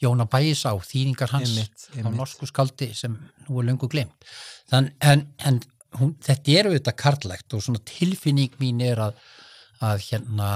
Jóna 0.00 0.24
Bæisá, 0.32 0.70
þýningar 0.80 1.30
hans 1.34 1.50
Einmitt, 1.52 1.82
á 1.92 2.00
einmitt. 2.00 2.16
norsku 2.16 2.46
skaldi 2.48 2.88
sem 2.96 3.18
nú 3.46 3.60
er 3.60 3.68
löngu 3.68 3.88
glemt 3.92 4.24
Þann, 4.72 4.88
en, 5.04 5.26
en 5.44 5.60
hún, 6.00 6.14
þetta 6.24 6.54
er 6.56 6.70
auðvitað 6.70 6.96
karlægt 7.02 7.52
og 7.56 7.62
svona 7.66 7.82
tilfinning 7.84 8.54
mín 8.62 8.80
er 8.86 9.02
að, 9.10 9.18
að 9.84 10.06
hérna 10.08 10.48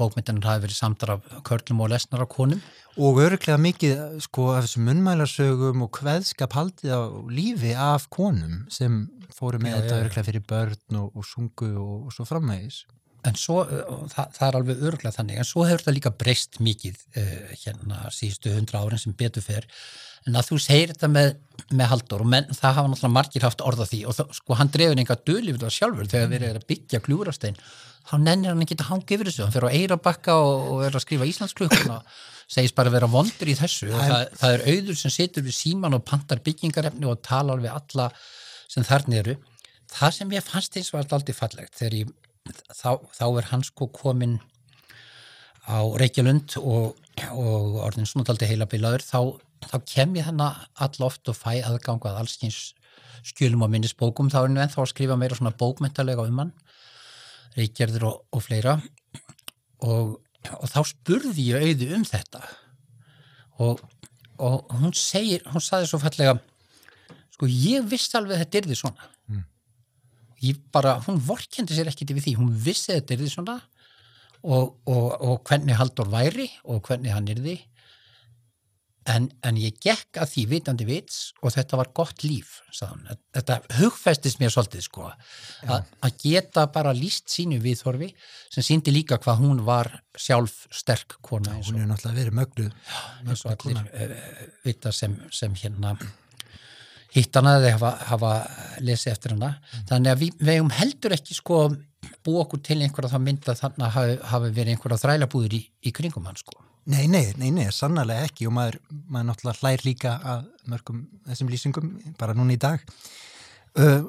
bókmyndanum 0.00 0.46
hafi 0.48 0.64
verið 0.64 0.78
samtar 0.80 1.12
af 1.18 1.28
körlum 1.44 1.84
og 1.84 1.92
lesnar 1.92 2.24
af 2.24 2.30
konum 2.32 2.62
og 2.98 3.20
örglega 3.22 3.60
mikið 3.60 4.00
sko 4.24 4.48
af 4.56 4.64
þessum 4.64 4.88
munnmælarsögum 4.88 5.84
og 5.84 5.92
kveðskap 6.00 6.56
haldið 6.56 6.94
á 6.96 7.00
lífi 7.28 7.74
af 7.76 8.08
konum 8.10 8.64
sem 8.72 9.04
fóru 9.36 9.60
með 9.60 9.74
Já, 9.74 9.80
þetta 9.82 9.98
já. 9.98 10.00
örglega 10.06 10.28
fyrir 10.30 10.46
börn 10.48 11.02
og, 11.02 11.12
og 11.20 11.28
sungu 11.28 11.68
og, 11.76 12.08
og 12.08 12.16
svo 12.16 12.24
framvegis 12.26 12.86
en 13.26 13.38
svo, 13.38 13.62
uh, 13.64 14.04
það, 14.12 14.34
það 14.36 14.46
er 14.48 14.58
alveg 14.60 14.84
örgulega 14.90 15.16
þannig, 15.16 15.40
en 15.40 15.48
svo 15.48 15.64
hefur 15.66 15.82
þetta 15.82 15.96
líka 15.96 16.14
breyst 16.22 16.60
mikið 16.62 17.00
uh, 17.18 17.34
hérna 17.64 18.04
síðustu 18.14 18.54
hundra 18.54 18.84
árin 18.84 19.02
sem 19.02 19.16
betur 19.18 19.44
fer, 19.44 19.66
en 20.28 20.38
að 20.38 20.50
þú 20.52 20.60
segir 20.62 20.94
þetta 20.94 21.10
með, 21.10 21.34
með 21.72 21.92
haldur 21.92 22.24
og 22.24 22.32
menn, 22.34 22.48
það 22.52 22.78
hafa 22.78 22.92
náttúrulega 22.92 23.16
margir 23.16 23.46
haft 23.48 23.64
orða 23.64 23.88
því 23.88 24.00
og 24.06 24.18
það, 24.18 24.32
sko 24.38 24.58
hann 24.58 24.72
drefur 24.74 25.02
einhver 25.02 25.22
dölífið 25.26 25.62
það 25.64 25.76
sjálfur 25.78 26.10
þegar 26.12 26.32
við 26.32 26.48
erum 26.48 26.62
að 26.62 26.68
byggja 26.72 27.04
kljúrastein 27.06 27.60
þá 28.08 28.16
nennir 28.22 28.52
hann 28.52 28.64
ekki 28.64 28.76
að 28.78 28.88
hanga 28.88 29.14
yfir 29.16 29.28
þessu, 29.28 29.44
hann 29.44 29.54
fer 29.54 29.66
á 29.68 29.76
Eirabakka 29.76 30.36
og, 30.40 30.68
og 30.72 30.84
er 30.86 30.96
að 30.96 31.04
skrifa 31.04 31.28
Íslandsklukkan 31.28 31.92
og 31.92 32.12
segist 32.48 32.76
bara 32.76 32.90
að 32.90 32.96
vera 32.96 33.10
vondur 33.12 33.50
í 33.50 33.56
þessu. 33.58 33.90
Og 33.92 34.00
það, 34.00 34.22
það 34.40 34.54
er 34.54 34.64
auður 34.72 35.00
sem 35.02 35.12
situr 35.12 35.44
við 35.44 35.56
síman 35.58 35.96
og 35.98 36.04
pantar 36.08 36.40
byggingarefni 36.44 37.08
og 37.10 37.20
talar 37.26 37.60
við 37.60 37.74
alla 37.74 38.08
sem 38.68 38.86
þarna 38.88 39.20
eru. 39.20 39.36
Það 39.92 40.16
sem 40.16 40.32
ég 40.36 40.46
fannst 40.46 40.78
eins 40.80 40.90
og 40.92 40.98
var 40.98 41.18
aldrei 41.18 41.36
fallegt 41.36 41.76
þegar 41.76 41.98
ég 42.00 42.14
þá, 42.74 42.98
þá 43.14 43.26
er 43.26 43.48
hann 43.52 43.64
sko 43.66 43.88
komin 43.94 44.38
á 45.68 45.84
Reykjalund 46.00 46.56
og, 46.60 46.96
og 47.34 47.78
orðin 47.84 48.08
svona 48.08 48.28
daldi 48.28 48.48
heila 48.48 48.68
bilaður 48.70 49.04
þá, 49.04 49.20
þá 49.68 49.76
kem 49.88 50.16
ég 50.16 50.28
hann 50.28 50.40
all 50.40 51.04
oft 51.04 51.28
og 51.28 51.36
fæ 51.36 51.60
aðgang 51.60 52.04
að 52.08 52.22
allskins 52.22 52.72
skjölum 53.28 53.66
og 53.66 53.72
minnisbókum. 53.72 54.30
Þá 54.32 54.38
er 54.40 54.46
hann 54.46 54.62
ennþá 54.64 54.84
að 54.84 54.92
skrifa 54.92 55.18
meira 55.18 55.36
svona 55.36 55.56
bókmyndalega 55.58 56.24
um 56.28 56.40
hann 56.44 56.54
Reykjarður 57.58 58.06
og, 58.08 58.24
og 58.32 58.44
fleira. 58.44 58.78
Og, 59.84 60.16
og 60.54 60.66
þá 60.70 60.80
spurði 60.86 61.50
ég 61.50 61.68
auði 61.68 61.90
um 61.96 62.06
þetta. 62.06 62.42
Og, 63.64 63.82
og 64.38 64.78
hún 64.78 64.94
segir, 64.94 65.42
hún 65.50 65.64
saði 65.64 65.90
svo 65.90 66.00
fallega 66.02 66.38
sko 67.38 67.46
ég 67.50 67.86
vissi 67.86 68.16
alveg 68.18 68.36
að 68.36 68.44
þetta 68.44 68.58
er 68.58 68.68
því 68.68 68.76
svona 68.78 69.08
ég 70.44 70.60
bara, 70.74 70.98
hún 71.06 71.18
vorkendi 71.24 71.76
sér 71.76 71.90
ekkit 71.90 72.14
yfir 72.14 72.26
því, 72.28 72.36
hún 72.38 72.52
vissi 72.54 72.94
þetta 72.94 73.14
er 73.14 73.24
því 73.24 73.32
svona 73.32 73.58
og, 74.44 74.78
og, 74.86 75.08
og 75.18 75.42
hvernig 75.48 75.78
Haldur 75.78 76.10
væri 76.12 76.46
og 76.68 76.86
hvernig 76.86 77.14
hann 77.14 77.28
yrði. 77.32 77.58
En, 79.08 79.30
en 79.40 79.56
ég 79.56 79.78
gekk 79.80 80.18
að 80.20 80.34
því 80.34 80.42
vitandi 80.50 80.84
vits 80.84 81.30
og 81.40 81.54
þetta 81.54 81.78
var 81.80 81.88
gott 81.96 82.26
líf 82.26 82.58
þetta 82.76 83.56
hugfestist 83.78 84.36
mér 84.36 84.52
svolítið 84.52 84.84
sko. 84.84 85.06
Að 85.64 86.18
geta 86.20 86.66
bara 86.74 86.92
líst 86.92 87.32
sínu 87.32 87.56
viðþorfi 87.64 88.10
sem 88.52 88.66
síndi 88.66 88.92
líka 88.92 89.16
hvað 89.24 89.40
hún 89.40 89.64
var 89.64 89.88
sjálf 90.12 90.66
sterk 90.68 91.16
kona 91.24 91.56
Já, 91.56 91.70
hún 91.70 91.80
er 91.80 91.88
náttúrulega 91.88 92.20
verið 92.20 92.36
möglu 92.36 92.68
eins 93.24 93.46
og 93.48 93.54
allir 93.54 93.80
uh, 93.80 94.14
vita 94.68 94.92
sem, 94.92 95.16
sem 95.32 95.56
hérna 95.56 95.96
hittana 97.18 97.58
þegar 97.58 97.76
hafa, 97.78 97.92
hafa 98.12 98.32
lesið 98.84 99.12
eftir 99.12 99.36
hana 99.36 99.52
mm. 99.56 99.84
þannig 99.90 100.14
að 100.14 100.24
við, 100.24 100.40
hefum 100.52 100.72
heldur 100.78 101.16
ekki 101.18 101.36
sko 101.36 101.60
búið 102.24 102.40
okkur 102.44 102.64
til 102.68 102.80
einhverja 102.82 103.12
þá 103.12 103.20
mynda 103.24 103.58
þannig 103.58 103.84
að 103.88 103.94
hafi, 103.98 104.16
hafi 104.32 104.54
verið 104.56 104.74
einhverja 104.74 105.02
þrælabúður 105.04 105.58
í, 105.58 105.62
í 105.82 105.94
kringum 105.94 106.28
hann 106.28 106.40
sko 106.40 106.64
Nei, 106.88 107.04
nei, 107.04 107.34
nei, 107.36 107.50
nei, 107.52 107.66
sannarlega 107.74 108.24
ekki 108.24 108.46
og 108.48 108.54
maður, 108.56 108.78
maður 109.12 109.26
náttúrulega 109.28 109.60
hlær 109.60 109.82
líka 109.84 110.12
að 110.24 110.46
mörgum 110.72 111.02
þessum 111.26 111.50
lýsingum 111.52 111.90
bara 112.16 112.36
núna 112.36 112.54
í 112.54 112.60
dag. 112.62 112.80
Uh, 113.76 114.06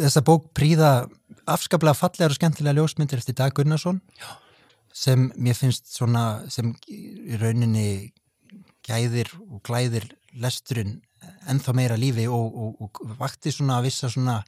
þessa 0.00 0.22
bók 0.24 0.46
príða 0.56 0.92
afskaplega 1.52 1.92
fallegar 1.98 2.32
og 2.32 2.38
skemmtilega 2.38 2.78
ljósmyndir 2.78 3.20
eftir 3.20 3.36
Dag 3.36 3.52
Gunnarsson 3.52 4.00
Já. 4.16 4.30
sem 4.96 5.28
mér 5.36 5.58
finnst 5.58 5.92
svona, 5.92 6.46
sem 6.48 6.72
í 6.88 7.36
rauninni 7.36 8.14
gæðir 8.88 9.28
og 9.50 9.60
glæðir 9.68 10.08
lesturinn 10.32 11.02
ennþá 11.50 11.74
meira 11.76 11.98
lífi 11.98 12.28
og, 12.30 12.62
og, 12.64 12.86
og 12.86 13.16
vakti 13.18 13.52
svona 13.54 13.80
að 13.80 13.88
vissa 13.88 14.10
svona 14.12 14.40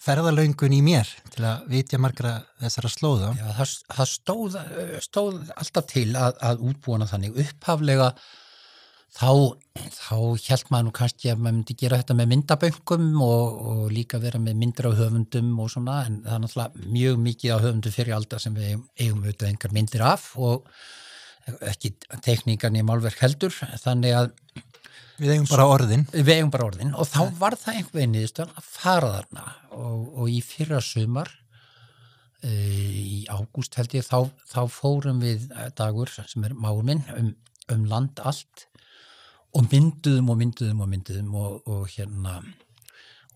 ferðalöngun 0.00 0.72
í 0.72 0.80
mér 0.84 1.08
til 1.34 1.44
að 1.44 1.66
vitja 1.68 2.00
margra 2.00 2.38
þessara 2.62 2.90
slóða. 2.92 3.32
Já, 3.36 3.48
það, 3.58 3.72
það 3.96 4.12
stóð, 4.14 4.60
stóð 5.04 5.40
alltaf 5.56 5.90
til 5.90 6.06
að, 6.16 6.38
að 6.40 6.62
útbúana 6.70 7.08
þannig 7.10 7.36
upphaflega 7.44 8.14
þá, 9.10 9.32
þá 9.96 10.14
held 10.46 10.70
maður 10.70 10.86
nú 10.86 10.94
kannski 10.96 11.32
að 11.32 11.42
maður 11.42 11.56
myndi 11.58 11.76
gera 11.82 11.98
þetta 12.00 12.16
með 12.16 12.30
myndaböngum 12.32 13.10
og, 13.26 13.60
og 13.72 13.82
líka 13.92 14.22
vera 14.22 14.40
með 14.42 14.56
myndir 14.62 14.88
á 14.88 14.92
höfundum 15.02 15.52
og 15.60 15.72
svona 15.74 15.98
en 16.06 16.22
það 16.24 16.36
er 16.36 16.42
náttúrulega 16.44 16.88
mjög 16.96 17.20
mikið 17.26 17.54
á 17.54 17.58
höfundum 17.66 17.96
fyrir 17.96 18.16
aldar 18.16 18.44
sem 18.44 18.56
við 18.56 18.72
eigum 19.00 19.24
auðvitað 19.24 19.52
engar 19.52 19.76
myndir 19.76 20.06
af 20.06 20.30
og 20.38 20.70
ekki 21.66 21.94
tekníkan 22.22 22.76
í 22.78 22.84
málverk 22.86 23.20
heldur 23.24 23.54
þannig 23.82 24.16
að 24.16 24.32
Við 25.20 25.34
eigum 25.34 25.50
bara 25.50 25.68
orðin. 25.68 26.06
Við 26.14 26.32
eigum 26.36 26.52
bara 26.54 26.70
orðin 26.70 26.94
og 26.96 27.08
þá 27.10 27.20
var 27.40 27.56
það 27.60 27.76
einhver 27.76 27.98
veginn 27.98 28.16
niðurstöðan 28.16 28.56
að 28.56 28.70
fara 28.72 29.12
þarna 29.18 29.44
og, 29.76 30.00
og 30.22 30.32
í 30.32 30.40
fyrra 30.44 30.80
sumar 30.84 31.30
e, 32.40 32.50
í 32.50 33.20
ágúst 33.28 33.76
held 33.76 33.98
ég 33.98 34.06
þá, 34.06 34.30
þá 34.48 34.62
fórum 34.72 35.20
við 35.22 35.46
dagur 35.78 36.12
sem 36.16 36.48
er 36.48 36.56
máur 36.56 36.82
minn 36.86 37.04
um, 37.16 37.30
um 37.74 37.86
land 37.90 38.22
allt 38.24 38.66
og 39.56 39.66
mynduðum 39.68 40.32
og 40.32 40.40
mynduðum 40.40 40.82
og 40.84 40.90
mynduðum 40.94 41.38
og, 41.40 41.70
og 41.70 41.86
hérna 41.92 42.40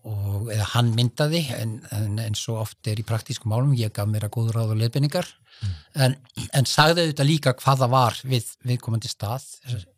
og 0.05 0.51
eða 0.53 0.67
hann 0.75 0.91
myndaði 0.95 1.41
en, 1.55 1.79
en, 1.95 2.19
en 2.21 2.37
svo 2.37 2.59
oft 2.61 2.87
er 2.89 2.99
í 3.01 3.05
praktískum 3.07 3.51
málum 3.51 3.73
ég 3.77 3.93
gaf 3.93 4.09
mér 4.09 4.27
að 4.27 4.35
góður 4.37 4.59
ráð 4.59 4.73
og 4.75 4.81
leifbynningar 4.83 5.25
mm. 5.25 5.77
en, 6.05 6.17
en 6.53 6.69
sagði 6.69 7.07
auðvitað 7.07 7.29
líka 7.31 7.55
hvaða 7.61 7.89
var 7.91 8.19
við, 8.23 8.51
við 8.65 8.81
komandi 8.85 9.09
stað 9.09 9.47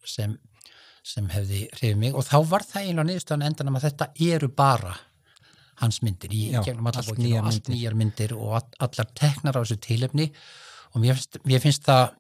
sem 0.08 0.38
sem 1.08 1.28
hefði 1.32 1.66
hrifið 1.78 2.00
mig. 2.04 2.16
Og 2.18 2.26
þá 2.28 2.38
var 2.52 2.66
það 2.68 2.90
einlega 2.90 3.10
niðurstöðan 3.12 3.48
endan 3.48 3.74
að 3.74 3.88
þetta 3.88 4.10
eru 4.28 4.52
bara 4.52 4.94
hans 5.82 6.00
myndir 6.04 6.34
í 6.34 6.48
Já, 6.56 6.62
gegnum 6.66 6.90
allar 6.90 7.06
bókinu 7.06 7.36
og 7.38 7.50
allt 7.52 7.70
nýjar 7.72 7.98
myndir 7.98 8.34
og 8.38 8.56
allar 8.82 9.12
teknar 9.18 9.60
á 9.60 9.62
þessu 9.62 9.78
tilefni. 9.84 10.32
Og 10.96 11.04
mér 11.04 11.18
finnst, 11.18 11.38
mér 11.46 11.62
finnst 11.64 11.86
það 11.88 12.16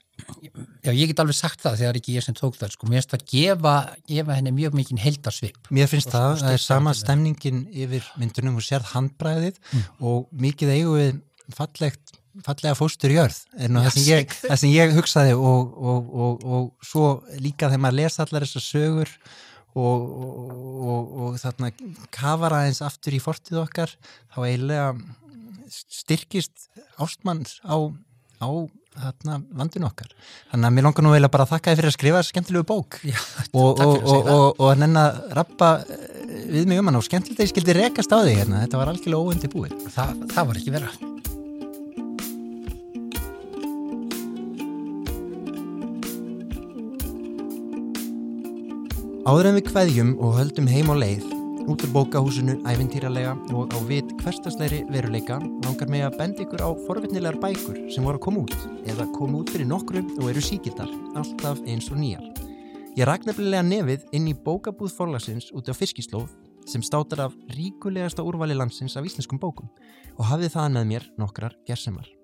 Já, 0.81 0.89
ég 0.95 1.11
get 1.11 1.19
alveg 1.21 1.35
sagt 1.37 1.61
það 1.61 1.75
þegar 1.81 1.97
ekki 1.99 2.13
ég 2.15 2.23
sem 2.25 2.35
tók 2.37 2.55
það 2.57 2.71
sko, 2.73 2.87
mér 2.89 3.01
finnst 3.01 3.11
það 3.11 3.19
að 3.19 3.33
gefa, 3.33 3.73
gefa 4.09 4.37
henni 4.37 4.53
mjög 4.55 4.77
mikið 4.79 5.01
heldarsvip. 5.03 5.59
Mér 5.77 5.89
finnst 5.91 6.09
það, 6.13 6.29
það 6.41 6.55
er 6.55 6.63
sama 6.63 6.93
stemningin 6.97 7.59
yfir 7.69 8.07
myndunum 8.17 8.57
og 8.57 8.65
sérð 8.65 8.89
handbræðið 8.95 9.59
mm. 9.61 9.83
og 10.09 10.25
mikið 10.45 10.73
eigu 10.73 10.95
við 10.97 11.19
fallegt 11.53 12.15
fallega 12.45 12.77
fóstur 12.77 13.13
jörð. 13.13 13.39
Er 13.57 13.71
nú 13.71 13.83
það 13.85 13.97
sem 13.97 14.07
ég, 14.11 14.37
það 14.43 14.61
sem 14.61 14.73
ég 14.73 14.95
hugsaði 14.97 15.35
og, 15.37 15.75
og, 15.77 16.09
og, 16.27 16.47
og 16.57 16.87
svo 16.87 17.11
líka 17.41 17.69
þegar 17.71 17.83
maður 17.85 17.99
lesa 18.01 18.25
allar 18.25 18.47
þessar 18.47 18.65
sögur 18.67 19.13
og 19.77 21.37
þarna 21.37 21.69
kafar 22.13 22.55
aðeins 22.57 22.81
aftur 22.85 23.13
í 23.13 23.21
fortið 23.21 23.61
okkar 23.61 23.93
þá 24.33 24.39
eiginlega 24.47 24.87
styrkist 25.69 26.69
ástmanns 26.97 27.59
á, 27.61 27.77
á 28.41 28.49
þarna 28.97 29.41
landinu 29.59 29.89
okkar. 29.89 30.09
Þannig 30.51 30.69
að 30.69 30.75
mér 30.77 30.87
langar 30.87 31.05
nú 31.05 31.11
eiginlega 31.13 31.33
bara 31.35 31.45
að 31.45 31.53
þakka 31.53 31.73
þið 31.73 31.81
fyrir 31.81 31.91
að 31.91 31.97
skrifa 31.97 32.23
skemmtilegu 32.25 32.67
bók. 32.71 32.97
Já, 33.05 33.19
og 33.53 34.63
að 34.71 34.81
nenn 34.81 35.01
að 35.01 35.19
rappa 35.37 35.73
eh, 35.83 36.07
við 36.55 36.71
mig 36.71 36.81
um 36.81 36.89
hann 36.89 36.99
og 37.01 37.05
skemmtilegt 37.05 37.43
að 37.43 37.47
ég 37.47 37.53
skildi 37.53 37.77
rekast 37.77 38.15
á 38.15 38.17
þig 38.23 38.41
hérna, 38.41 38.63
þetta 38.65 38.81
var 38.81 38.93
algjörlega 38.93 39.21
óundi 39.21 39.53
búið 39.53 39.77
Þa, 39.93 40.09
það 40.33 40.49
var 40.49 40.63
ekki 40.63 40.75
vera 40.79 40.95
Áður 49.27 49.49
en 49.49 49.57
við 49.57 49.65
kveðjum 49.67 50.11
og 50.23 50.37
höldum 50.37 50.67
heim 50.71 50.87
á 50.87 50.95
leið, 50.95 51.25
út 51.67 51.81
úr 51.83 51.89
bókahúsinu 51.91 52.53
æfintýralega 52.63 53.33
og 53.51 53.73
á 53.75 53.79
vit 53.89 54.13
hverstasleiri 54.21 54.85
veruleika 54.87 55.41
langar 55.65 55.91
mig 55.91 56.05
að 56.05 56.15
benda 56.21 56.45
ykkur 56.45 56.63
á 56.63 56.71
forvitnilegar 56.85 57.35
bækur 57.43 57.81
sem 57.91 58.07
voru 58.07 58.21
að 58.21 58.23
koma 58.23 58.45
út 58.45 58.55
eða 58.87 59.09
koma 59.17 59.41
út 59.41 59.51
fyrir 59.51 59.67
nokkru 59.67 60.05
og 60.15 60.31
eru 60.31 60.45
síkildar, 60.47 60.87
alltaf 61.19 61.59
eins 61.67 61.91
og 61.91 61.99
nýjar. 61.99 62.23
Ég 62.95 63.03
ræk 63.03 63.27
nefnilega 63.27 63.67
nefið 63.67 64.07
inn 64.15 64.31
í 64.31 64.39
bókabúð 64.47 64.95
forlagsins 64.95 65.51
út 65.51 65.67
á 65.67 65.75
fiskislóð 65.75 66.31
sem 66.63 66.79
státar 66.79 67.27
af 67.27 67.35
ríkulegasta 67.51 68.23
úrvali 68.23 68.55
landsins 68.55 68.95
af 68.95 69.11
íslenskum 69.11 69.43
bókum 69.43 69.67
og 70.15 70.23
hafið 70.31 70.55
það 70.55 70.77
með 70.77 70.93
mér 70.93 71.11
nokkrar 71.19 71.59
gersemar. 71.67 72.16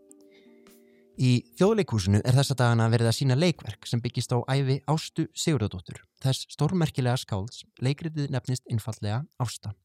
Í 1.14 1.44
þjóðleikúsinu 1.60 2.24
er 2.26 2.34
þessa 2.34 2.56
dagana 2.58 2.88
verið 2.90 3.12
að 3.12 3.16
sína 3.20 3.36
leikverk 3.38 3.86
sem 3.86 4.02
byggist 4.02 4.32
á 4.34 4.42
æfi 4.50 4.80
Ástu 4.90 5.28
Sigurðardóttur, 5.38 6.00
þess 6.24 6.48
stórmerkilega 6.50 7.20
skálds, 7.22 7.62
leikritið 7.86 8.32
nefnist 8.34 8.66
innfallega 8.66 9.20
Ásta. 9.38 9.76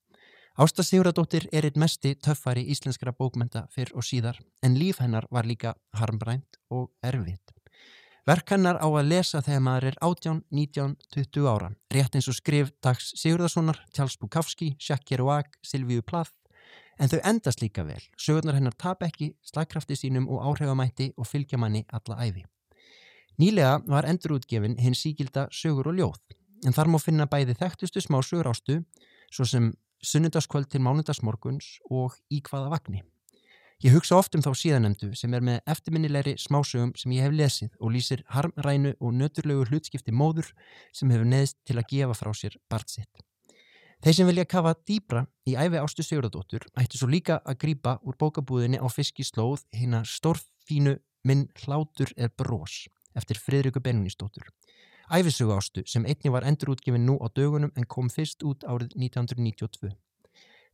Ásta 0.56 0.82
Sigurðardóttir 0.82 1.44
er 1.52 1.68
eitt 1.68 1.76
mesti 1.76 2.14
töffari 2.16 2.64
íslenskara 2.72 3.12
bókmenta 3.12 3.66
fyrr 3.74 3.92
og 3.92 4.08
síðar, 4.08 4.40
en 4.64 4.80
líf 4.80 5.02
hennar 5.04 5.28
var 5.30 5.44
líka 5.44 5.74
harmbrænt 6.00 6.56
og 6.72 6.88
erfitt. 7.04 7.52
Verk 8.28 8.48
hennar 8.56 8.80
á 8.80 8.88
að 8.88 9.12
lesa 9.12 9.44
þegar 9.44 9.62
maður 9.68 9.90
er 9.92 10.00
18, 10.04 10.42
19, 10.48 10.96
20 11.12 11.46
ára, 11.48 11.70
rétt 11.92 12.16
eins 12.16 12.28
og 12.28 12.36
skrif 12.40 12.72
Dags 12.80 13.12
Sigurðarssonar, 13.20 13.84
Charles 13.92 14.16
Bukowski, 14.16 14.74
Jacques 14.80 15.04
Kerouac, 15.12 15.60
Silvíu 15.60 16.00
Plath, 16.00 16.32
En 16.98 17.10
þau 17.10 17.20
endast 17.30 17.62
líka 17.62 17.84
vel, 17.86 18.00
sögurnar 18.18 18.56
hennar 18.58 18.74
tap 18.74 19.04
ekki, 19.06 19.32
slagkrafti 19.46 19.94
sínum 19.96 20.26
og 20.28 20.42
áhrifamætti 20.50 21.12
og 21.16 21.28
fylgja 21.30 21.58
manni 21.58 21.84
alla 21.94 22.18
æfi. 22.26 22.44
Nýlega 23.38 23.76
var 23.86 24.08
endurútgefin 24.10 24.74
hinn 24.82 24.98
síkilda 24.98 25.46
sögur 25.54 25.92
og 25.92 25.94
ljóð, 26.00 26.18
en 26.66 26.74
þar 26.74 26.90
má 26.90 26.98
finna 26.98 27.28
bæði 27.30 27.54
þekktustu 27.60 28.02
smá 28.02 28.18
sögur 28.26 28.50
ástu, 28.50 28.80
svo 29.30 29.46
sem 29.46 29.70
sunnundaskvöld 30.02 30.66
til 30.72 30.82
mánundasmorguns 30.82 31.78
og 31.90 32.18
í 32.34 32.42
hvaða 32.42 32.72
vagnni. 32.74 33.04
Ég 33.78 33.94
hugsa 33.94 34.16
oft 34.18 34.34
um 34.34 34.42
þá 34.42 34.50
síðanemdu 34.58 35.12
sem 35.14 35.34
er 35.38 35.44
með 35.46 35.60
eftirminnilegri 35.70 36.32
smásögum 36.42 36.96
sem 36.98 37.12
ég 37.14 37.28
hef 37.28 37.36
lesið 37.38 37.76
og 37.78 37.92
lýsir 37.94 38.24
harmrænu 38.34 38.96
og 38.98 39.14
nöturlegu 39.14 39.68
hlutskipti 39.70 40.10
móður 40.10 40.50
sem 40.90 41.14
hefur 41.14 41.30
neðist 41.30 41.60
til 41.62 41.78
að 41.78 41.86
gefa 41.92 42.16
frá 42.18 42.34
sér 42.34 42.58
bart 42.66 42.90
sitt. 42.90 43.27
Þeir 43.98 44.14
sem 44.14 44.28
vilja 44.30 44.44
kafa 44.46 44.76
dýbra 44.86 45.24
í 45.42 45.56
æfi 45.58 45.78
ástu 45.80 46.04
Sigurðardóttur 46.06 46.68
ættu 46.78 47.00
svo 47.00 47.08
líka 47.10 47.40
að 47.42 47.56
grýpa 47.64 47.96
úr 48.06 48.14
bókabúðinni 48.20 48.78
á 48.78 48.86
fiskislóð 48.86 49.64
hinn 49.74 49.96
að 49.98 50.06
stórfínu 50.12 50.92
minn 51.26 51.48
hlátur 51.64 52.12
er 52.14 52.30
brós 52.30 52.84
eftir 53.18 53.40
Fridriku 53.42 53.82
Benningsdóttur. 53.82 54.46
Æfisögu 55.10 55.56
ástu 55.56 55.82
sem 55.90 56.06
einni 56.06 56.30
var 56.30 56.46
endurútgefin 56.46 57.08
nú 57.08 57.16
á 57.18 57.26
dögunum 57.34 57.72
en 57.74 57.88
kom 57.90 58.06
fyrst 58.12 58.46
út 58.46 58.62
árið 58.62 58.94
1992. 58.94 59.90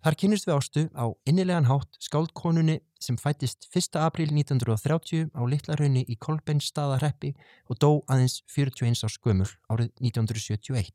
Þar 0.04 0.16
kynist 0.20 0.44
við 0.44 0.56
ástu 0.58 0.82
á 0.92 1.08
innilegan 1.24 1.70
hátt 1.70 1.96
skáldkonunni 2.04 2.82
sem 3.00 3.16
fættist 3.16 3.70
1. 3.72 3.96
april 4.04 4.34
1930 4.36 5.30
á 5.32 5.40
Littlarhaunni 5.48 6.04
í 6.12 6.18
Kolbeinstaðarreppi 6.20 7.32
og 7.72 7.80
dó 7.80 7.90
aðeins 8.04 8.42
41 8.52 9.00
árs 9.08 9.16
gömul 9.16 9.48
árið 9.72 9.94
1971 10.04 10.92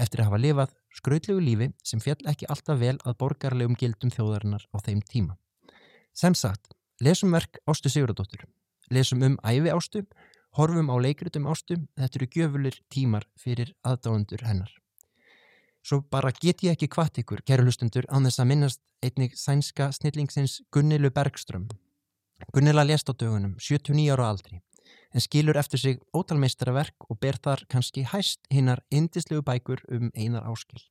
eftir 0.00 0.22
að 0.22 0.30
hafa 0.30 0.40
lifað 0.40 0.72
skrautlegu 0.96 1.42
lífi 1.42 1.68
sem 1.84 2.00
fjall 2.02 2.30
ekki 2.30 2.48
alltaf 2.52 2.80
vel 2.80 2.96
að 3.04 3.18
borgarlegum 3.20 3.76
gildum 3.78 4.12
þjóðarinnar 4.14 4.64
á 4.72 4.76
þeim 4.86 5.02
tíma. 5.04 5.36
Sem 6.16 6.34
sagt, 6.34 6.72
lesum 7.00 7.34
verk 7.36 7.60
Ástu 7.68 7.92
Sigurðardóttur, 7.92 8.46
lesum 8.90 9.22
um 9.26 9.36
æfi 9.44 9.72
Ástu, 9.74 10.02
horfum 10.56 10.88
á 10.88 10.96
leikritum 10.96 11.48
Ástu, 11.52 11.76
þetta 12.00 12.20
eru 12.20 12.30
gjöfulir 12.32 12.80
tímar 12.92 13.28
fyrir 13.36 13.74
aðdáðundur 13.84 14.46
hennar. 14.48 14.72
Svo 15.86 16.00
bara 16.10 16.32
get 16.34 16.64
ég 16.66 16.74
ekki 16.74 16.88
kvart 16.90 17.20
ykkur, 17.20 17.44
kæru 17.46 17.68
hlustundur, 17.68 18.08
án 18.10 18.26
þess 18.26 18.42
að 18.42 18.48
minnast 18.50 18.80
einnig 19.04 19.36
sænska 19.38 19.92
snillingsins 19.94 20.62
Gunnilu 20.74 21.12
Bergström. 21.14 21.68
Gunnila 22.52 22.82
lést 22.84 23.08
á 23.08 23.14
dögunum, 23.14 23.54
79 23.60 24.10
ára 24.12 24.30
aldri. 24.32 24.58
En 25.16 25.24
skilur 25.24 25.56
eftir 25.56 25.80
sig 25.80 26.00
ótalmeistaraverk 26.12 27.08
og 27.08 27.18
ber 27.22 27.38
þar 27.40 27.64
kannski 27.72 28.04
hæst 28.04 28.44
hinnar 28.52 28.82
indislegu 28.92 29.40
bækur 29.42 29.80
um 29.88 30.10
einar 30.12 30.44
áskil. 30.44 30.82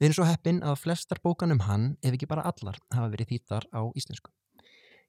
Við 0.00 0.08
erum 0.08 0.16
svo 0.16 0.24
heppin 0.24 0.62
að 0.64 0.78
flestar 0.80 1.20
bókan 1.20 1.52
um 1.52 1.66
hann, 1.66 1.90
ef 2.00 2.16
ekki 2.16 2.28
bara 2.30 2.46
allar, 2.48 2.78
hafa 2.88 3.10
verið 3.12 3.34
þýttar 3.34 3.68
á 3.68 3.84
íslensku. 3.92 4.32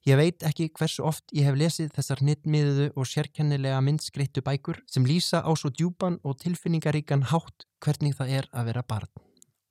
Ég 0.04 0.18
veit 0.18 0.43
ekki 0.43 0.68
hversu 0.74 1.06
oft 1.06 1.24
ég 1.32 1.45
hef 1.45 1.56
lesið 1.56 1.91
þessar 1.95 2.24
nittmiðuðu 2.26 2.88
og 2.97 3.08
sérkennilega 3.08 3.80
myndskreittu 3.86 4.41
bækur 4.43 4.82
sem 4.89 5.06
lýsa 5.06 5.43
á 5.45 5.52
svo 5.54 5.70
djúpan 5.70 6.18
og 6.26 6.39
tilfinningaríkan 6.41 7.28
hátt 7.30 7.68
hvernig 7.86 8.18
það 8.18 8.34
er 8.39 8.49
að 8.52 8.72
vera 8.72 8.84
barn 8.84 9.12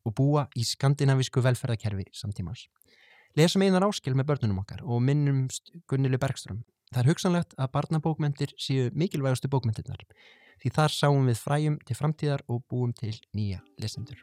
og 0.06 0.14
búa 0.16 0.46
í 0.56 0.62
skandinavísku 0.64 1.42
velferðarkerfi 1.44 2.06
samtímans. 2.14 2.68
Lesum 3.36 3.66
einar 3.66 3.84
áskil 3.84 4.14
með 4.14 4.30
börnunum 4.30 4.62
okkar 4.62 4.80
og 4.86 5.02
minnumst 5.04 5.74
Gunnilu 5.90 6.18
Bergström. 6.22 6.62
Það 6.90 7.04
er 7.04 7.06
hugsanlegt 7.06 7.52
að 7.54 7.68
barnabókmentir 7.76 8.52
séu 8.58 8.88
mikilvægastu 8.98 9.46
bókmentirnar 9.50 10.00
því 10.60 10.72
þar 10.74 10.94
sáum 10.96 11.28
við 11.30 11.38
fræjum 11.38 11.76
til 11.86 11.96
framtíðar 11.96 12.42
og 12.50 12.64
búum 12.66 12.90
til 12.98 13.14
nýja 13.30 13.60
lesendur. 13.78 14.18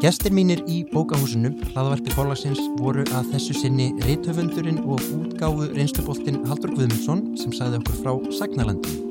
Gestir 0.00 0.32
mínir 0.32 0.62
í 0.70 0.82
bókahúsinu, 0.88 1.52
hlaðvarpi 1.74 2.16
fórlagsins, 2.16 2.60
voru 2.80 3.04
að 3.16 3.32
þessu 3.34 3.56
sinni 3.60 3.90
reythöfundurinn 4.06 4.80
og 4.84 5.02
útgáfu 5.18 5.68
reynsluboltinn 5.76 6.46
Haldur 6.48 6.72
Guðmundsson 6.76 7.26
sem 7.40 7.52
sagði 7.56 7.82
okkur 7.82 8.00
frá 8.00 8.38
Sagnalandi. 8.40 9.05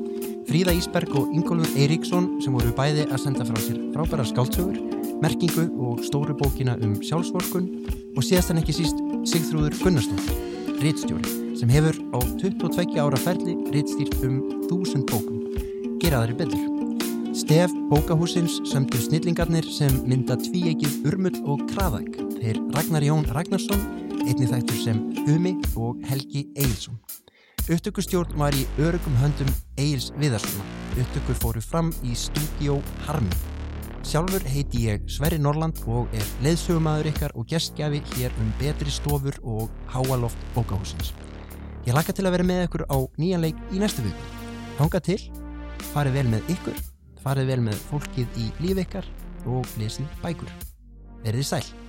Fríða 0.46 0.76
Ísberg 0.78 1.10
og 1.18 1.32
Ingólfur 1.34 1.74
Eiríksson 1.74 2.28
sem 2.42 2.54
voru 2.54 2.70
bæði 2.76 3.08
að 3.10 3.22
senda 3.24 3.46
frá 3.48 3.56
sér 3.58 3.80
frábæra 3.90 4.26
skáltsögur, 4.28 4.76
merkingu 5.18 5.64
og 5.82 6.04
stóru 6.06 6.36
bókina 6.38 6.76
um 6.86 6.92
sjálfsvorkun 7.02 7.66
og 8.14 8.22
síðast 8.22 8.52
en 8.54 8.62
ekki 8.62 8.76
síst 8.76 9.02
Sigþrúður 9.26 9.74
Gunnarsdóttir, 9.80 10.38
reytstjóri 10.84 11.34
sem 11.58 11.72
hefur 11.72 11.98
á 12.14 12.18
22 12.38 12.94
ára 13.02 13.18
ferli 13.24 13.56
reytstýrt 13.74 14.22
um 14.28 14.38
þúsund 14.68 15.10
bókum. 15.10 15.42
Geraðari 15.98 16.38
betur. 16.38 16.62
Stef 17.34 17.74
bókahúsins 17.90 18.60
sömdu 18.70 19.02
snillingarnir 19.02 19.66
sem 19.66 19.98
mynda 20.06 20.38
tvíegið 20.46 21.10
Urmull 21.10 21.42
og 21.42 21.66
Kraðak. 21.72 22.20
Þeir 22.38 22.62
Ragnar 22.76 23.04
Jón 23.04 23.26
Ragnarsson, 23.34 23.82
einni 24.22 24.46
þættur 24.46 24.82
sem 24.84 25.06
Humi 25.26 25.56
og 25.74 25.98
Helgi 26.06 26.46
Eilsson. 26.54 27.00
Upptökustjórn 27.66 28.38
var 28.38 28.54
í 28.54 28.62
örugum 28.78 29.16
höndum 29.18 29.50
Eils 29.82 30.12
Viðarssona. 30.20 30.64
Upptökur 30.96 31.38
fóru 31.42 31.62
fram 31.64 31.92
í 32.06 32.14
stúdíó 32.14 32.78
Harmi. 33.06 33.34
Sjálfur 34.06 34.44
heiti 34.46 34.84
ég 34.86 35.06
Sverri 35.10 35.40
Norland 35.42 35.80
og 35.90 36.12
er 36.14 36.26
leiðsögumæður 36.46 37.10
ykkar 37.10 37.34
og 37.34 37.48
gestgjafi 37.50 38.02
hér 38.14 38.34
um 38.42 38.52
betri 38.60 38.92
stofur 38.94 39.38
og 39.42 39.70
háaloft 39.90 40.50
bókahúsins. 40.54 41.10
Ég 41.86 41.94
laka 41.94 42.14
til 42.14 42.26
að 42.26 42.38
vera 42.38 42.50
með 42.52 42.66
ykkur 42.68 42.86
á 42.86 42.98
nýjan 43.18 43.42
leik 43.48 43.64
í 43.74 43.82
næstu 43.82 44.06
viku. 44.06 44.28
Hanga 44.78 45.02
til, 45.02 45.22
farið 45.90 46.20
vel 46.20 46.30
með 46.36 46.54
ykkur 46.54 46.86
farið 47.26 47.50
vel 47.50 47.64
með 47.66 47.80
fólkið 47.88 48.38
í 48.38 48.46
líf 48.62 48.84
ykkar 48.84 49.10
og 49.50 49.66
lesið 49.80 50.06
bækur. 50.22 50.54
Verðið 51.26 51.50
sæl! 51.50 51.85